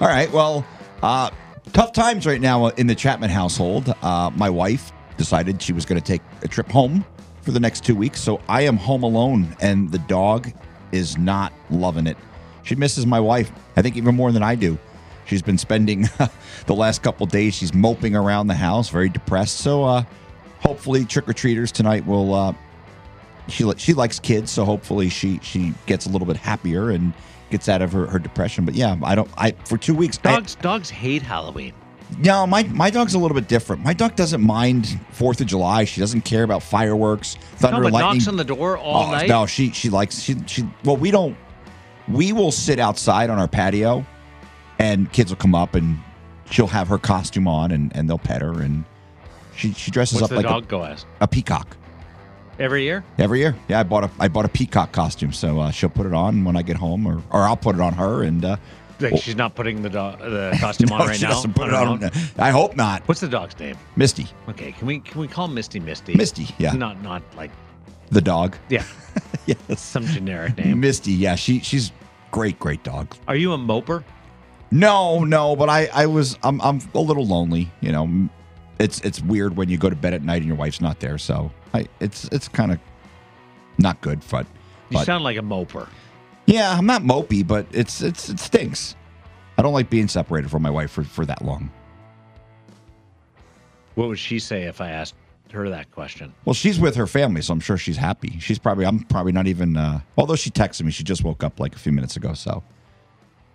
All 0.00 0.08
right. 0.08 0.30
Well, 0.32 0.66
uh, 1.02 1.30
tough 1.72 1.92
times 1.92 2.26
right 2.26 2.40
now 2.40 2.68
in 2.68 2.86
the 2.86 2.94
Chapman 2.94 3.30
household. 3.30 3.92
Uh, 4.02 4.30
my 4.36 4.50
wife 4.50 4.92
decided 5.16 5.60
she 5.60 5.72
was 5.72 5.84
going 5.84 6.00
to 6.00 6.06
take 6.06 6.22
a 6.42 6.48
trip 6.48 6.70
home 6.70 7.04
for 7.40 7.50
the 7.52 7.60
next 7.60 7.84
two 7.84 7.96
weeks, 7.96 8.20
so 8.20 8.40
I 8.48 8.62
am 8.62 8.76
home 8.76 9.02
alone, 9.02 9.56
and 9.60 9.90
the 9.90 9.98
dog 10.00 10.52
is 10.92 11.18
not 11.18 11.52
loving 11.70 12.06
it. 12.06 12.16
She 12.62 12.74
misses 12.74 13.06
my 13.06 13.20
wife, 13.20 13.50
I 13.76 13.82
think, 13.82 13.96
even 13.96 14.14
more 14.14 14.30
than 14.32 14.42
I 14.42 14.54
do. 14.54 14.78
She's 15.26 15.42
been 15.42 15.58
spending 15.58 16.02
the 16.66 16.74
last 16.74 17.02
couple 17.02 17.26
days. 17.26 17.54
She's 17.54 17.74
moping 17.74 18.14
around 18.16 18.46
the 18.46 18.54
house, 18.54 18.88
very 18.88 19.08
depressed. 19.08 19.58
So, 19.58 19.84
uh, 19.84 20.04
hopefully, 20.60 21.04
trick 21.04 21.28
or 21.28 21.32
treaters 21.32 21.70
tonight 21.72 22.06
will. 22.06 22.34
Uh, 22.34 22.52
she 23.48 23.70
she 23.76 23.94
likes 23.94 24.18
kids, 24.18 24.50
so 24.50 24.64
hopefully 24.64 25.08
she 25.08 25.38
she 25.42 25.72
gets 25.86 26.06
a 26.06 26.08
little 26.10 26.26
bit 26.26 26.36
happier 26.36 26.90
and 26.90 27.12
gets 27.50 27.68
out 27.68 27.80
of 27.80 27.92
her, 27.92 28.06
her 28.06 28.18
depression. 28.18 28.64
But 28.64 28.74
yeah, 28.74 28.96
I 29.02 29.14
don't. 29.14 29.30
I 29.36 29.52
for 29.64 29.78
two 29.78 29.94
weeks. 29.94 30.18
I- 30.24 30.34
Dogs 30.34 30.54
dogs 30.56 30.90
hate 30.90 31.22
Halloween. 31.22 31.72
No, 32.18 32.46
my 32.46 32.62
my 32.64 32.90
dog's 32.90 33.14
a 33.14 33.18
little 33.18 33.34
bit 33.34 33.48
different. 33.48 33.84
My 33.84 33.92
dog 33.92 34.16
doesn't 34.16 34.40
mind 34.40 34.98
Fourth 35.12 35.40
of 35.40 35.46
July. 35.46 35.84
She 35.84 36.00
doesn't 36.00 36.22
care 36.22 36.42
about 36.42 36.62
fireworks, 36.62 37.36
thunder, 37.56 37.78
No, 37.78 37.82
but 37.84 37.92
lightning. 37.92 38.12
knocks 38.18 38.28
on 38.28 38.36
the 38.36 38.44
door 38.44 38.78
all 38.78 39.08
Oh, 39.08 39.10
night. 39.12 39.28
No, 39.28 39.46
she 39.46 39.70
she 39.72 39.90
likes 39.90 40.20
she 40.20 40.36
she. 40.46 40.68
Well, 40.84 40.96
we 40.96 41.10
don't. 41.10 41.36
We 42.08 42.32
will 42.32 42.50
sit 42.52 42.78
outside 42.78 43.28
on 43.28 43.38
our 43.38 43.48
patio, 43.48 44.06
and 44.78 45.12
kids 45.12 45.30
will 45.30 45.36
come 45.36 45.54
up 45.54 45.74
and 45.74 45.98
she'll 46.50 46.66
have 46.68 46.88
her 46.88 46.98
costume 46.98 47.46
on 47.46 47.70
and 47.72 47.94
and 47.94 48.08
they'll 48.08 48.16
pet 48.18 48.40
her 48.40 48.62
and 48.62 48.84
She 49.54 49.72
she 49.74 49.90
dresses 49.90 50.20
What's 50.22 50.32
up 50.32 50.42
like 50.44 50.64
a, 50.64 50.66
go 50.66 50.82
as? 50.84 51.04
a 51.20 51.28
peacock 51.28 51.76
Every 52.58 52.82
year? 52.84 53.04
every 53.18 53.38
year. 53.40 53.54
Yeah, 53.68 53.80
I 53.80 53.82
bought 53.82 54.04
a 54.04 54.10
I 54.18 54.28
bought 54.28 54.46
a 54.46 54.48
peacock 54.48 54.90
costume, 54.92 55.32
so 55.32 55.60
uh, 55.60 55.70
she'll 55.70 55.90
put 55.90 56.06
it 56.06 56.14
on 56.14 56.42
when 56.44 56.56
I 56.56 56.62
get 56.62 56.76
home, 56.76 57.06
or 57.06 57.22
or 57.30 57.42
I'll 57.42 57.56
put 57.56 57.74
it 57.76 57.80
on 57.82 57.92
her. 57.92 58.22
And 58.24 58.44
uh, 58.44 58.56
Like 59.00 59.12
oh. 59.12 59.16
she's 59.16 59.36
not 59.36 59.54
putting 59.54 59.82
the 59.82 59.90
dog 59.90 60.18
the 60.18 60.56
costume 60.60 60.92
on 60.92 60.98
no, 61.00 61.06
right 61.06 61.16
she 61.16 61.22
now. 61.24 61.30
doesn't 61.30 61.54
put 61.54 61.68
it 61.68 61.70
her 61.72 61.76
on. 61.76 62.10
I 62.38 62.50
hope 62.50 62.76
not. 62.76 63.06
What's 63.06 63.20
the 63.20 63.28
dog's 63.28 63.58
name? 63.58 63.76
Misty, 63.96 64.26
Okay, 64.48 64.72
can 64.72 64.86
we 64.86 64.98
can 65.00 65.20
we 65.20 65.28
call 65.28 65.48
Misty 65.48 65.78
Misty? 65.80 66.14
Misty, 66.14 66.48
yeah. 66.58 66.72
Not 66.72 67.00
not 67.02 67.22
like 67.36 67.50
the 68.10 68.20
dog. 68.20 68.56
yeah, 68.68 68.84
yes, 69.46 69.80
some 69.80 70.04
generic 70.06 70.56
name. 70.58 70.80
Misty. 70.80 71.12
Yeah, 71.12 71.34
she 71.36 71.60
she's 71.60 71.92
great, 72.30 72.58
great 72.58 72.82
dog. 72.82 73.14
Are 73.28 73.36
you 73.36 73.52
a 73.52 73.58
moper? 73.58 74.02
No, 74.70 75.24
no, 75.24 75.54
but 75.56 75.68
I 75.68 75.88
I 75.94 76.06
was 76.06 76.36
I'm 76.42 76.60
I'm 76.60 76.80
a 76.94 77.00
little 77.00 77.24
lonely. 77.26 77.70
You 77.80 77.92
know, 77.92 78.28
it's 78.78 79.00
it's 79.00 79.22
weird 79.22 79.56
when 79.56 79.68
you 79.68 79.78
go 79.78 79.88
to 79.90 79.96
bed 79.96 80.12
at 80.14 80.22
night 80.22 80.38
and 80.38 80.46
your 80.46 80.56
wife's 80.56 80.80
not 80.80 81.00
there. 81.00 81.18
So 81.18 81.50
I 81.72 81.86
it's 82.00 82.24
it's 82.32 82.48
kind 82.48 82.72
of 82.72 82.78
not 83.78 84.00
good, 84.00 84.20
but 84.30 84.46
You 84.90 85.02
sound 85.04 85.22
like 85.24 85.36
a 85.36 85.42
moper. 85.42 85.88
Yeah, 86.48 86.72
I'm 86.76 86.86
not 86.86 87.02
mopey, 87.02 87.46
but 87.46 87.66
it's 87.72 88.00
it's 88.00 88.28
it 88.30 88.40
stinks. 88.40 88.96
I 89.58 89.62
don't 89.62 89.74
like 89.74 89.90
being 89.90 90.08
separated 90.08 90.50
from 90.50 90.62
my 90.62 90.70
wife 90.70 90.90
for 90.90 91.04
for 91.04 91.26
that 91.26 91.44
long. 91.44 91.70
What 93.94 94.08
would 94.08 94.18
she 94.18 94.38
say 94.38 94.62
if 94.62 94.80
I 94.80 94.90
asked 94.90 95.14
her 95.52 95.68
that 95.68 95.90
question? 95.90 96.32
Well, 96.44 96.54
she's 96.54 96.78
with 96.80 96.94
her 96.96 97.06
family, 97.06 97.42
so 97.42 97.52
I'm 97.52 97.60
sure 97.60 97.76
she's 97.76 97.96
happy. 97.96 98.38
She's 98.40 98.58
probably 98.58 98.86
I'm 98.86 99.00
probably 99.00 99.32
not 99.32 99.46
even. 99.46 99.76
Uh, 99.76 100.00
although 100.16 100.36
she 100.36 100.50
texted 100.50 100.84
me, 100.84 100.90
she 100.90 101.04
just 101.04 101.22
woke 101.22 101.44
up 101.44 101.60
like 101.60 101.74
a 101.74 101.78
few 101.78 101.92
minutes 101.92 102.16
ago. 102.16 102.32
So 102.32 102.62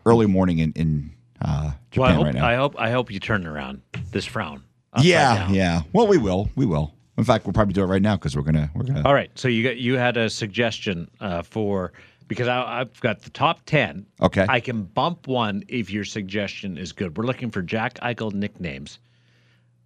early 0.05 0.27
morning 0.27 0.59
in 0.59 0.71
in 0.73 1.11
uh, 1.41 1.71
Japan 1.89 2.01
Well, 2.01 2.09
I 2.11 2.13
hope 2.13 2.25
right 2.25 2.35
now. 2.35 2.45
I 2.45 2.55
hope 2.55 2.75
I 2.77 2.91
hope 2.91 3.11
you 3.11 3.19
turn 3.19 3.47
around 3.47 3.81
this 4.11 4.25
frown. 4.25 4.63
yeah, 5.01 5.35
down. 5.35 5.53
yeah. 5.55 5.81
Well, 5.93 6.05
we 6.05 6.17
will. 6.19 6.49
We 6.55 6.67
will. 6.67 6.93
In 7.17 7.23
fact, 7.23 7.45
we'll 7.45 7.53
probably 7.53 7.73
do 7.73 7.83
it 7.83 7.87
right 7.87 8.01
now 8.01 8.15
because 8.17 8.35
we're 8.35 8.41
gonna 8.43 8.69
we're 8.75 8.83
gonna. 8.83 9.03
All 9.03 9.13
right. 9.13 9.31
So 9.35 9.47
you 9.47 9.63
got 9.63 9.77
you 9.77 9.97
had 9.97 10.17
a 10.17 10.29
suggestion 10.29 11.09
uh, 11.21 11.41
for 11.43 11.93
because 12.27 12.47
I, 12.47 12.81
I've 12.81 12.99
got 13.01 13.21
the 13.21 13.29
top 13.29 13.61
ten. 13.65 14.05
Okay. 14.21 14.45
I 14.47 14.59
can 14.59 14.83
bump 14.83 15.27
one 15.27 15.63
if 15.67 15.89
your 15.91 16.03
suggestion 16.05 16.77
is 16.77 16.91
good. 16.91 17.17
We're 17.17 17.25
looking 17.25 17.51
for 17.51 17.61
Jack 17.61 17.95
Eichel 17.99 18.33
nicknames 18.33 18.99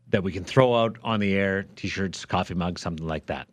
that 0.09 0.23
we 0.23 0.31
can 0.31 0.43
throw 0.43 0.75
out 0.75 0.97
on 1.03 1.19
the 1.19 1.33
air: 1.33 1.63
t-shirts, 1.75 2.25
coffee 2.25 2.53
mugs, 2.53 2.81
something 2.81 3.05
like 3.07 3.25
that. 3.27 3.47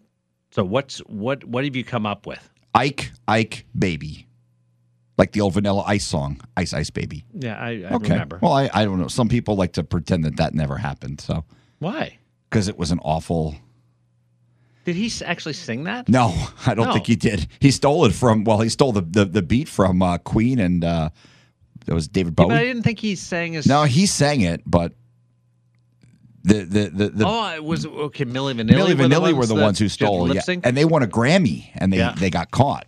So 0.50 0.64
what's 0.64 0.98
what 1.00 1.44
what 1.44 1.64
have 1.64 1.74
you 1.76 1.84
come 1.84 2.06
up 2.06 2.26
with? 2.26 2.48
Ike, 2.74 3.12
Ike, 3.28 3.66
baby, 3.78 4.26
like 5.16 5.32
the 5.32 5.40
old 5.40 5.54
Vanilla 5.54 5.82
Ice 5.86 6.04
song, 6.04 6.40
Ice, 6.56 6.72
Ice, 6.74 6.90
baby. 6.90 7.24
Yeah, 7.32 7.56
I, 7.56 7.68
I 7.88 7.94
Okay. 7.94 8.10
remember. 8.12 8.38
Well, 8.42 8.52
I, 8.52 8.68
I 8.74 8.84
don't 8.84 8.98
know. 9.00 9.08
Some 9.08 9.28
people 9.28 9.54
like 9.56 9.72
to 9.74 9.84
pretend 9.84 10.24
that 10.24 10.36
that 10.36 10.54
never 10.54 10.76
happened. 10.76 11.20
So 11.20 11.44
Why 11.78 12.18
because 12.50 12.68
it 12.68 12.78
was 12.78 12.90
an 12.90 12.98
awful. 13.02 13.56
Did 14.84 14.96
he 14.96 15.10
actually 15.24 15.54
sing 15.54 15.84
that? 15.84 16.08
No, 16.08 16.34
I 16.66 16.74
don't 16.74 16.86
No. 16.88 16.92
think 16.92 17.06
he 17.06 17.16
did. 17.16 17.46
He 17.60 17.70
stole 17.70 18.04
it 18.04 18.12
from. 18.12 18.44
Well, 18.44 18.60
he 18.60 18.68
stole 18.68 18.92
the 18.92 19.00
the, 19.00 19.24
the 19.24 19.42
beat 19.42 19.68
from 19.68 20.02
uh, 20.02 20.18
Queen 20.18 20.58
and 20.58 20.84
uh, 20.84 21.08
it 21.86 21.92
was 21.94 22.06
David 22.08 22.34
Yeah, 22.38 22.46
but 22.46 22.54
I 22.56 22.64
didn't 22.64 22.82
think 22.82 22.98
he 22.98 23.14
sang 23.14 23.54
his. 23.54 23.66
No, 23.66 23.84
he 23.84 24.06
sang 24.06 24.42
it, 24.42 24.62
but 24.66 24.92
the 26.42 26.64
the 26.64 26.90
the, 26.90 27.08
the 27.10 27.24
oh, 27.26 27.54
it 27.54 27.64
was 27.64 27.86
okay. 27.86 28.24
Milli 28.26 28.54
Vanilli. 28.54 28.70
Milli 28.76 28.94
Vanilli 28.94 29.32
were 29.32 29.46
the 29.46 29.54
ones 29.54 29.78
who 29.78 29.88
stole. 29.88 30.34
Yeah, 30.34 30.42
and 30.48 30.76
they 30.76 30.84
won 30.84 31.02
a 31.02 31.06
Grammy, 31.06 31.70
and 31.74 31.92
they 31.92 31.96
Yeah. 31.98 32.14
they 32.18 32.28
got 32.30 32.50
caught. 32.50 32.86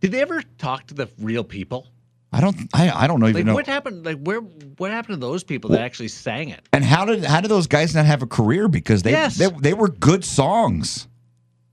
Did 0.00 0.12
they 0.12 0.20
ever 0.22 0.42
talk 0.58 0.86
to 0.88 0.94
the 0.94 1.08
real 1.18 1.44
people? 1.44 1.88
I 2.32 2.40
don't. 2.40 2.56
I, 2.72 2.90
I 2.90 3.06
don't 3.06 3.20
know 3.20 3.26
even 3.28 3.40
Like 3.40 3.46
know. 3.46 3.54
what 3.54 3.66
happened? 3.66 4.06
Like 4.06 4.18
where? 4.22 4.40
What 4.40 4.90
happened 4.90 5.20
to 5.20 5.26
those 5.26 5.44
people 5.44 5.70
that 5.70 5.80
actually 5.82 6.08
sang 6.08 6.48
it? 6.48 6.60
And 6.72 6.82
how 6.82 7.04
did 7.04 7.24
how 7.24 7.40
did 7.42 7.50
those 7.50 7.66
guys 7.66 7.94
not 7.94 8.06
have 8.06 8.22
a 8.22 8.26
career? 8.26 8.68
Because 8.68 9.02
they 9.02 9.10
Yes. 9.10 9.36
they, 9.36 9.48
they 9.50 9.74
were 9.74 9.88
good 9.88 10.24
songs. 10.24 11.08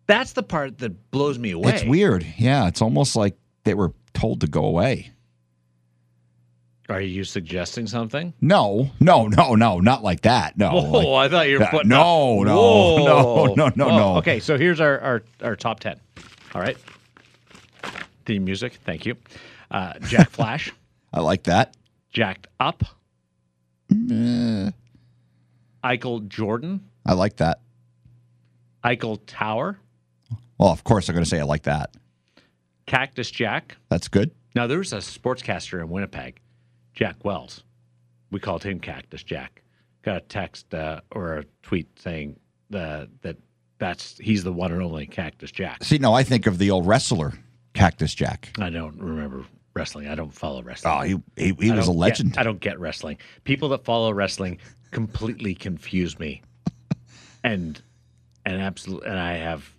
That's 0.08 0.34
the 0.34 0.44
part 0.44 0.80
that 0.80 1.12
blows 1.12 1.38
me 1.40 1.52
away. 1.52 1.72
It's 1.74 1.84
weird. 1.86 2.26
Yeah, 2.38 2.68
it's 2.68 2.82
almost 2.82 3.16
like 3.16 3.38
they 3.64 3.74
were 3.74 3.94
told 4.14 4.42
to 4.42 4.48
go 4.48 4.66
away. 4.66 5.12
Are 6.90 7.00
you 7.00 7.24
suggesting 7.24 7.86
something? 7.86 8.34
No, 8.42 8.90
no, 9.00 9.28
no, 9.28 9.54
no, 9.54 9.80
not 9.80 10.04
like 10.04 10.22
that. 10.22 10.58
No. 10.58 10.72
Oh, 10.72 10.82
like- 11.14 11.28
I 11.28 11.30
thought 11.32 11.48
you 11.50 11.60
were 11.60 11.68
putting 11.68 11.90
no, 11.90 12.42
no, 12.42 12.56
Whoa. 12.56 13.06
no, 13.06 13.54
no, 13.54 13.72
no, 13.76 13.88
Whoa. 13.88 13.98
no. 13.98 14.18
Okay, 14.18 14.40
so 14.40 14.58
here's 14.58 14.82
our, 14.82 15.00
our 15.00 15.24
our 15.44 15.56
top 15.56 15.80
ten. 15.80 16.00
All 16.56 16.62
right. 16.62 16.78
The 18.26 18.40
music. 18.40 18.80
Thank 18.84 19.06
you. 19.06 19.16
Uh, 19.72 19.94
Jack 20.00 20.30
Flash, 20.32 20.72
I 21.14 21.20
like 21.22 21.44
that. 21.44 21.76
Jacked 22.12 22.48
Up, 22.60 22.84
Eh, 23.92 24.70
Eichel 25.84 26.28
Jordan, 26.28 26.86
I 27.06 27.14
like 27.14 27.38
that. 27.38 27.60
Eichel 28.84 29.20
Tower, 29.28 29.78
Well, 30.58 30.70
of 30.70 30.84
course, 30.84 31.10
I'm 31.10 31.14
going 31.16 31.24
to 31.24 31.30
say 31.30 31.40
I 31.40 31.44
like 31.44 31.64
that. 31.64 31.96
Cactus 32.86 33.30
Jack. 33.30 33.78
That's 33.90 34.08
good. 34.08 34.32
Now 34.56 34.66
there 34.68 34.80
was 34.80 34.94
a 34.94 34.98
sportscaster 34.98 35.80
in 35.82 35.90
Winnipeg, 35.90 36.40
Jack 36.94 37.24
Wells. 37.24 37.64
We 38.32 38.40
called 38.40 38.64
him 38.64 38.80
Cactus 38.80 39.22
Jack. 39.24 39.62
Got 40.02 40.18
a 40.18 40.22
text 40.22 40.74
uh, 40.74 41.02
or 41.12 41.38
a 41.38 41.44
tweet 41.62 41.88
saying 42.00 42.40
uh, 42.74 43.06
that 43.22 43.38
that's 43.80 44.18
he's 44.18 44.44
the 44.44 44.54
one 44.54 44.72
and 44.72 44.82
only 44.82 45.06
Cactus 45.06 45.52
Jack. 45.52 45.84
See, 45.84 45.98
no, 46.00 46.14
I 46.14 46.24
think 46.24 46.48
of 46.48 46.58
the 46.58 46.72
old 46.72 46.88
wrestler, 46.88 47.34
Cactus 47.74 48.14
Jack. 48.16 48.52
I 48.60 48.70
don't 48.70 48.98
remember 49.00 49.46
wrestling. 49.80 50.08
I 50.08 50.16
don't 50.16 50.34
follow 50.34 50.62
wrestling. 50.62 50.94
Oh, 50.94 51.02
he 51.36 51.44
he, 51.44 51.54
he 51.60 51.72
was 51.72 51.86
a 51.86 51.88
don't 51.88 51.96
get- 51.96 51.96
legend. 51.98 52.36
I 52.38 52.44
don't 52.44 52.60
get 52.60 52.80
wrestling. 52.80 53.18
People 53.46 53.70
that 53.70 53.84
follow 53.84 54.12
wrestling 54.14 54.60
completely 54.92 55.56
confuse 55.56 56.20
me, 56.20 56.42
and 57.44 57.82
and 58.46 58.62
absolutely, 58.62 59.08
and 59.10 59.18
I 59.20 59.34
have 59.38 59.74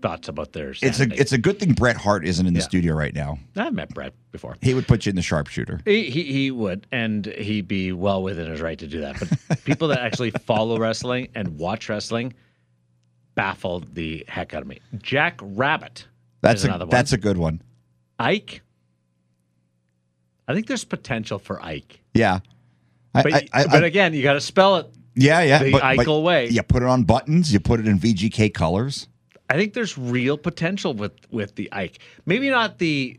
thoughts 0.00 0.28
about 0.28 0.52
theirs. 0.52 0.78
It's 0.82 1.00
a 1.00 1.08
it's 1.12 1.32
a 1.32 1.38
good 1.38 1.58
thing 1.58 1.72
Bret 1.72 1.96
Hart 1.96 2.24
isn't 2.24 2.46
in 2.46 2.54
the 2.54 2.60
Yeah. 2.60 2.64
studio 2.66 2.94
right 2.94 3.14
now. 3.14 3.38
I've 3.56 3.72
met 3.74 3.92
Bret 3.94 4.12
before. 4.30 4.56
He 4.62 4.72
would 4.74 4.86
put 4.86 5.06
you 5.06 5.10
in 5.10 5.16
the 5.16 5.22
sharpshooter. 5.22 5.80
He, 5.84 6.08
he 6.10 6.22
he 6.24 6.50
would, 6.52 6.86
and 6.92 7.26
he'd 7.26 7.66
be 7.66 7.92
well 7.92 8.22
within 8.22 8.48
his 8.50 8.60
right 8.60 8.78
to 8.78 8.86
do 8.86 9.00
that. 9.00 9.18
But 9.48 9.64
people 9.64 9.88
that 9.88 9.98
actually 9.98 10.30
follow 10.46 10.78
wrestling 10.78 11.28
and 11.34 11.58
watch 11.58 11.88
wrestling 11.88 12.34
baffle 13.34 13.80
the 13.92 14.24
heck 14.28 14.54
out 14.54 14.62
of 14.62 14.68
me. 14.68 14.80
Jack 14.98 15.38
Rabbit. 15.42 16.06
That's 16.40 16.62
a 16.64 16.68
another 16.68 16.84
one. 16.86 16.90
that's 16.90 17.12
a 17.12 17.18
good 17.18 17.36
one. 17.36 17.62
Ike. 18.18 18.62
I 20.48 20.54
think 20.54 20.66
there's 20.66 20.84
potential 20.84 21.38
for 21.38 21.62
Ike, 21.62 22.00
Yeah. 22.14 22.40
I, 23.14 23.22
but 23.22 23.34
I, 23.34 23.48
I, 23.52 23.66
but 23.66 23.84
again, 23.84 24.12
you 24.14 24.22
got 24.22 24.32
to 24.34 24.40
spell 24.40 24.76
it. 24.76 24.86
yeah, 25.14 25.42
yeah. 25.42 25.62
the 25.62 25.72
but, 25.72 25.82
but 25.82 25.98
Eichel 26.06 26.22
way. 26.22 26.48
You 26.48 26.62
put 26.62 26.82
it 26.82 26.88
on 26.88 27.04
buttons. 27.04 27.52
You 27.52 27.60
put 27.60 27.80
it 27.80 27.86
in 27.86 27.98
VGK 27.98 28.52
colors. 28.54 29.08
I 29.50 29.54
think 29.54 29.72
there's 29.74 29.96
real 29.96 30.36
potential 30.36 30.92
with 30.94 31.12
with 31.30 31.54
the 31.54 31.72
Ike. 31.72 32.00
Maybe 32.26 32.50
not 32.50 32.78
the 32.78 33.18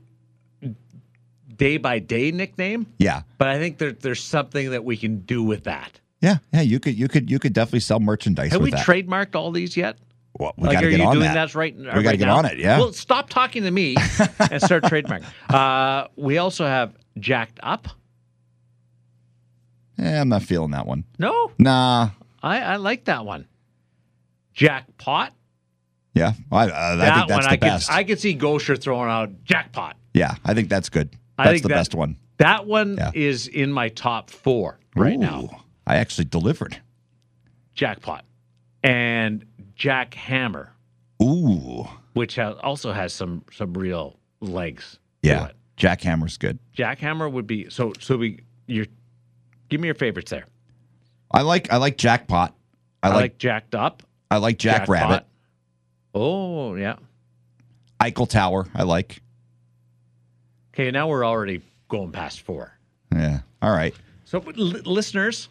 day 1.56 1.78
by 1.78 2.00
day 2.00 2.32
nickname, 2.32 2.86
Yeah, 3.00 3.24
but 3.38 3.48
I 3.48 3.58
think 3.58 3.78
there, 3.80 3.92
there's 3.92 4.24
something 4.24 4.70
that 4.72 4.84
we 4.84 4.96
can 4.98 5.20
do 5.22 5.44
with 5.44 5.64
that. 5.66 6.00
yeah, 6.22 6.38
yeah. 6.54 6.62
You 6.62 6.80
could 6.80 6.98
you 6.98 7.08
could 7.08 7.30
you 7.30 7.40
could 7.40 7.54
definitely 7.54 7.82
sell 7.82 8.00
merchandise. 8.00 8.52
Have 8.52 8.62
we 8.62 8.72
that. 8.72 8.86
trademarked 8.86 9.36
all 9.36 9.52
these 9.52 9.76
yet? 9.76 9.98
Well, 10.38 10.54
we 10.58 10.68
like, 10.68 10.76
got 10.76 10.82
to 10.82 10.88
are 10.88 10.90
get 10.92 11.00
you 11.00 11.06
on 11.06 11.14
doing 11.16 11.26
that. 11.26 11.34
that 11.52 11.56
right? 11.56 11.76
We 11.76 11.88
right 11.88 12.04
gotta 12.04 12.18
get 12.18 12.28
now? 12.28 12.38
on 12.38 12.46
it, 12.46 12.60
yeah. 12.60 12.78
Well, 12.78 12.94
stop 12.94 13.30
talking 13.30 13.64
to 13.64 13.72
me 13.72 13.96
and 14.52 14.62
start 14.62 14.84
trademarking. 14.84 15.26
Uh, 15.50 16.08
we 16.16 16.38
also 16.38 16.66
have 16.66 16.94
jacked 17.20 17.60
up. 17.64 17.88
Eh, 19.98 20.20
I'm 20.22 20.30
not 20.30 20.44
feeling 20.44 20.72
that 20.72 20.86
one. 20.88 21.04
No, 21.18 21.52
Nah. 21.60 22.12
I, 22.42 22.62
I 22.62 22.76
like 22.78 23.06
that 23.06 23.26
one. 23.26 23.48
Jackpot. 24.54 25.34
Yeah, 26.14 26.34
I, 26.52 26.64
uh, 26.64 26.74
I 26.74 26.96
that 26.96 27.16
think 27.16 27.28
that's 27.28 27.30
one 27.30 27.42
the 27.44 27.50
I 27.50 27.56
best. 27.70 27.88
could 27.88 27.96
I 27.96 28.04
could 28.04 28.20
see 28.20 28.36
Goucher 28.36 28.82
throwing 28.82 29.10
out 29.10 29.44
jackpot. 29.44 29.96
yeah, 30.14 30.36
I 30.44 30.54
think 30.54 30.70
that's 30.70 30.90
good. 30.90 31.16
I 31.38 31.46
That's 31.46 31.54
think 31.56 31.64
the 31.64 31.70
that- 31.70 31.76
best 31.76 31.96
one. 31.96 32.18
That 32.38 32.66
one 32.66 32.96
Yeah. 32.98 33.12
is 33.14 33.48
in 33.48 33.72
my 33.72 33.90
top 33.90 34.30
four 34.30 34.80
right 34.96 35.20
now. 35.20 35.64
I 35.86 35.98
actually 35.98 36.26
delivered. 36.26 36.82
Jackpot 37.74 38.24
and 38.82 39.46
Jack 39.76 40.14
Hammer, 40.14 40.72
Ooh, 41.22 41.86
which 42.14 42.40
also 42.40 42.94
has 42.94 43.14
some 43.14 43.44
some 43.52 43.74
real 43.74 44.18
legs. 44.40 45.00
yeah. 45.22 45.50
Jackhammer's 45.80 46.38
good. 46.38 46.60
Jackhammer 46.78 47.32
would 47.32 47.48
be 47.48 47.70
so. 47.70 47.94
So 48.00 48.18
we 48.18 48.42
your 48.68 48.86
give 49.70 49.82
me 49.82 49.88
your 49.88 49.96
favorites 49.96 50.30
there. 50.30 50.46
I 51.32 51.42
like 51.42 51.72
I 51.72 51.78
like 51.78 51.98
Jackpot. 51.98 52.54
I, 53.02 53.08
I, 53.08 53.12
like, 53.12 53.22
like 53.22 53.38
jacked 53.38 53.76
up. 53.76 54.04
I 54.30 54.38
like 54.38 54.58
Jack 54.58 54.82
Jackpot. 54.82 54.90
Rabbit. 54.90 55.26
Oh 56.14 56.76
yeah. 56.76 56.98
Eichel 58.02 58.30
Tower. 58.30 58.68
I 58.76 58.84
like. 58.84 59.22
Okay, 60.74 60.92
now 60.92 61.08
we're 61.08 61.26
already 61.26 61.62
going 61.88 62.12
past 62.12 62.42
four. 62.42 62.74
Yeah. 63.14 63.40
All 63.62 63.72
right. 63.72 63.94
So 64.26 64.40
li- 64.40 64.82
listeners, 64.86 65.50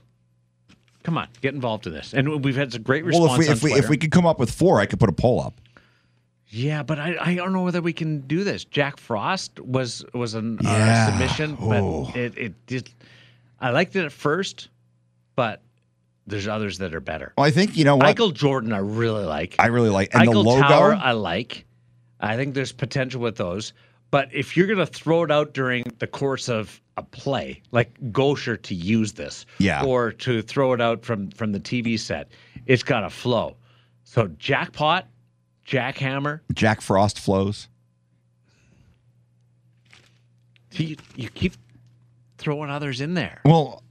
come 1.03 1.19
on, 1.19 1.29
get 1.41 1.55
involved 1.55 1.87
in 1.87 1.93
this. 1.93 2.15
And 2.15 2.45
we've 2.45 2.57
had 2.57 2.73
some 2.73 2.83
great 2.83 3.05
response 3.05 3.31
Well, 3.31 3.41
if 3.41 3.47
we 3.47 3.53
if 3.53 3.63
we 3.63 3.73
if 3.73 3.89
we 3.89 3.97
could 3.97 4.11
come 4.11 4.27
up 4.27 4.39
with 4.39 4.51
four, 4.51 4.81
I 4.81 4.87
could 4.87 5.01
put 5.01 5.09
a 5.09 5.13
poll 5.13 5.41
up. 5.41 5.61
Yeah, 6.51 6.83
but 6.83 6.99
I, 6.99 7.17
I 7.21 7.35
don't 7.35 7.53
know 7.53 7.63
whether 7.63 7.83
we 7.83 7.93
can 7.93 8.21
do 8.23 8.43
this. 8.45 8.65
Jack 8.65 8.99
Frost 8.99 9.61
was 9.61 10.05
was 10.15 10.35
an 10.35 10.59
uh, 10.65 11.11
submission, 11.11 11.57
Oh. 11.61 12.05
but 12.07 12.17
it 12.17 12.39
it 12.39 12.67
did. 12.67 12.91
I 13.61 13.71
liked 13.71 13.95
it 13.97 14.05
at 14.05 14.13
first, 14.13 14.69
but 15.37 15.63
there's 16.27 16.49
others 16.49 16.79
that 16.79 16.95
are 16.95 17.01
better. 17.01 17.33
Well, 17.37 17.47
I 17.47 17.51
think 17.51 17.77
you 17.77 17.85
know 17.85 17.97
what 17.97 18.07
Eichel 18.17 18.33
Jordan, 18.33 18.73
I 18.73 18.79
really 18.79 19.25
like. 19.25 19.57
I 19.59 19.67
really 19.67 19.91
like, 19.91 20.15
and 20.15 20.23
Eichel 20.29 20.33
the 20.33 20.43
logo. 20.43 20.63
Tower, 20.63 20.95
I 20.95 21.13
like. 21.13 21.67
I 22.21 22.37
think 22.37 22.55
there's 22.55 22.73
potential 22.73 23.21
with 23.21 23.37
those. 23.37 23.73
But 24.11 24.31
if 24.33 24.57
you're 24.57 24.67
going 24.67 24.79
to 24.79 24.87
throw 24.87 25.23
it 25.25 25.31
out 25.31 25.53
during 25.53 25.85
the 25.99 26.07
course 26.07 26.49
of 26.49 26.81
a 26.97 27.03
play, 27.03 27.61
like 27.73 27.93
Goucher 28.11 28.57
to 28.63 28.75
use 28.75 29.13
this, 29.13 29.45
Yeah. 29.59 29.85
or 29.85 30.13
to 30.13 30.41
throw 30.41 30.73
it 30.73 30.81
out 30.81 31.05
from 31.05 31.31
from 31.33 31.53
the 31.53 31.61
TV 31.61 31.99
set, 31.99 32.31
it's 32.65 32.83
got 32.83 33.01
to 33.01 33.11
flow. 33.11 33.55
So 34.05 34.29
jackpot, 34.39 35.07
jackhammer, 35.69 36.41
Jack 36.53 36.81
Frost 36.81 37.19
flows. 37.19 37.69
you, 40.73 40.97
you 41.17 41.29
keep 41.29 41.55
throwing 42.39 42.71
others 42.71 43.01
in 43.01 43.15
there. 43.15 43.41
Well, 43.45 43.83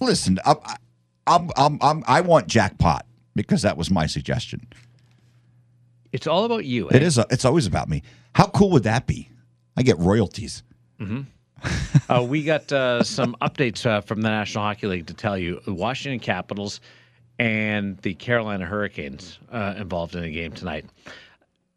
listen, 0.00 0.38
I'm, 0.44 0.56
I'm, 1.26 1.50
I'm, 1.56 1.78
I'm, 1.80 2.04
I 2.06 2.20
want 2.20 2.46
jackpot 2.46 3.06
because 3.34 3.62
that 3.62 3.76
was 3.76 3.90
my 3.90 4.06
suggestion. 4.06 4.66
It's 6.12 6.26
all 6.26 6.44
about 6.44 6.64
you. 6.64 6.88
It 6.88 7.02
eh? 7.02 7.06
is. 7.06 7.18
A, 7.18 7.26
it's 7.30 7.44
always 7.44 7.66
about 7.66 7.88
me. 7.88 8.02
How 8.34 8.46
cool 8.46 8.70
would 8.70 8.84
that 8.84 9.06
be? 9.06 9.30
I 9.76 9.82
get 9.82 9.98
royalties. 9.98 10.62
Uh, 12.08 12.22
we 12.22 12.44
got 12.44 12.70
uh, 12.70 13.02
some 13.02 13.34
updates 13.40 13.86
uh, 13.86 14.00
from 14.02 14.20
the 14.20 14.28
National 14.28 14.64
Hockey 14.64 14.86
League 14.86 15.06
to 15.06 15.14
tell 15.14 15.38
you. 15.38 15.60
The 15.64 15.72
Washington 15.72 16.20
Capitals 16.20 16.80
and 17.38 17.98
the 17.98 18.14
Carolina 18.14 18.64
Hurricanes 18.64 19.38
uh, 19.50 19.74
involved 19.76 20.14
in 20.14 20.22
the 20.22 20.30
game 20.30 20.52
tonight. 20.52 20.86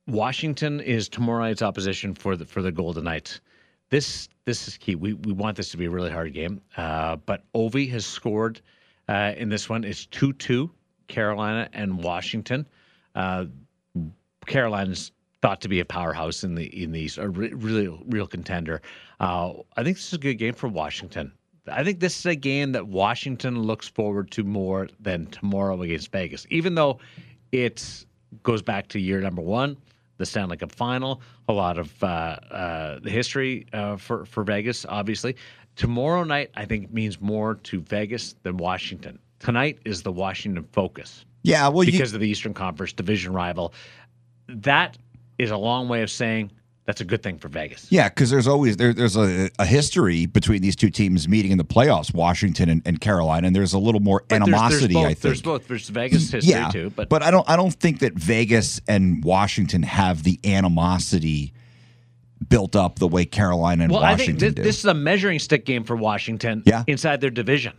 Washington 0.08 0.80
is 0.80 1.10
tomorrow 1.10 1.43
night's 1.43 1.62
opposition 1.62 2.14
for 2.14 2.36
the 2.36 2.45
for 2.45 2.62
the 2.62 2.72
Golden 2.72 3.03
Knights. 3.03 3.41
This 3.89 4.30
this 4.45 4.68
is 4.68 4.78
key. 4.78 4.95
We 4.95 5.14
we 5.14 5.34
want 5.34 5.58
this 5.58 5.70
to 5.72 5.78
be 5.78 5.86
a 5.86 5.89
really 5.89 6.12
hard 6.12 6.34
game. 6.34 6.62
Uh, 6.78 7.18
but 7.18 7.43
Ovi 7.53 7.89
has 7.91 8.05
scored 8.05 8.62
uh, 9.10 9.34
in 9.36 9.49
this 9.49 9.70
one. 9.70 9.84
It's 9.84 10.05
two 10.05 10.34
two 10.34 10.72
Carolina 11.08 11.70
and 11.74 12.01
Washington. 12.01 12.66
Uh, 13.16 13.45
Carolina's 14.45 15.12
thought 15.41 15.62
to 15.62 15.68
be 15.68 15.80
a 15.80 15.86
powerhouse 15.86 16.43
in 16.43 16.55
the 16.55 16.66
in 16.84 16.91
these 16.91 17.18
a 17.18 17.30
re- 17.30 17.53
really 17.53 17.88
real 18.08 18.28
contender. 18.28 18.82
Uh, 19.20 19.53
I 19.76 19.84
think 19.84 19.97
this 19.97 20.08
is 20.08 20.14
a 20.14 20.18
good 20.18 20.36
game 20.36 20.53
for 20.53 20.68
Washington. 20.68 21.34
I 21.70 21.84
think 21.84 21.99
this 21.99 22.18
is 22.20 22.26
a 22.26 22.36
game 22.36 22.72
that 22.74 22.88
Washington 22.88 23.61
looks 23.61 23.88
forward 23.88 24.32
to 24.32 24.43
more 24.43 24.89
than 24.99 25.28
tomorrow 25.28 25.82
against 25.82 26.11
Vegas, 26.11 26.45
even 26.49 26.76
though 26.76 26.99
it 27.51 28.05
goes 28.43 28.61
back 28.61 28.88
to 28.89 28.99
year 28.99 29.22
number 29.22 29.41
one, 29.41 29.78
the 30.18 30.26
Stanley 30.26 30.57
Cup 30.57 30.72
final, 30.72 31.22
a 31.47 31.53
lot 31.53 31.78
of 31.78 32.03
uh, 32.03 32.07
uh, 32.51 32.99
the 32.99 33.09
history 33.09 33.65
uh, 33.74 33.97
for 33.97 34.26
for 34.26 34.43
Vegas, 34.43 34.86
obviously. 34.88 35.36
Tomorrow 35.76 36.24
night, 36.24 36.49
I 36.55 36.65
think 36.65 36.91
means 36.91 37.22
more 37.22 37.55
to 37.55 37.82
Vegas 37.82 38.36
than 38.43 38.57
Washington. 38.57 39.20
Tonight 39.39 39.78
is 39.86 40.01
the 40.01 40.11
Washington 40.11 40.68
focus 40.72 41.24
Yeah. 41.43 41.68
Well, 41.68 41.84
you, 41.84 41.91
because 41.91 42.13
of 42.13 42.20
the 42.20 42.28
Eastern 42.28 42.53
Conference 42.53 42.93
division 42.93 43.34
rival. 43.34 43.74
That 44.47 44.97
is 45.38 45.51
a 45.51 45.57
long 45.57 45.88
way 45.88 46.01
of 46.01 46.09
saying 46.09 46.51
that's 46.88 47.01
a 47.01 47.05
good 47.05 47.21
thing 47.21 47.38
for 47.38 47.49
Vegas. 47.49 47.85
yeah, 47.91 48.07
because 48.07 48.29
there's 48.29 48.47
always 48.47 48.77
there, 48.77 48.93
there's 48.93 49.17
a, 49.17 49.49
a 49.59 49.65
history 49.65 50.25
between 50.25 50.61
these 50.61 50.75
two 50.75 50.89
teams 50.89 51.27
meeting 51.27 51.51
in 51.51 51.57
the 51.57 51.65
playoffs, 51.65 52.13
Washington 52.13 52.69
and, 52.69 52.81
and 52.85 53.01
Carolina, 53.01 53.45
and 53.45 53.55
there's 53.55 53.73
a 53.73 53.77
little 53.77 53.99
more 54.01 54.23
But 54.27 54.38
animosity. 54.38 54.93
There's, 54.93 54.93
both, 54.93 55.03
I 55.03 55.07
think. 55.09 55.19
there's 55.19 55.41
both. 55.41 55.67
There's 55.67 55.89
Vegas 55.89 56.31
history 56.31 56.53
yeah, 56.53 56.69
too, 56.69 56.89
but, 56.95 57.09
but 57.09 57.21
I 57.21 57.29
don't 57.29 57.47
I 57.47 57.57
don't 57.57 57.73
think 57.73 57.99
that 57.99 58.13
Vegas 58.13 58.79
and 58.88 59.23
Washington 59.23 59.83
have 59.83 60.23
the 60.23 60.39
animosity 60.45 61.53
built 62.49 62.75
up 62.75 62.99
the 62.99 63.07
way 63.07 63.25
Carolina 63.25 63.83
and 63.83 63.91
well, 63.91 64.03
I 64.03 64.11
Washington 64.11 64.39
think 64.39 64.55
do. 64.55 64.63
this, 64.63 64.75
this 64.75 64.79
is 64.79 64.85
a 64.85 64.93
measuring 64.93 65.39
stick 65.39 65.65
game 65.65 65.83
for 65.83 65.95
Washington. 65.95 66.63
Yeah. 66.65 66.83
inside 66.88 67.19
their 67.19 67.29
division. 67.31 67.73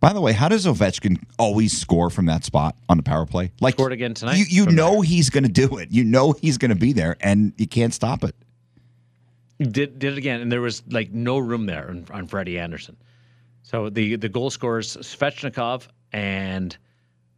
By 0.00 0.14
the 0.14 0.20
way, 0.20 0.32
how 0.32 0.48
does 0.48 0.64
Ovechkin 0.64 1.22
always 1.38 1.76
score 1.76 2.08
from 2.08 2.24
that 2.26 2.44
spot 2.44 2.74
on 2.88 2.96
the 2.96 3.02
power 3.02 3.26
play? 3.26 3.52
Like 3.60 3.74
Scored 3.74 3.92
again 3.92 4.14
tonight 4.14 4.38
You, 4.38 4.44
you 4.48 4.66
know 4.66 4.94
there. 4.94 5.02
he's 5.02 5.28
going 5.28 5.44
to 5.44 5.50
do 5.50 5.76
it. 5.76 5.88
You 5.90 6.04
know 6.04 6.32
he's 6.32 6.56
going 6.56 6.70
to 6.70 6.74
be 6.74 6.92
there, 6.94 7.16
and 7.20 7.52
you 7.58 7.66
can't 7.66 7.92
stop 7.92 8.24
it. 8.24 8.34
Did 9.58 9.98
did 9.98 10.04
it 10.04 10.18
again, 10.18 10.40
and 10.40 10.50
there 10.50 10.62
was 10.62 10.82
like 10.88 11.12
no 11.12 11.38
room 11.38 11.66
there 11.66 11.90
on, 11.90 12.06
on 12.10 12.26
Freddie 12.26 12.58
Andersen. 12.58 12.96
So 13.62 13.90
the 13.90 14.16
the 14.16 14.28
goal 14.28 14.48
scorers 14.48 14.96
Svechnikov 14.96 15.86
and 16.14 16.76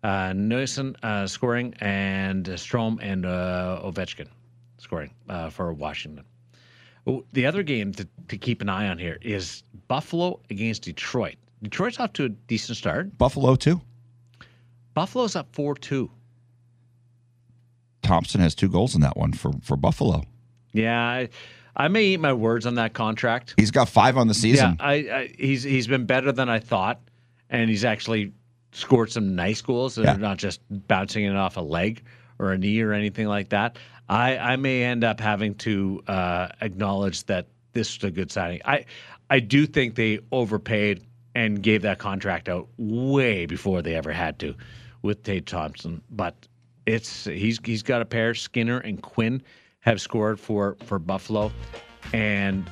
uh, 0.04 0.30
Neusen 0.30 0.94
uh, 1.02 1.26
scoring, 1.26 1.74
and 1.80 2.44
Strome 2.46 2.98
and 3.02 3.26
uh, 3.26 3.80
Ovechkin 3.84 4.28
scoring 4.78 5.10
uh, 5.28 5.50
for 5.50 5.72
Washington. 5.72 6.24
The 7.32 7.44
other 7.46 7.64
game 7.64 7.92
to, 7.94 8.06
to 8.28 8.38
keep 8.38 8.60
an 8.62 8.68
eye 8.68 8.88
on 8.88 8.96
here 8.98 9.18
is 9.20 9.64
Buffalo 9.88 10.38
against 10.50 10.82
Detroit. 10.82 11.34
Detroit's 11.62 11.98
off 12.00 12.12
to 12.14 12.24
a 12.24 12.28
decent 12.28 12.76
start. 12.78 13.16
Buffalo 13.18 13.54
too. 13.54 13.80
Buffalo's 14.94 15.36
up 15.36 15.48
four 15.54 15.74
two. 15.74 16.10
Thompson 18.02 18.40
has 18.40 18.54
two 18.54 18.68
goals 18.68 18.94
in 18.94 19.00
that 19.02 19.16
one 19.16 19.32
for 19.32 19.52
for 19.62 19.76
Buffalo. 19.76 20.24
Yeah, 20.72 21.00
I, 21.00 21.28
I 21.76 21.88
may 21.88 22.04
eat 22.06 22.20
my 22.20 22.32
words 22.32 22.66
on 22.66 22.74
that 22.76 22.94
contract. 22.94 23.54
He's 23.56 23.70
got 23.70 23.88
five 23.88 24.16
on 24.16 24.26
the 24.26 24.34
season. 24.34 24.76
Yeah, 24.80 24.86
I, 24.86 24.92
I 24.94 25.34
he's 25.38 25.62
he's 25.62 25.86
been 25.86 26.04
better 26.06 26.32
than 26.32 26.48
I 26.48 26.58
thought, 26.58 27.00
and 27.48 27.70
he's 27.70 27.84
actually 27.84 28.32
scored 28.72 29.12
some 29.12 29.34
nice 29.36 29.60
goals 29.60 29.94
that 29.96 30.04
Yeah. 30.04 30.16
not 30.16 30.38
just 30.38 30.60
bouncing 30.88 31.24
it 31.24 31.36
off 31.36 31.56
a 31.56 31.60
leg 31.60 32.02
or 32.38 32.52
a 32.52 32.58
knee 32.58 32.80
or 32.80 32.92
anything 32.92 33.28
like 33.28 33.50
that. 33.50 33.78
I 34.08 34.36
I 34.36 34.56
may 34.56 34.82
end 34.82 35.04
up 35.04 35.20
having 35.20 35.54
to 35.56 36.02
uh, 36.08 36.48
acknowledge 36.60 37.24
that 37.24 37.46
this 37.72 37.96
is 37.96 38.02
a 38.02 38.10
good 38.10 38.32
signing. 38.32 38.60
I 38.64 38.84
I 39.30 39.38
do 39.40 39.64
think 39.66 39.94
they 39.94 40.18
overpaid 40.32 41.04
and 41.34 41.62
gave 41.62 41.82
that 41.82 41.98
contract 41.98 42.48
out 42.48 42.68
way 42.76 43.46
before 43.46 43.82
they 43.82 43.94
ever 43.94 44.12
had 44.12 44.38
to 44.40 44.54
with 45.02 45.22
Tage 45.22 45.46
Thompson, 45.46 46.00
but 46.10 46.34
it's 46.86 47.24
he's 47.24 47.58
he's 47.64 47.82
got 47.82 48.02
a 48.02 48.04
pair. 48.04 48.34
Skinner 48.34 48.78
and 48.78 49.02
Quinn 49.02 49.42
have 49.80 50.00
scored 50.00 50.38
for 50.38 50.76
for 50.84 50.98
Buffalo, 50.98 51.52
and 52.12 52.68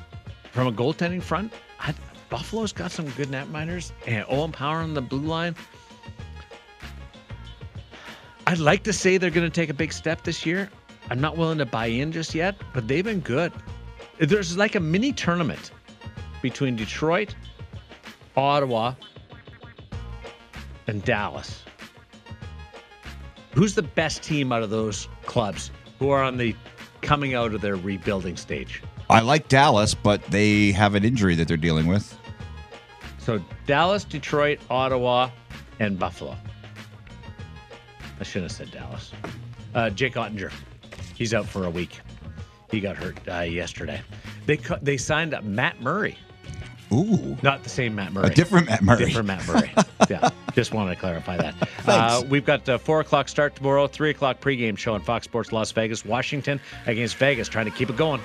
from 0.51 0.67
a 0.67 0.71
goaltending 0.71 1.21
front, 1.21 1.53
I, 1.79 1.93
Buffalo's 2.29 2.71
got 2.71 2.91
some 2.91 3.09
good 3.11 3.29
netminders 3.29 3.91
and 4.07 4.25
Owen 4.29 4.51
Power 4.51 4.77
on 4.77 4.93
the 4.93 5.01
blue 5.01 5.19
line. 5.19 5.55
I'd 8.47 8.59
like 8.59 8.83
to 8.83 8.93
say 8.93 9.17
they're 9.17 9.29
going 9.29 9.49
to 9.49 9.53
take 9.53 9.69
a 9.69 9.73
big 9.73 9.93
step 9.93 10.23
this 10.23 10.45
year. 10.45 10.69
I'm 11.09 11.21
not 11.21 11.37
willing 11.37 11.57
to 11.59 11.65
buy 11.65 11.87
in 11.87 12.11
just 12.11 12.33
yet, 12.33 12.55
but 12.73 12.87
they've 12.87 13.03
been 13.03 13.19
good. 13.19 13.53
There's 14.17 14.57
like 14.57 14.75
a 14.75 14.79
mini 14.79 15.13
tournament 15.13 15.71
between 16.41 16.75
Detroit, 16.75 17.35
Ottawa, 18.35 18.93
and 20.87 21.03
Dallas. 21.03 21.63
Who's 23.53 23.75
the 23.75 23.83
best 23.83 24.23
team 24.23 24.51
out 24.51 24.63
of 24.63 24.69
those 24.69 25.07
clubs 25.25 25.71
who 25.99 26.09
are 26.09 26.23
on 26.23 26.37
the 26.37 26.55
coming 27.01 27.33
out 27.33 27.53
of 27.53 27.61
their 27.61 27.75
rebuilding 27.75 28.37
stage? 28.37 28.81
I 29.09 29.19
like 29.19 29.47
Dallas, 29.49 29.93
but 29.93 30.23
they 30.25 30.71
have 30.71 30.95
an 30.95 31.03
injury 31.03 31.35
that 31.35 31.47
they're 31.47 31.57
dealing 31.57 31.87
with. 31.87 32.17
So 33.17 33.43
Dallas, 33.67 34.03
Detroit, 34.03 34.59
Ottawa, 34.69 35.29
and 35.79 35.99
Buffalo. 35.99 36.37
I 38.19 38.23
shouldn't 38.23 38.51
have 38.51 38.57
said 38.57 38.71
Dallas. 38.71 39.11
Uh, 39.75 39.89
Jake 39.89 40.13
Oettinger, 40.13 40.51
he's 41.15 41.33
out 41.33 41.45
for 41.45 41.65
a 41.65 41.69
week. 41.69 41.99
He 42.71 42.79
got 42.79 42.95
hurt 42.95 43.17
uh, 43.27 43.41
yesterday. 43.41 44.01
They 44.45 44.57
cu- 44.57 44.77
they 44.81 44.95
signed 44.97 45.33
up 45.33 45.43
Matt 45.43 45.81
Murray, 45.81 46.17
Ooh, 46.93 47.37
not 47.41 47.63
the 47.63 47.69
same 47.69 47.95
Matt 47.95 48.11
Murray. 48.13 48.27
a 48.27 48.29
different 48.29 48.67
Matt 48.67 48.81
Murray. 48.81 49.05
Different 49.05 49.27
Matt 49.27 49.47
Murray. 49.47 49.71
yeah, 50.09 50.29
just 50.53 50.73
wanted 50.73 50.95
to 50.95 50.99
clarify 50.99 51.37
that. 51.37 51.55
Uh, 51.87 52.21
we've 52.29 52.45
got 52.45 52.67
a 52.69 52.77
four 52.77 52.99
o'clock 52.99 53.27
start 53.27 53.55
tomorrow, 53.55 53.87
three 53.87 54.11
o'clock 54.11 54.39
pregame 54.39 54.77
show 54.77 54.93
on 54.93 55.01
Fox 55.01 55.25
Sports 55.25 55.51
Las 55.51 55.71
Vegas, 55.71 56.05
Washington 56.05 56.59
against 56.85 57.15
Vegas, 57.17 57.49
trying 57.49 57.65
to 57.65 57.71
keep 57.71 57.89
it 57.89 57.97
going. 57.97 58.21